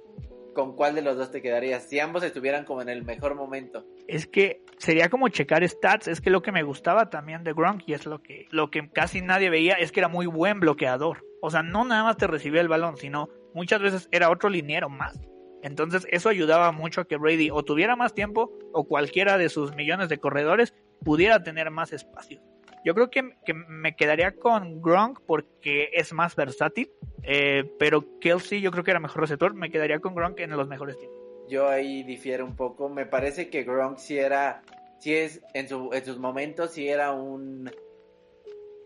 ¿con 0.54 0.74
cuál 0.74 0.94
de 0.94 1.02
los 1.02 1.16
dos 1.16 1.30
te 1.30 1.42
quedarías? 1.42 1.88
Si 1.88 2.00
ambos 2.00 2.22
estuvieran 2.22 2.64
como 2.64 2.82
en 2.82 2.88
el 2.88 3.04
mejor 3.04 3.34
momento. 3.34 3.84
Es 4.08 4.26
que 4.26 4.62
sería 4.78 5.10
como 5.10 5.28
checar 5.28 5.68
stats. 5.68 6.08
Es 6.08 6.20
que 6.20 6.30
lo 6.30 6.42
que 6.42 6.52
me 6.52 6.62
gustaba 6.62 7.10
también 7.10 7.44
de 7.44 7.52
Gronk 7.52 7.82
y 7.86 7.92
es 7.92 8.06
lo 8.06 8.22
que, 8.22 8.46
lo 8.50 8.70
que 8.70 8.88
casi 8.90 9.20
nadie 9.20 9.50
veía 9.50 9.74
es 9.74 9.92
que 9.92 10.00
era 10.00 10.08
muy 10.08 10.26
buen 10.26 10.60
bloqueador. 10.60 11.26
O 11.42 11.50
sea, 11.50 11.62
no 11.62 11.84
nada 11.84 12.04
más 12.04 12.16
te 12.16 12.26
recibía 12.26 12.60
el 12.60 12.68
balón, 12.68 12.96
sino 12.96 13.28
muchas 13.54 13.82
veces 13.82 14.08
era 14.12 14.30
otro 14.30 14.48
liniero 14.48 14.88
más. 14.88 15.20
Entonces 15.62 16.06
eso 16.10 16.28
ayudaba 16.28 16.72
mucho 16.72 17.02
a 17.02 17.04
que 17.06 17.16
Brady 17.16 17.50
o 17.50 17.62
tuviera 17.62 17.96
más 17.96 18.14
tiempo 18.14 18.52
o 18.72 18.84
cualquiera 18.84 19.38
de 19.38 19.48
sus 19.48 19.74
millones 19.74 20.08
de 20.08 20.18
corredores 20.18 20.74
pudiera 21.04 21.42
tener 21.42 21.70
más 21.70 21.92
espacio. 21.92 22.40
Yo 22.84 22.94
creo 22.94 23.10
que, 23.10 23.36
que 23.44 23.52
me 23.52 23.94
quedaría 23.94 24.32
con 24.32 24.80
Gronk 24.80 25.20
porque 25.26 25.90
es 25.92 26.12
más 26.14 26.34
versátil, 26.34 26.90
eh, 27.22 27.70
pero 27.78 28.18
Kelsey 28.20 28.62
yo 28.62 28.70
creo 28.70 28.84
que 28.84 28.90
era 28.90 29.00
mejor 29.00 29.20
receptor, 29.20 29.54
me 29.54 29.70
quedaría 29.70 30.00
con 30.00 30.14
Gronk 30.14 30.40
en 30.40 30.50
los 30.50 30.66
mejores 30.66 30.96
tiempos. 30.98 31.18
Yo 31.48 31.68
ahí 31.68 32.02
difiero 32.04 32.44
un 32.46 32.56
poco. 32.56 32.88
Me 32.88 33.06
parece 33.06 33.50
que 33.50 33.64
Gronk 33.64 33.98
sí 33.98 34.16
era, 34.16 34.62
sí 34.98 35.14
es, 35.14 35.42
en, 35.52 35.68
su, 35.68 35.90
en 35.92 36.04
sus 36.04 36.18
momentos 36.18 36.70
sí 36.70 36.88
era 36.88 37.12
un, 37.12 37.70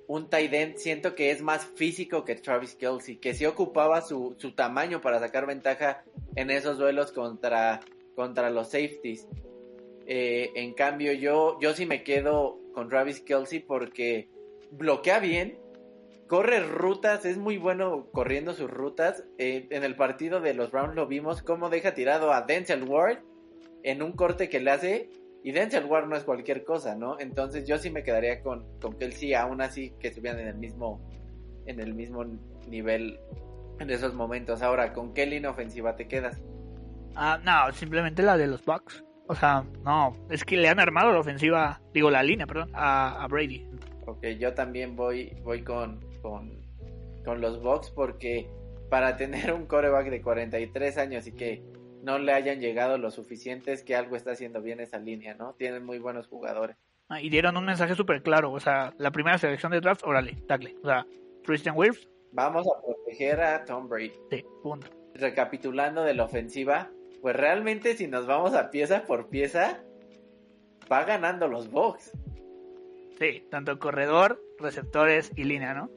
un 0.06 0.28
tight 0.28 0.52
end. 0.52 0.76
Siento 0.76 1.14
que 1.14 1.30
es 1.30 1.42
más 1.42 1.64
físico 1.64 2.24
que 2.24 2.34
Travis 2.34 2.74
Kelsey, 2.74 3.16
que 3.16 3.34
sí 3.34 3.46
ocupaba 3.46 4.00
su, 4.02 4.34
su 4.38 4.52
tamaño 4.52 5.00
para 5.00 5.20
sacar 5.20 5.46
ventaja 5.46 6.04
en 6.36 6.50
esos 6.50 6.78
duelos 6.78 7.12
contra, 7.12 7.80
contra 8.14 8.50
los 8.50 8.68
safeties. 8.68 9.26
Eh, 10.06 10.50
en 10.54 10.74
cambio, 10.74 11.12
yo, 11.12 11.58
yo 11.60 11.74
sí 11.74 11.86
me 11.86 12.02
quedo 12.02 12.58
con 12.74 12.88
Travis 12.88 13.20
Kelsey 13.20 13.60
porque 13.60 14.28
bloquea 14.70 15.18
bien, 15.18 15.58
corre 16.26 16.60
rutas, 16.60 17.24
es 17.24 17.38
muy 17.38 17.56
bueno 17.56 18.08
corriendo 18.12 18.54
sus 18.54 18.70
rutas. 18.70 19.24
Eh, 19.38 19.66
en 19.70 19.84
el 19.84 19.96
partido 19.96 20.40
de 20.40 20.54
los 20.54 20.70
Browns 20.70 20.94
lo 20.94 21.06
vimos 21.06 21.42
cómo 21.42 21.70
deja 21.70 21.94
tirado 21.94 22.32
a 22.32 22.42
Denzel 22.42 22.84
Ward 22.84 23.18
en 23.82 24.02
un 24.02 24.12
corte 24.12 24.48
que 24.48 24.60
le 24.60 24.70
hace. 24.70 25.10
Y 25.44 25.52
Denzel 25.52 25.84
Ward 25.84 26.08
no 26.08 26.16
es 26.16 26.24
cualquier 26.24 26.64
cosa, 26.64 26.94
¿no? 26.96 27.20
Entonces 27.20 27.68
yo 27.68 27.76
sí 27.76 27.90
me 27.90 28.02
quedaría 28.02 28.42
con, 28.42 28.64
con 28.80 28.94
Kelsey, 28.94 29.34
aún 29.34 29.60
así 29.60 29.92
que 30.00 30.08
estuvieran 30.08 30.40
en 30.40 30.48
el 30.48 30.56
mismo, 30.56 31.06
en 31.66 31.80
el 31.80 31.92
mismo 31.92 32.24
nivel 32.66 33.20
en 33.78 33.90
esos 33.90 34.14
momentos. 34.14 34.62
Ahora, 34.62 34.94
¿con 34.94 35.12
qué 35.12 35.26
línea 35.26 35.50
ofensiva 35.50 35.96
te 35.96 36.08
quedas? 36.08 36.40
Ah, 37.14 37.38
no, 37.44 37.70
simplemente 37.74 38.22
la 38.22 38.38
de 38.38 38.46
los 38.46 38.64
Bucks. 38.64 39.04
O 39.26 39.34
sea, 39.34 39.66
no, 39.84 40.16
es 40.30 40.44
que 40.44 40.56
le 40.56 40.68
han 40.68 40.80
armado 40.80 41.12
la 41.12 41.20
ofensiva, 41.20 41.78
digo 41.92 42.10
la 42.10 42.22
línea, 42.22 42.46
perdón, 42.46 42.70
a, 42.72 43.22
a 43.22 43.28
Brady. 43.28 43.68
Ok, 44.06 44.24
yo 44.38 44.54
también 44.54 44.96
voy, 44.96 45.36
voy 45.42 45.62
con, 45.62 46.00
con, 46.22 46.58
con 47.22 47.42
los 47.42 47.62
Bucks 47.62 47.90
porque 47.90 48.48
para 48.88 49.18
tener 49.18 49.52
un 49.52 49.66
coreback 49.66 50.08
de 50.08 50.22
43 50.22 50.96
años 50.96 51.26
y 51.26 51.32
que 51.32 51.73
no 52.04 52.18
le 52.18 52.32
hayan 52.32 52.60
llegado 52.60 52.98
lo 52.98 53.10
suficiente 53.10 53.72
es 53.72 53.82
que 53.82 53.96
algo 53.96 54.14
está 54.16 54.32
haciendo 54.32 54.60
bien 54.60 54.80
esa 54.80 54.98
línea, 54.98 55.34
¿no? 55.34 55.54
Tienen 55.54 55.84
muy 55.84 55.98
buenos 55.98 56.28
jugadores. 56.28 56.76
Ah, 57.08 57.20
Y 57.20 57.30
dieron 57.30 57.56
un 57.56 57.64
mensaje 57.64 57.94
súper 57.94 58.22
claro, 58.22 58.52
o 58.52 58.60
sea, 58.60 58.92
la 58.98 59.10
primera 59.10 59.38
selección 59.38 59.72
de 59.72 59.80
draft, 59.80 60.02
órale, 60.04 60.36
tackle. 60.46 60.76
O 60.82 60.86
sea, 60.86 61.06
Christian 61.44 61.76
Wirfs, 61.76 62.08
Vamos 62.32 62.66
a 62.66 62.82
proteger 62.84 63.40
a 63.40 63.64
Tom 63.64 63.88
Brady. 63.88 64.12
sí, 64.30 64.44
punto. 64.62 64.88
Recapitulando 65.14 66.02
de 66.02 66.14
la 66.14 66.24
ofensiva, 66.24 66.90
pues 67.22 67.36
realmente 67.36 67.96
si 67.96 68.08
nos 68.08 68.26
vamos 68.26 68.54
a 68.54 68.70
pieza 68.70 69.04
por 69.04 69.28
pieza, 69.28 69.84
va 70.90 71.04
ganando 71.04 71.46
los 71.46 71.70
Bucks. 71.70 72.10
Sí, 73.18 73.46
tanto 73.50 73.78
corredor, 73.78 74.42
receptores 74.58 75.30
y 75.36 75.44
línea, 75.44 75.74
¿no? 75.74 75.90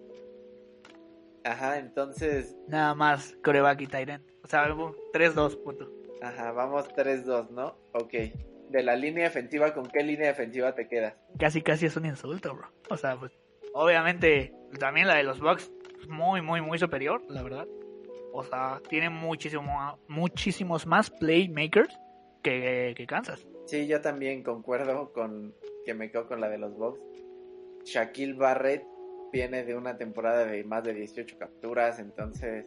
Ajá, 1.44 1.80
entonces, 1.80 2.56
Nada 2.68 2.94
más 2.94 3.36
coreback 3.44 3.82
y 3.82 4.12
end. 4.12 4.24
O 4.48 4.50
sea, 4.50 4.66
3-2, 4.70 5.62
punto. 5.62 5.92
ajá, 6.22 6.54
vamos 6.54 6.88
3-2, 6.96 7.50
¿no? 7.50 7.76
Ok. 7.92 8.14
De 8.70 8.82
la 8.82 8.96
línea 8.96 9.26
defensiva, 9.26 9.74
¿con 9.74 9.88
qué 9.88 10.04
línea 10.04 10.28
defensiva 10.28 10.74
te 10.74 10.88
quedas? 10.88 11.16
Casi, 11.38 11.62
casi 11.62 11.86
es 11.88 11.98
un 11.98 12.06
insulto, 12.06 12.56
bro. 12.56 12.70
O 12.90 12.96
sea, 12.96 13.18
pues, 13.20 13.34
obviamente, 13.74 14.54
también 14.80 15.08
la 15.08 15.16
de 15.16 15.24
los 15.24 15.42
Bucks, 15.42 15.70
muy, 16.08 16.42
muy, 16.42 16.62
muy 16.62 16.80
superior, 16.80 17.22
la 17.28 17.44
verdad. 17.44 17.68
O 18.32 18.42
sea, 18.42 18.82
tiene 18.88 19.10
muchísimo, 19.10 20.00
muchísimos 20.08 20.88
más 20.88 21.10
playmakers 21.10 22.00
que, 22.42 22.94
que 22.96 23.06
Kansas. 23.06 23.46
Sí, 23.66 23.86
yo 23.86 24.00
también 24.00 24.44
concuerdo 24.44 25.12
con 25.12 25.54
que 25.86 25.94
me 25.94 26.10
quedo 26.10 26.26
con 26.26 26.40
la 26.40 26.48
de 26.48 26.58
los 26.58 26.74
Bucks. 26.78 27.02
Shaquille 27.84 28.34
Barrett 28.34 28.86
viene 29.34 29.66
de 29.66 29.76
una 29.76 29.98
temporada 29.98 30.46
de 30.46 30.64
más 30.64 30.86
de 30.86 30.94
18 30.94 31.38
capturas, 31.38 32.00
entonces 32.00 32.66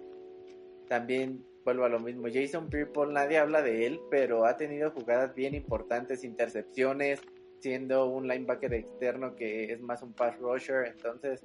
también 0.88 1.46
vuelvo 1.64 1.84
a 1.84 1.88
lo 1.88 2.00
mismo. 2.00 2.28
Jason 2.32 2.68
Pierre 2.68 2.90
nadie 3.08 3.38
habla 3.38 3.62
de 3.62 3.86
él, 3.86 4.00
pero 4.10 4.44
ha 4.44 4.56
tenido 4.56 4.90
jugadas 4.90 5.34
bien 5.34 5.54
importantes, 5.54 6.24
intercepciones, 6.24 7.20
siendo 7.60 8.06
un 8.06 8.26
linebacker 8.26 8.72
externo 8.74 9.36
que 9.36 9.72
es 9.72 9.80
más 9.80 10.02
un 10.02 10.12
pass 10.14 10.38
rusher, 10.38 10.86
entonces 10.86 11.44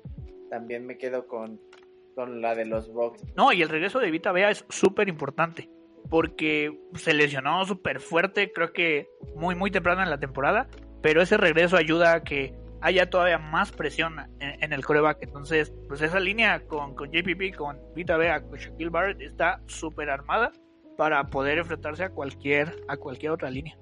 también 0.50 0.86
me 0.86 0.98
quedo 0.98 1.28
con, 1.28 1.60
con 2.16 2.42
la 2.42 2.56
de 2.56 2.66
los 2.66 2.92
Bucks. 2.92 3.24
No, 3.36 3.52
y 3.52 3.62
el 3.62 3.70
regreso 3.70 4.00
de 4.00 4.12
Vita 4.12 4.32
Bea 4.32 4.50
es 4.50 4.66
súper 4.70 5.10
importante, 5.10 5.70
porque 6.10 6.80
se 6.96 7.14
lesionó 7.14 7.66
súper 7.66 8.00
fuerte, 8.00 8.52
creo 8.54 8.72
que 8.72 9.10
muy, 9.36 9.56
muy 9.56 9.72
temprano 9.72 10.04
en 10.04 10.10
la 10.10 10.20
temporada, 10.20 10.70
pero 11.02 11.22
ese 11.22 11.38
regreso 11.38 11.78
ayuda 11.78 12.14
a 12.14 12.24
que 12.24 12.54
haya 12.82 13.10
todavía 13.10 13.38
más 13.38 13.72
presión 13.72 14.16
en, 14.62 14.74
el 14.74 14.86
coreback. 14.86 15.20
Entonces, 15.22 15.74
pues 15.88 16.02
esa 16.02 16.20
línea 16.20 16.66
con, 16.68 16.96
con 16.96 17.12
JPP, 17.12 17.56
con 17.56 17.80
Vita 17.96 18.18
Bea, 18.18 18.42
con 18.42 18.58
Shaquille 18.58 18.90
Barrett 18.90 19.22
está 19.22 19.62
súper 19.68 20.10
armada 20.10 20.52
para 20.98 21.24
poder 21.26 21.58
enfrentarse 21.58 22.04
a 22.04 22.10
cualquier, 22.10 22.76
a 22.88 22.98
cualquier 22.98 23.32
otra 23.32 23.50
línea. 23.50 23.78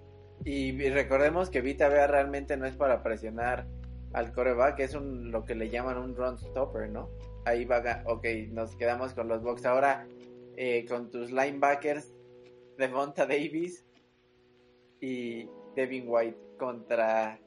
Y, 0.45 0.89
recordemos 0.89 1.49
que 1.49 1.61
Vita 1.61 1.88
Bea 1.88 2.07
realmente 2.07 2.57
no 2.57 2.65
es 2.65 2.76
para 2.76 3.01
presionar 3.01 3.67
al 4.13 4.34
coreback, 4.34 4.80
es 4.80 4.93
un, 4.93 5.32
lo 5.32 5.45
que 5.45 5.55
le 5.55 5.69
llaman 5.69 5.97
un 5.97 6.15
run 6.15 6.38
stopper, 6.38 6.89
¿no? 6.89 7.09
Ahí 7.45 7.65
va, 7.65 8.03
ok, 8.05 8.26
nos 8.49 8.76
quedamos 8.76 9.13
con 9.13 9.28
los 9.28 9.41
box. 9.41 9.65
Ahora, 9.65 10.05
eh, 10.55 10.86
con 10.88 11.09
tus 11.09 11.32
linebackers, 11.32 12.13
Devonta 12.78 13.26
Davis 13.26 13.86
y 14.99 15.49
Devin 15.76 16.05
White 16.07 16.38
contra 16.59 17.39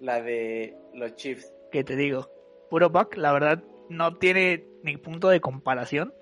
la 0.00 0.22
de 0.22 0.76
los 0.94 1.14
Chiefs. 1.16 1.52
Que 1.70 1.84
te 1.84 1.96
digo, 1.96 2.28
puro 2.68 2.90
Buck, 2.90 3.16
la 3.16 3.32
verdad, 3.32 3.62
no 3.88 4.16
tiene 4.16 4.64
ni 4.82 4.96
punto 4.96 5.28
de 5.28 5.40
comparación 5.40 6.12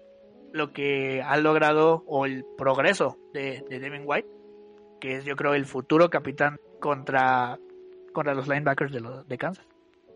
lo 0.53 0.73
que 0.73 1.23
ha 1.23 1.37
logrado 1.37 2.05
o 2.07 2.25
el 2.25 2.45
progreso 2.57 3.19
de, 3.35 3.65
Devin 3.69 4.05
White, 4.05 4.29
que 5.01 5.17
es 5.17 5.25
yo 5.25 5.37
creo 5.37 5.55
el 5.55 5.67
futuro 5.67 6.09
capitán 6.09 6.59
contra, 6.81 7.59
contra 8.13 8.35
los 8.35 8.49
linebackers 8.49 8.93
de, 8.93 9.01
los, 9.01 9.29
de 9.29 9.39
Kansas. 9.39 9.67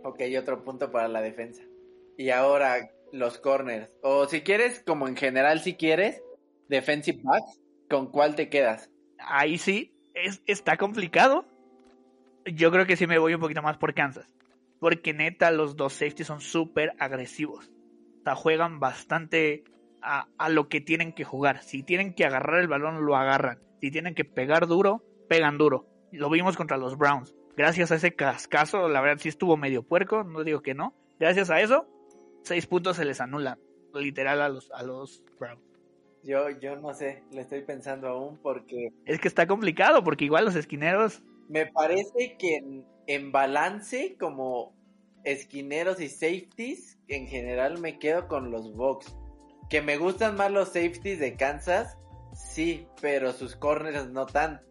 Ok, 0.03 0.21
otro 0.39 0.65
punto 0.65 0.91
para 0.91 1.09
la 1.09 1.21
defensa. 1.21 1.63
Y 2.17 2.31
ahora 2.31 2.91
los 3.13 3.39
corners. 3.39 3.91
O 4.03 4.27
si 4.27 4.41
quieres, 4.41 4.83
como 4.87 5.09
en 5.09 5.17
general, 5.17 5.61
si 5.61 5.75
quieres, 5.75 6.23
defensive 6.69 7.21
backs, 7.23 7.61
¿con 7.91 8.11
cuál 8.11 8.35
te 8.35 8.49
quedas? 8.49 8.89
Ahí 9.19 9.59
sí, 9.59 9.93
es, 10.15 10.43
está 10.47 10.79
complicado 10.79 11.45
yo 12.45 12.71
creo 12.71 12.87
que 12.87 12.97
sí 12.97 13.07
me 13.07 13.19
voy 13.19 13.35
un 13.35 13.41
poquito 13.41 13.63
más 13.63 13.77
por 13.77 13.95
Kansas. 13.95 14.27
Porque 14.81 15.13
neta, 15.13 15.51
los 15.51 15.77
dos 15.77 15.93
safeties 15.93 16.27
son 16.27 16.41
súper 16.41 16.95
agresivos. 16.99 17.71
O 18.21 18.23
sea, 18.25 18.35
juegan 18.35 18.81
bastante 18.81 19.65
a, 20.03 20.49
lo 20.49 20.69
que 20.69 20.81
tienen 20.81 21.13
que 21.13 21.25
jugar. 21.25 21.63
Si 21.63 21.83
tienen 21.83 22.15
que 22.15 22.25
agarrar 22.25 22.61
el 22.61 22.69
balón, 22.69 23.05
lo 23.05 23.17
agarran. 23.17 23.61
Si 23.81 23.91
tienen 23.91 24.15
que 24.15 24.25
pegar 24.25 24.67
duro, 24.67 25.05
pegan 25.29 25.59
duro. 25.59 25.87
Lo 26.13 26.31
vimos 26.31 26.57
contra 26.57 26.77
los 26.77 26.97
Browns. 26.97 27.35
Gracias 27.57 27.93
a 27.93 27.97
ese 27.97 28.15
cascazo, 28.15 28.89
la 28.89 29.01
verdad 29.01 29.21
sí 29.21 29.29
estuvo 29.29 29.57
medio 29.57 29.83
puerco, 29.83 30.25
no 30.25 30.45
digo 30.45 30.63
que 30.63 30.75
no. 30.75 30.95
Gracias 31.19 31.51
a 31.51 31.61
eso, 31.61 31.87
seis 32.43 32.67
puntos 32.67 32.97
se 32.97 33.05
les 33.05 33.21
anulan, 33.21 33.59
literal 33.93 34.41
a 34.41 34.49
los, 34.49 34.71
a 34.73 34.83
los 34.83 35.23
Browns. 35.39 35.61
Yo, 36.23 36.51
yo 36.61 36.77
no 36.77 36.95
sé, 36.95 37.23
le 37.33 37.43
estoy 37.43 37.63
pensando 37.63 38.09
aún 38.09 38.39
porque... 38.39 38.93
Es 39.05 39.21
que 39.21 39.29
está 39.29 39.47
complicado, 39.47 40.03
porque 40.05 40.25
igual 40.25 40.45
los 40.45 40.55
esquineros 40.55 41.23
me 41.51 41.67
parece 41.67 42.37
que 42.39 42.85
en, 43.09 43.33
balance, 43.33 44.17
como 44.19 44.73
esquineros 45.25 46.01
y 46.01 46.09
safeties, 46.09 46.99
en 47.09 47.27
general 47.27 47.79
me 47.79 47.99
quedo 47.99 48.29
con 48.29 48.53
los 48.53 48.73
Bucks. 48.73 49.17
Que 49.69 49.83
me 49.83 49.97
gustan 49.99 50.37
más 50.37 50.53
los 50.53 50.69
safeties 50.69 51.19
de 51.19 51.35
Kansas, 51.35 51.99
sí, 52.35 52.87
pero 53.01 53.33
sus 53.33 53.57
corners 53.57 54.09
no 54.11 54.27
tan. 54.27 54.63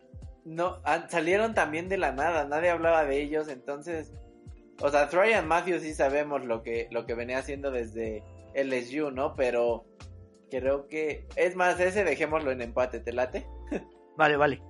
No, 0.45 0.81
salieron 1.09 1.53
también 1.53 1.89
de 1.89 1.97
la 1.97 2.13
nada, 2.13 2.45
nadie 2.45 2.69
hablaba 2.69 3.03
de 3.03 3.21
ellos, 3.21 3.49
entonces. 3.49 4.13
O 4.81 4.89
sea, 4.89 5.09
Tryon 5.09 5.47
Matthews 5.49 5.81
sí 5.81 5.93
sabemos 5.93 6.45
lo 6.45 6.63
que, 6.63 6.87
lo 6.91 7.05
que 7.05 7.13
venía 7.13 7.39
haciendo 7.39 7.71
desde 7.71 8.23
LSU, 8.55 9.11
¿no? 9.11 9.35
Pero 9.35 9.85
creo 10.49 10.87
que. 10.87 11.27
Es 11.35 11.57
más, 11.57 11.77
ese 11.81 12.05
dejémoslo 12.05 12.51
en 12.51 12.61
empate, 12.61 13.01
¿te 13.01 13.11
late? 13.11 13.45
Vale, 14.17 14.35
vale. 14.35 14.61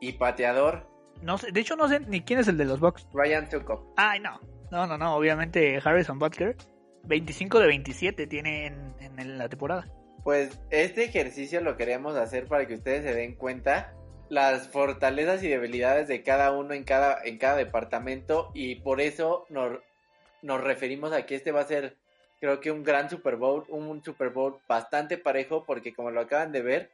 Y 0.00 0.12
pateador, 0.12 0.93
no 1.22 1.38
sé, 1.38 1.52
de 1.52 1.60
hecho 1.60 1.76
no 1.76 1.88
sé 1.88 2.00
ni 2.00 2.20
quién 2.22 2.40
es 2.40 2.48
el 2.48 2.58
de 2.58 2.64
los 2.64 2.80
Bucks. 2.80 3.06
Ryan 3.12 3.48
Tuco. 3.48 3.92
Ay, 3.96 4.20
no. 4.20 4.40
No, 4.70 4.86
no, 4.86 4.98
no. 4.98 5.16
Obviamente 5.16 5.80
Harrison 5.82 6.18
Butker. 6.18 6.56
25 7.04 7.60
de 7.60 7.66
27 7.66 8.26
tiene 8.26 8.66
en, 8.66 8.94
en 9.00 9.38
la 9.38 9.48
temporada. 9.48 9.86
Pues 10.24 10.58
este 10.70 11.04
ejercicio 11.04 11.60
lo 11.60 11.76
queremos 11.76 12.16
hacer 12.16 12.46
para 12.46 12.66
que 12.66 12.74
ustedes 12.74 13.04
se 13.04 13.14
den 13.14 13.34
cuenta 13.34 13.94
las 14.28 14.68
fortalezas 14.68 15.42
y 15.42 15.48
debilidades 15.48 16.08
de 16.08 16.22
cada 16.22 16.52
uno 16.52 16.74
en 16.74 16.84
cada, 16.84 17.22
en 17.24 17.38
cada 17.38 17.56
departamento 17.56 18.50
y 18.54 18.76
por 18.76 19.00
eso 19.00 19.46
nos, 19.50 19.78
nos 20.42 20.62
referimos 20.62 21.12
a 21.12 21.26
que 21.26 21.34
este 21.36 21.52
va 21.52 21.60
a 21.60 21.66
ser 21.66 21.96
creo 22.40 22.60
que 22.60 22.70
un 22.70 22.84
gran 22.84 23.08
Super 23.08 23.36
Bowl, 23.36 23.64
un 23.68 24.02
Super 24.02 24.30
Bowl 24.30 24.58
bastante 24.68 25.18
parejo 25.18 25.64
porque 25.64 25.94
como 25.94 26.10
lo 26.10 26.20
acaban 26.20 26.52
de 26.52 26.62
ver, 26.62 26.90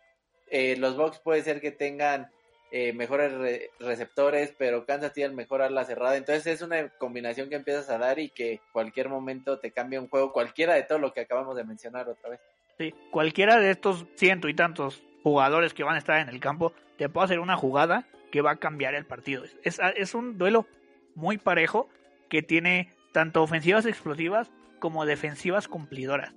eh, 0.50 0.76
los 0.76 0.96
Bucks 0.96 1.18
puede 1.20 1.42
ser 1.42 1.60
que 1.60 1.70
tengan 1.70 2.30
eh, 2.72 2.92
mejores 2.92 3.32
receptores, 3.80 4.54
pero 4.56 4.86
Kansas 4.86 5.12
tiene 5.12 5.30
el 5.30 5.36
mejor 5.36 5.62
ala 5.62 5.84
cerrada. 5.84 6.16
Entonces 6.16 6.46
es 6.46 6.62
una 6.62 6.88
combinación 6.90 7.48
que 7.48 7.56
empiezas 7.56 7.90
a 7.90 7.98
dar 7.98 8.18
y 8.18 8.30
que 8.30 8.60
cualquier 8.72 9.08
momento 9.08 9.58
te 9.58 9.72
cambia 9.72 10.00
un 10.00 10.08
juego, 10.08 10.32
cualquiera 10.32 10.74
de 10.74 10.84
todo 10.84 10.98
lo 10.98 11.12
que 11.12 11.20
acabamos 11.20 11.56
de 11.56 11.64
mencionar 11.64 12.08
otra 12.08 12.30
vez. 12.30 12.40
Sí, 12.78 12.94
cualquiera 13.10 13.58
de 13.58 13.70
estos 13.70 14.06
ciento 14.16 14.48
y 14.48 14.54
tantos 14.54 15.02
jugadores 15.22 15.74
que 15.74 15.82
van 15.82 15.96
a 15.96 15.98
estar 15.98 16.20
en 16.20 16.28
el 16.28 16.40
campo 16.40 16.72
te 16.96 17.08
puede 17.08 17.26
hacer 17.26 17.40
una 17.40 17.56
jugada 17.56 18.06
que 18.30 18.40
va 18.40 18.52
a 18.52 18.56
cambiar 18.56 18.94
el 18.94 19.04
partido. 19.04 19.44
Es, 19.64 19.80
es 19.96 20.14
un 20.14 20.38
duelo 20.38 20.66
muy 21.14 21.38
parejo 21.38 21.88
que 22.28 22.42
tiene 22.42 22.92
tanto 23.12 23.42
ofensivas 23.42 23.86
explosivas 23.86 24.50
como 24.78 25.04
defensivas 25.04 25.68
cumplidoras. 25.68 26.32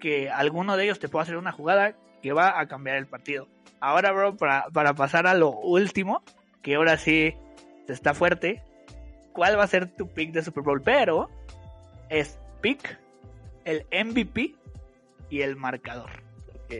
Que 0.00 0.30
alguno 0.30 0.76
de 0.76 0.84
ellos 0.84 0.98
te 0.98 1.08
puede 1.08 1.24
hacer 1.24 1.36
una 1.36 1.52
jugada 1.52 1.94
que 2.22 2.32
va 2.32 2.58
a 2.58 2.66
cambiar 2.66 2.96
el 2.96 3.06
partido. 3.06 3.48
Ahora, 3.84 4.12
bro, 4.12 4.34
para, 4.34 4.70
para 4.72 4.94
pasar 4.94 5.26
a 5.26 5.34
lo 5.34 5.50
último, 5.50 6.22
que 6.62 6.76
ahora 6.76 6.96
sí 6.96 7.34
está 7.86 8.14
fuerte, 8.14 8.62
¿cuál 9.34 9.58
va 9.58 9.64
a 9.64 9.66
ser 9.66 9.94
tu 9.94 10.08
pick 10.08 10.32
de 10.32 10.40
Super 10.40 10.64
Bowl? 10.64 10.80
Pero 10.80 11.28
es 12.08 12.38
pick, 12.62 12.98
el 13.66 13.84
MVP 13.92 14.54
y 15.28 15.42
el 15.42 15.56
marcador. 15.56 16.08
Ok. 16.64 16.74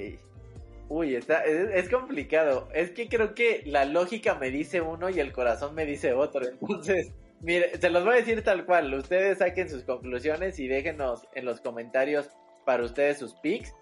Uy, 0.89 1.15
está, 1.15 1.45
es, 1.45 1.91
complicado. 1.91 2.71
Es 2.73 2.93
que 2.93 3.07
creo 3.07 3.35
que 3.35 3.63
la 3.67 3.85
lógica 3.85 4.37
me 4.37 4.51
dice 4.51 4.81
uno 4.81 5.11
y 5.11 5.21
el 5.21 5.31
corazón 5.31 5.75
me 5.75 5.85
dice 5.85 6.15
otro. 6.15 6.47
Entonces, 6.47 7.13
mire, 7.43 7.79
se 7.79 7.91
los 7.91 8.03
voy 8.03 8.15
a 8.15 8.21
decir 8.21 8.43
tal 8.43 8.65
cual. 8.65 8.95
Ustedes 8.95 9.41
saquen 9.41 9.69
sus 9.69 9.83
conclusiones 9.83 10.59
y 10.59 10.69
déjenos 10.69 11.29
en 11.35 11.45
los 11.45 11.61
comentarios 11.61 12.31
para 12.65 12.83
ustedes 12.83 13.19
sus 13.19 13.35
picks. 13.35 13.75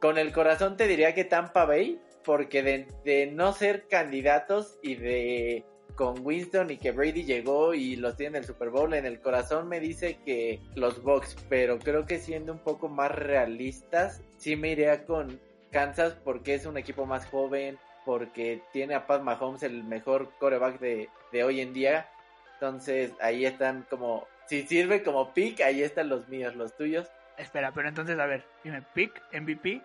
Con 0.00 0.18
el 0.18 0.32
corazón 0.32 0.76
te 0.76 0.88
diría 0.88 1.14
que 1.14 1.22
Tampa 1.22 1.66
Bay 1.66 2.00
porque 2.24 2.86
de, 3.04 3.26
no 3.32 3.52
ser 3.52 3.86
candidatos 3.88 4.78
y 4.82 4.96
de 4.96 5.64
con 5.94 6.24
Winston 6.24 6.70
y 6.70 6.78
que 6.78 6.90
Brady 6.90 7.24
llegó 7.24 7.74
y 7.74 7.96
los 7.96 8.16
tiene 8.16 8.38
en 8.38 8.42
el 8.42 8.46
Super 8.46 8.70
Bowl, 8.70 8.94
en 8.94 9.04
el 9.04 9.20
corazón 9.20 9.68
me 9.68 9.78
dice 9.78 10.18
que 10.24 10.58
los 10.74 11.02
Bucks, 11.02 11.36
pero 11.50 11.78
creo 11.78 12.06
que 12.06 12.18
siendo 12.18 12.52
un 12.52 12.60
poco 12.60 12.88
más 12.88 13.12
realistas, 13.12 14.22
sí 14.38 14.56
me 14.56 14.70
iría 14.70 15.04
con 15.04 15.38
Kansas 15.70 16.14
porque 16.24 16.54
es 16.54 16.64
un 16.64 16.78
equipo 16.78 17.04
más 17.04 17.26
joven, 17.26 17.78
porque 18.04 18.62
tiene 18.72 18.94
a 18.94 19.06
Pat 19.06 19.22
Mahomes 19.22 19.62
el 19.62 19.84
mejor 19.84 20.30
coreback 20.38 20.80
de, 20.80 21.08
de 21.30 21.44
hoy 21.44 21.60
en 21.60 21.72
día. 21.72 22.08
Entonces 22.54 23.12
ahí 23.20 23.44
están 23.44 23.86
como, 23.90 24.26
si 24.46 24.62
sirve 24.62 25.02
como 25.02 25.34
pick, 25.34 25.60
ahí 25.60 25.82
están 25.82 26.08
los 26.08 26.28
míos, 26.28 26.56
los 26.56 26.76
tuyos. 26.76 27.08
Espera, 27.36 27.72
pero 27.72 27.88
entonces 27.88 28.18
a 28.18 28.26
ver, 28.26 28.44
dime 28.64 28.82
pick, 28.94 29.12
MVP 29.32 29.82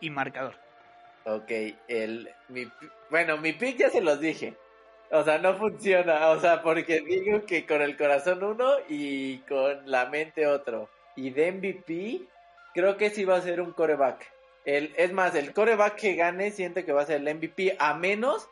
y 0.00 0.10
marcador. 0.10 0.69
Ok, 1.24 1.50
el, 1.88 2.30
mi, 2.48 2.66
bueno, 3.10 3.36
mi 3.36 3.52
pick 3.52 3.76
ya 3.78 3.90
se 3.90 4.00
los 4.00 4.20
dije. 4.20 4.54
O 5.10 5.24
sea, 5.24 5.38
no 5.38 5.54
funciona. 5.56 6.28
O 6.30 6.40
sea, 6.40 6.62
porque 6.62 7.00
digo 7.00 7.44
que 7.44 7.66
con 7.66 7.82
el 7.82 7.96
corazón 7.96 8.42
uno 8.42 8.74
y 8.88 9.38
con 9.38 9.90
la 9.90 10.06
mente 10.06 10.46
otro. 10.46 10.88
Y 11.16 11.30
de 11.30 11.52
MVP, 11.52 12.22
creo 12.74 12.96
que 12.96 13.10
sí 13.10 13.24
va 13.24 13.36
a 13.36 13.42
ser 13.42 13.60
un 13.60 13.72
coreback. 13.72 14.32
El, 14.64 14.94
es 14.96 15.12
más, 15.12 15.34
el 15.34 15.52
coreback 15.52 15.96
que 15.96 16.14
gane 16.14 16.50
siente 16.52 16.84
que 16.84 16.92
va 16.92 17.02
a 17.02 17.06
ser 17.06 17.26
el 17.26 17.34
MVP, 17.34 17.76
a 17.78 17.94
menos 17.94 18.48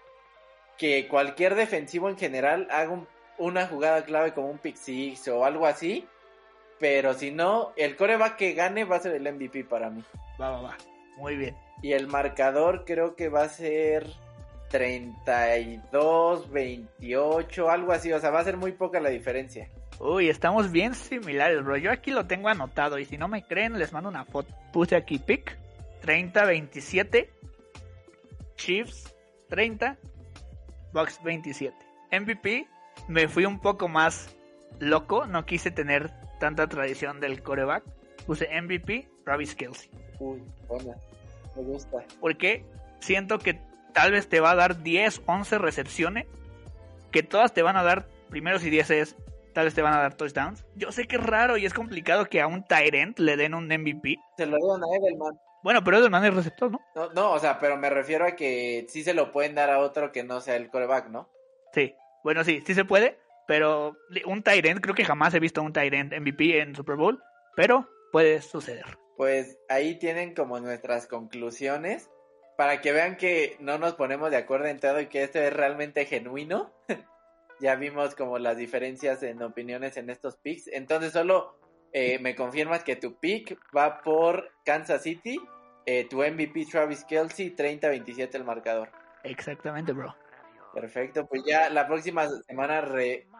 que 0.76 1.06
cualquier 1.08 1.54
defensivo 1.54 2.08
en 2.08 2.18
general 2.18 2.66
haga 2.70 3.06
una 3.36 3.66
jugada 3.66 4.04
clave 4.04 4.32
como 4.32 4.50
un 4.50 4.58
pick 4.58 4.76
six 4.76 5.28
o 5.28 5.44
algo 5.44 5.66
así. 5.66 6.06
Pero 6.78 7.14
si 7.14 7.30
no, 7.30 7.72
el 7.76 7.96
coreback 7.96 8.36
que 8.36 8.52
gane 8.52 8.84
va 8.84 8.96
a 8.96 9.00
ser 9.00 9.14
el 9.14 9.32
MVP 9.32 9.64
para 9.64 9.90
mí. 9.90 10.02
Va, 10.40 10.50
va, 10.50 10.62
va. 10.62 10.76
Muy 11.18 11.36
bien. 11.36 11.56
Y 11.82 11.92
el 11.92 12.06
marcador 12.06 12.84
creo 12.84 13.14
que 13.16 13.28
va 13.28 13.42
a 13.42 13.48
ser. 13.48 14.06
32, 14.70 16.50
28, 16.50 17.70
algo 17.70 17.92
así. 17.92 18.12
O 18.12 18.20
sea, 18.20 18.30
va 18.30 18.40
a 18.40 18.44
ser 18.44 18.56
muy 18.56 18.72
poca 18.72 19.00
la 19.00 19.08
diferencia. 19.08 19.68
Uy, 19.98 20.28
estamos 20.28 20.70
bien 20.70 20.94
similares, 20.94 21.64
bro. 21.64 21.76
Yo 21.76 21.90
aquí 21.90 22.10
lo 22.10 22.26
tengo 22.26 22.48
anotado 22.48 22.98
y 22.98 23.04
si 23.04 23.18
no 23.18 23.28
me 23.28 23.42
creen, 23.42 23.78
les 23.78 23.92
mando 23.92 24.08
una 24.08 24.24
foto. 24.24 24.54
Puse 24.72 24.94
aquí 24.94 25.18
pick 25.18 25.56
30, 26.02 26.44
27. 26.44 27.30
Chiefs 28.56 29.14
30. 29.48 29.96
Bucks 30.92 31.22
27. 31.22 31.76
MVP, 32.12 32.66
me 33.08 33.28
fui 33.28 33.44
un 33.44 33.60
poco 33.60 33.88
más 33.88 34.34
loco. 34.78 35.26
No 35.26 35.44
quise 35.44 35.70
tener 35.70 36.10
tanta 36.38 36.68
tradición 36.68 37.20
del 37.20 37.42
coreback. 37.42 37.84
Puse 38.26 38.48
MVP, 38.60 39.08
Travis 39.24 39.54
Kelsey. 39.54 39.90
Uy, 40.18 40.42
buena. 40.66 40.96
Me 41.56 41.62
gusta. 41.62 41.98
Porque 42.20 42.64
siento 43.00 43.38
que 43.38 43.60
tal 43.92 44.12
vez 44.12 44.28
te 44.28 44.40
va 44.40 44.52
a 44.52 44.56
dar 44.56 44.82
10, 44.82 45.22
11 45.26 45.58
recepciones. 45.58 46.26
Que 47.10 47.22
todas 47.22 47.52
te 47.54 47.62
van 47.62 47.76
a 47.76 47.82
dar 47.82 48.06
primeros 48.28 48.64
y 48.64 48.70
10 48.70 49.16
tal 49.54 49.64
vez 49.64 49.74
te 49.74 49.82
van 49.82 49.94
a 49.94 50.00
dar 50.00 50.14
touchdowns. 50.14 50.64
Yo 50.76 50.92
sé 50.92 51.06
que 51.06 51.16
es 51.16 51.22
raro 51.22 51.56
y 51.56 51.66
es 51.66 51.74
complicado 51.74 52.26
que 52.26 52.40
a 52.40 52.46
un 52.46 52.64
Tyrant 52.64 53.18
le 53.18 53.36
den 53.36 53.54
un 53.54 53.66
MVP. 53.66 54.16
Se 54.36 54.46
lo 54.46 54.56
dieron 54.56 54.82
a 54.84 54.96
Edelman. 54.96 55.40
Bueno, 55.64 55.82
pero 55.82 55.98
Edelman 55.98 56.24
es 56.24 56.34
receptor, 56.34 56.70
¿no? 56.70 56.80
¿no? 56.94 57.10
No, 57.12 57.32
o 57.32 57.38
sea, 57.40 57.58
pero 57.58 57.76
me 57.76 57.90
refiero 57.90 58.24
a 58.24 58.36
que 58.36 58.86
sí 58.88 59.02
se 59.02 59.14
lo 59.14 59.32
pueden 59.32 59.56
dar 59.56 59.70
a 59.70 59.80
otro 59.80 60.12
que 60.12 60.22
no 60.22 60.40
sea 60.40 60.54
el 60.54 60.70
coreback, 60.70 61.08
¿no? 61.08 61.28
Sí, 61.72 61.94
bueno, 62.22 62.44
sí, 62.44 62.62
sí 62.64 62.74
se 62.74 62.84
puede, 62.84 63.18
pero 63.48 63.96
un 64.26 64.42
Tyrant, 64.42 64.80
creo 64.80 64.94
que 64.94 65.04
jamás 65.04 65.34
he 65.34 65.40
visto 65.40 65.60
un 65.60 65.72
Tyrant 65.72 66.12
MVP 66.12 66.60
en 66.60 66.76
Super 66.76 66.94
Bowl, 66.94 67.20
pero 67.56 67.88
puede 68.12 68.40
suceder. 68.42 68.84
Pues 69.18 69.58
ahí 69.68 69.98
tienen 69.98 70.32
como 70.32 70.60
nuestras 70.60 71.08
conclusiones 71.08 72.08
para 72.56 72.80
que 72.80 72.92
vean 72.92 73.16
que 73.16 73.56
no 73.58 73.76
nos 73.76 73.94
ponemos 73.94 74.30
de 74.30 74.36
acuerdo 74.36 74.66
en 74.66 74.78
todo 74.78 75.00
y 75.00 75.08
que 75.08 75.24
esto 75.24 75.40
es 75.40 75.52
realmente 75.52 76.06
genuino. 76.06 76.72
ya 77.60 77.74
vimos 77.74 78.14
como 78.14 78.38
las 78.38 78.56
diferencias 78.56 79.24
en 79.24 79.42
opiniones 79.42 79.96
en 79.96 80.08
estos 80.08 80.36
picks. 80.36 80.68
Entonces 80.68 81.12
solo 81.12 81.58
eh, 81.92 82.20
me 82.20 82.36
confirmas 82.36 82.84
que 82.84 82.94
tu 82.94 83.18
pick 83.18 83.58
va 83.76 84.02
por 84.02 84.52
Kansas 84.64 85.02
City, 85.02 85.40
eh, 85.84 86.06
tu 86.08 86.18
MVP 86.18 86.66
Travis 86.70 87.04
Kelsey, 87.04 87.56
30-27 87.56 88.36
el 88.36 88.44
marcador. 88.44 88.92
Exactamente, 89.24 89.92
bro. 89.92 90.14
Perfecto, 90.80 91.26
pues 91.26 91.42
ya 91.44 91.70
la 91.70 91.86
próxima 91.86 92.28
semana 92.46 92.82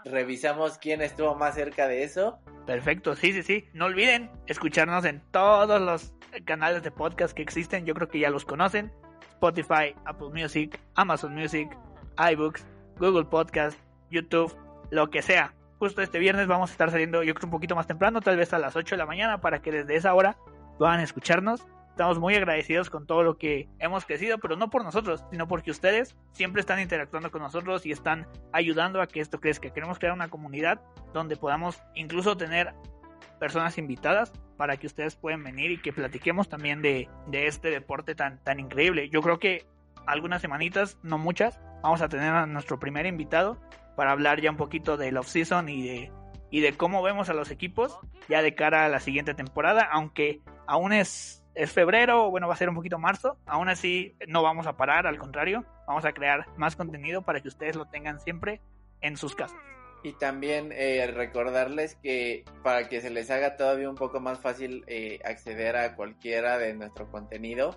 revisamos 0.04 0.78
quién 0.78 1.02
estuvo 1.02 1.34
más 1.34 1.54
cerca 1.54 1.86
de 1.86 2.02
eso. 2.02 2.38
Perfecto, 2.66 3.14
sí, 3.14 3.32
sí, 3.32 3.42
sí. 3.42 3.68
No 3.72 3.86
olviden 3.86 4.30
escucharnos 4.46 5.04
en 5.04 5.22
todos 5.30 5.80
los 5.80 6.12
canales 6.44 6.82
de 6.82 6.90
podcast 6.90 7.34
que 7.34 7.42
existen. 7.42 7.86
Yo 7.86 7.94
creo 7.94 8.08
que 8.08 8.18
ya 8.18 8.30
los 8.30 8.44
conocen. 8.44 8.92
Spotify, 9.34 9.94
Apple 10.04 10.30
Music, 10.32 10.80
Amazon 10.96 11.34
Music, 11.34 11.70
iBooks, 12.32 12.66
Google 12.98 13.24
Podcast, 13.26 13.78
YouTube, 14.10 14.52
lo 14.90 15.08
que 15.10 15.22
sea. 15.22 15.54
Justo 15.78 16.02
este 16.02 16.18
viernes 16.18 16.48
vamos 16.48 16.70
a 16.70 16.72
estar 16.72 16.90
saliendo, 16.90 17.22
yo 17.22 17.34
creo 17.34 17.46
un 17.46 17.52
poquito 17.52 17.76
más 17.76 17.86
temprano, 17.86 18.20
tal 18.20 18.36
vez 18.36 18.52
a 18.52 18.58
las 18.58 18.74
8 18.74 18.96
de 18.96 18.98
la 18.98 19.06
mañana, 19.06 19.40
para 19.40 19.62
que 19.62 19.70
desde 19.70 19.94
esa 19.94 20.12
hora 20.12 20.36
puedan 20.76 20.98
escucharnos. 20.98 21.64
Estamos 21.98 22.20
muy 22.20 22.36
agradecidos 22.36 22.90
con 22.90 23.08
todo 23.08 23.24
lo 23.24 23.38
que 23.38 23.68
hemos 23.80 24.04
crecido, 24.04 24.38
pero 24.38 24.54
no 24.54 24.70
por 24.70 24.84
nosotros, 24.84 25.24
sino 25.32 25.48
porque 25.48 25.72
ustedes 25.72 26.14
siempre 26.30 26.60
están 26.60 26.78
interactuando 26.78 27.32
con 27.32 27.42
nosotros 27.42 27.84
y 27.86 27.90
están 27.90 28.28
ayudando 28.52 29.02
a 29.02 29.08
que 29.08 29.18
esto 29.18 29.40
crezca. 29.40 29.70
Queremos 29.70 29.98
crear 29.98 30.14
una 30.14 30.28
comunidad 30.28 30.80
donde 31.12 31.36
podamos 31.36 31.82
incluso 31.96 32.36
tener 32.36 32.72
personas 33.40 33.78
invitadas 33.78 34.32
para 34.56 34.76
que 34.76 34.86
ustedes 34.86 35.16
puedan 35.16 35.42
venir 35.42 35.72
y 35.72 35.82
que 35.82 35.92
platiquemos 35.92 36.48
también 36.48 36.82
de, 36.82 37.08
de 37.26 37.48
este 37.48 37.68
deporte 37.68 38.14
tan, 38.14 38.38
tan 38.44 38.60
increíble. 38.60 39.08
Yo 39.08 39.20
creo 39.20 39.40
que 39.40 39.66
algunas 40.06 40.40
semanitas, 40.40 40.98
no 41.02 41.18
muchas, 41.18 41.60
vamos 41.82 42.00
a 42.00 42.08
tener 42.08 42.32
a 42.32 42.46
nuestro 42.46 42.78
primer 42.78 43.06
invitado 43.06 43.58
para 43.96 44.12
hablar 44.12 44.40
ya 44.40 44.52
un 44.52 44.56
poquito 44.56 44.98
del 44.98 45.16
off-season 45.16 45.68
y 45.68 45.82
de, 45.82 46.12
y 46.52 46.60
de 46.60 46.74
cómo 46.74 47.02
vemos 47.02 47.28
a 47.28 47.34
los 47.34 47.50
equipos 47.50 47.98
ya 48.28 48.40
de 48.40 48.54
cara 48.54 48.84
a 48.84 48.88
la 48.88 49.00
siguiente 49.00 49.34
temporada, 49.34 49.82
aunque 49.90 50.42
aún 50.68 50.92
es, 50.92 51.42
es 51.58 51.72
febrero, 51.72 52.30
bueno, 52.30 52.46
va 52.46 52.54
a 52.54 52.56
ser 52.56 52.68
un 52.68 52.76
poquito 52.76 53.00
marzo, 53.00 53.36
aún 53.44 53.68
así 53.68 54.14
no 54.28 54.44
vamos 54.44 54.68
a 54.68 54.76
parar, 54.76 55.08
al 55.08 55.18
contrario, 55.18 55.64
vamos 55.88 56.04
a 56.04 56.12
crear 56.12 56.46
más 56.56 56.76
contenido 56.76 57.22
para 57.22 57.40
que 57.40 57.48
ustedes 57.48 57.74
lo 57.74 57.86
tengan 57.86 58.20
siempre 58.20 58.60
en 59.00 59.16
sus 59.16 59.34
casas. 59.34 59.58
Y 60.04 60.12
también 60.12 60.70
eh, 60.70 61.10
recordarles 61.12 61.96
que 61.96 62.44
para 62.62 62.88
que 62.88 63.00
se 63.00 63.10
les 63.10 63.28
haga 63.32 63.56
todavía 63.56 63.90
un 63.90 63.96
poco 63.96 64.20
más 64.20 64.38
fácil 64.38 64.84
eh, 64.86 65.18
acceder 65.24 65.76
a 65.76 65.96
cualquiera 65.96 66.58
de 66.58 66.74
nuestro 66.74 67.10
contenido, 67.10 67.76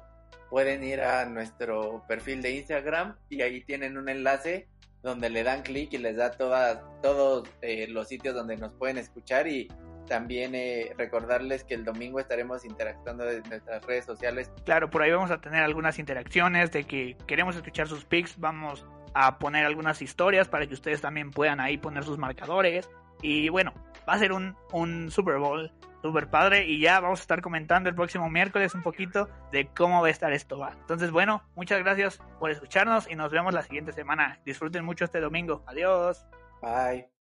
pueden 0.51 0.83
ir 0.83 1.01
a 1.01 1.25
nuestro 1.25 2.05
perfil 2.07 2.43
de 2.43 2.51
Instagram 2.51 3.17
y 3.29 3.41
ahí 3.41 3.61
tienen 3.61 3.97
un 3.97 4.09
enlace 4.09 4.67
donde 5.01 5.31
le 5.31 5.41
dan 5.41 5.63
clic 5.63 5.91
y 5.93 5.97
les 5.97 6.15
da 6.15 6.29
todas, 6.29 6.83
todos 7.01 7.49
eh, 7.63 7.87
los 7.87 8.07
sitios 8.07 8.35
donde 8.35 8.57
nos 8.57 8.73
pueden 8.73 8.99
escuchar 8.99 9.47
y 9.47 9.67
también 10.07 10.55
eh, 10.55 10.93
recordarles 10.97 11.63
que 11.63 11.73
el 11.73 11.83
domingo 11.83 12.19
estaremos 12.19 12.65
interactuando 12.65 13.29
en 13.29 13.43
nuestras 13.49 13.85
redes 13.85 14.05
sociales. 14.05 14.51
Claro, 14.65 14.89
por 14.89 15.01
ahí 15.01 15.11
vamos 15.11 15.31
a 15.31 15.39
tener 15.39 15.63
algunas 15.63 15.99
interacciones 15.99 16.71
de 16.71 16.83
que 16.85 17.17
queremos 17.27 17.55
escuchar 17.55 17.87
sus 17.87 18.05
pics, 18.05 18.39
vamos 18.39 18.85
a 19.13 19.37
poner 19.39 19.65
algunas 19.65 20.01
historias 20.01 20.47
para 20.47 20.67
que 20.67 20.73
ustedes 20.73 21.01
también 21.01 21.31
puedan 21.31 21.59
ahí 21.59 21.77
poner 21.77 22.03
sus 22.03 22.17
marcadores. 22.17 22.89
Y 23.21 23.49
bueno, 23.49 23.73
va 24.07 24.13
a 24.13 24.19
ser 24.19 24.31
un, 24.31 24.55
un 24.71 25.11
Super 25.11 25.37
Bowl 25.37 25.71
super 26.01 26.29
padre 26.29 26.65
y 26.65 26.79
ya 26.79 26.99
vamos 26.99 27.19
a 27.19 27.21
estar 27.21 27.41
comentando 27.41 27.89
el 27.89 27.95
próximo 27.95 28.29
miércoles 28.29 28.73
un 28.73 28.81
poquito 28.81 29.29
de 29.51 29.67
cómo 29.67 30.01
va 30.01 30.07
a 30.07 30.11
estar 30.11 30.33
esto. 30.33 30.57
¿va? 30.57 30.71
Entonces, 30.79 31.11
bueno, 31.11 31.43
muchas 31.55 31.79
gracias 31.79 32.19
por 32.39 32.51
escucharnos 32.51 33.09
y 33.09 33.15
nos 33.15 33.31
vemos 33.31 33.53
la 33.53 33.61
siguiente 33.61 33.91
semana. 33.93 34.39
Disfruten 34.45 34.83
mucho 34.83 35.05
este 35.05 35.19
domingo. 35.19 35.63
Adiós. 35.67 36.25
Bye. 36.61 37.20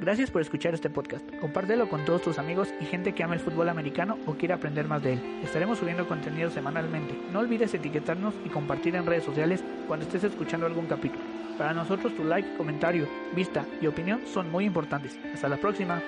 Gracias 0.00 0.30
por 0.30 0.42
escuchar 0.42 0.74
este 0.74 0.90
podcast. 0.90 1.24
Compártelo 1.40 1.88
con 1.88 2.04
todos 2.04 2.22
tus 2.22 2.38
amigos 2.38 2.68
y 2.80 2.84
gente 2.86 3.14
que 3.14 3.22
ama 3.22 3.34
el 3.34 3.40
fútbol 3.40 3.68
americano 3.68 4.18
o 4.26 4.34
quiera 4.34 4.56
aprender 4.56 4.88
más 4.88 5.02
de 5.02 5.14
él. 5.14 5.40
Estaremos 5.44 5.78
subiendo 5.78 6.08
contenido 6.08 6.50
semanalmente. 6.50 7.16
No 7.32 7.40
olvides 7.40 7.74
etiquetarnos 7.74 8.34
y 8.44 8.48
compartir 8.48 8.96
en 8.96 9.06
redes 9.06 9.24
sociales 9.24 9.62
cuando 9.86 10.06
estés 10.06 10.24
escuchando 10.24 10.66
algún 10.66 10.86
capítulo. 10.86 11.22
Para 11.56 11.74
nosotros 11.74 12.16
tu 12.16 12.24
like, 12.24 12.56
comentario, 12.56 13.06
vista 13.34 13.64
y 13.80 13.86
opinión 13.86 14.22
son 14.26 14.50
muy 14.50 14.64
importantes. 14.64 15.18
Hasta 15.32 15.48
la 15.48 15.58
próxima. 15.58 16.02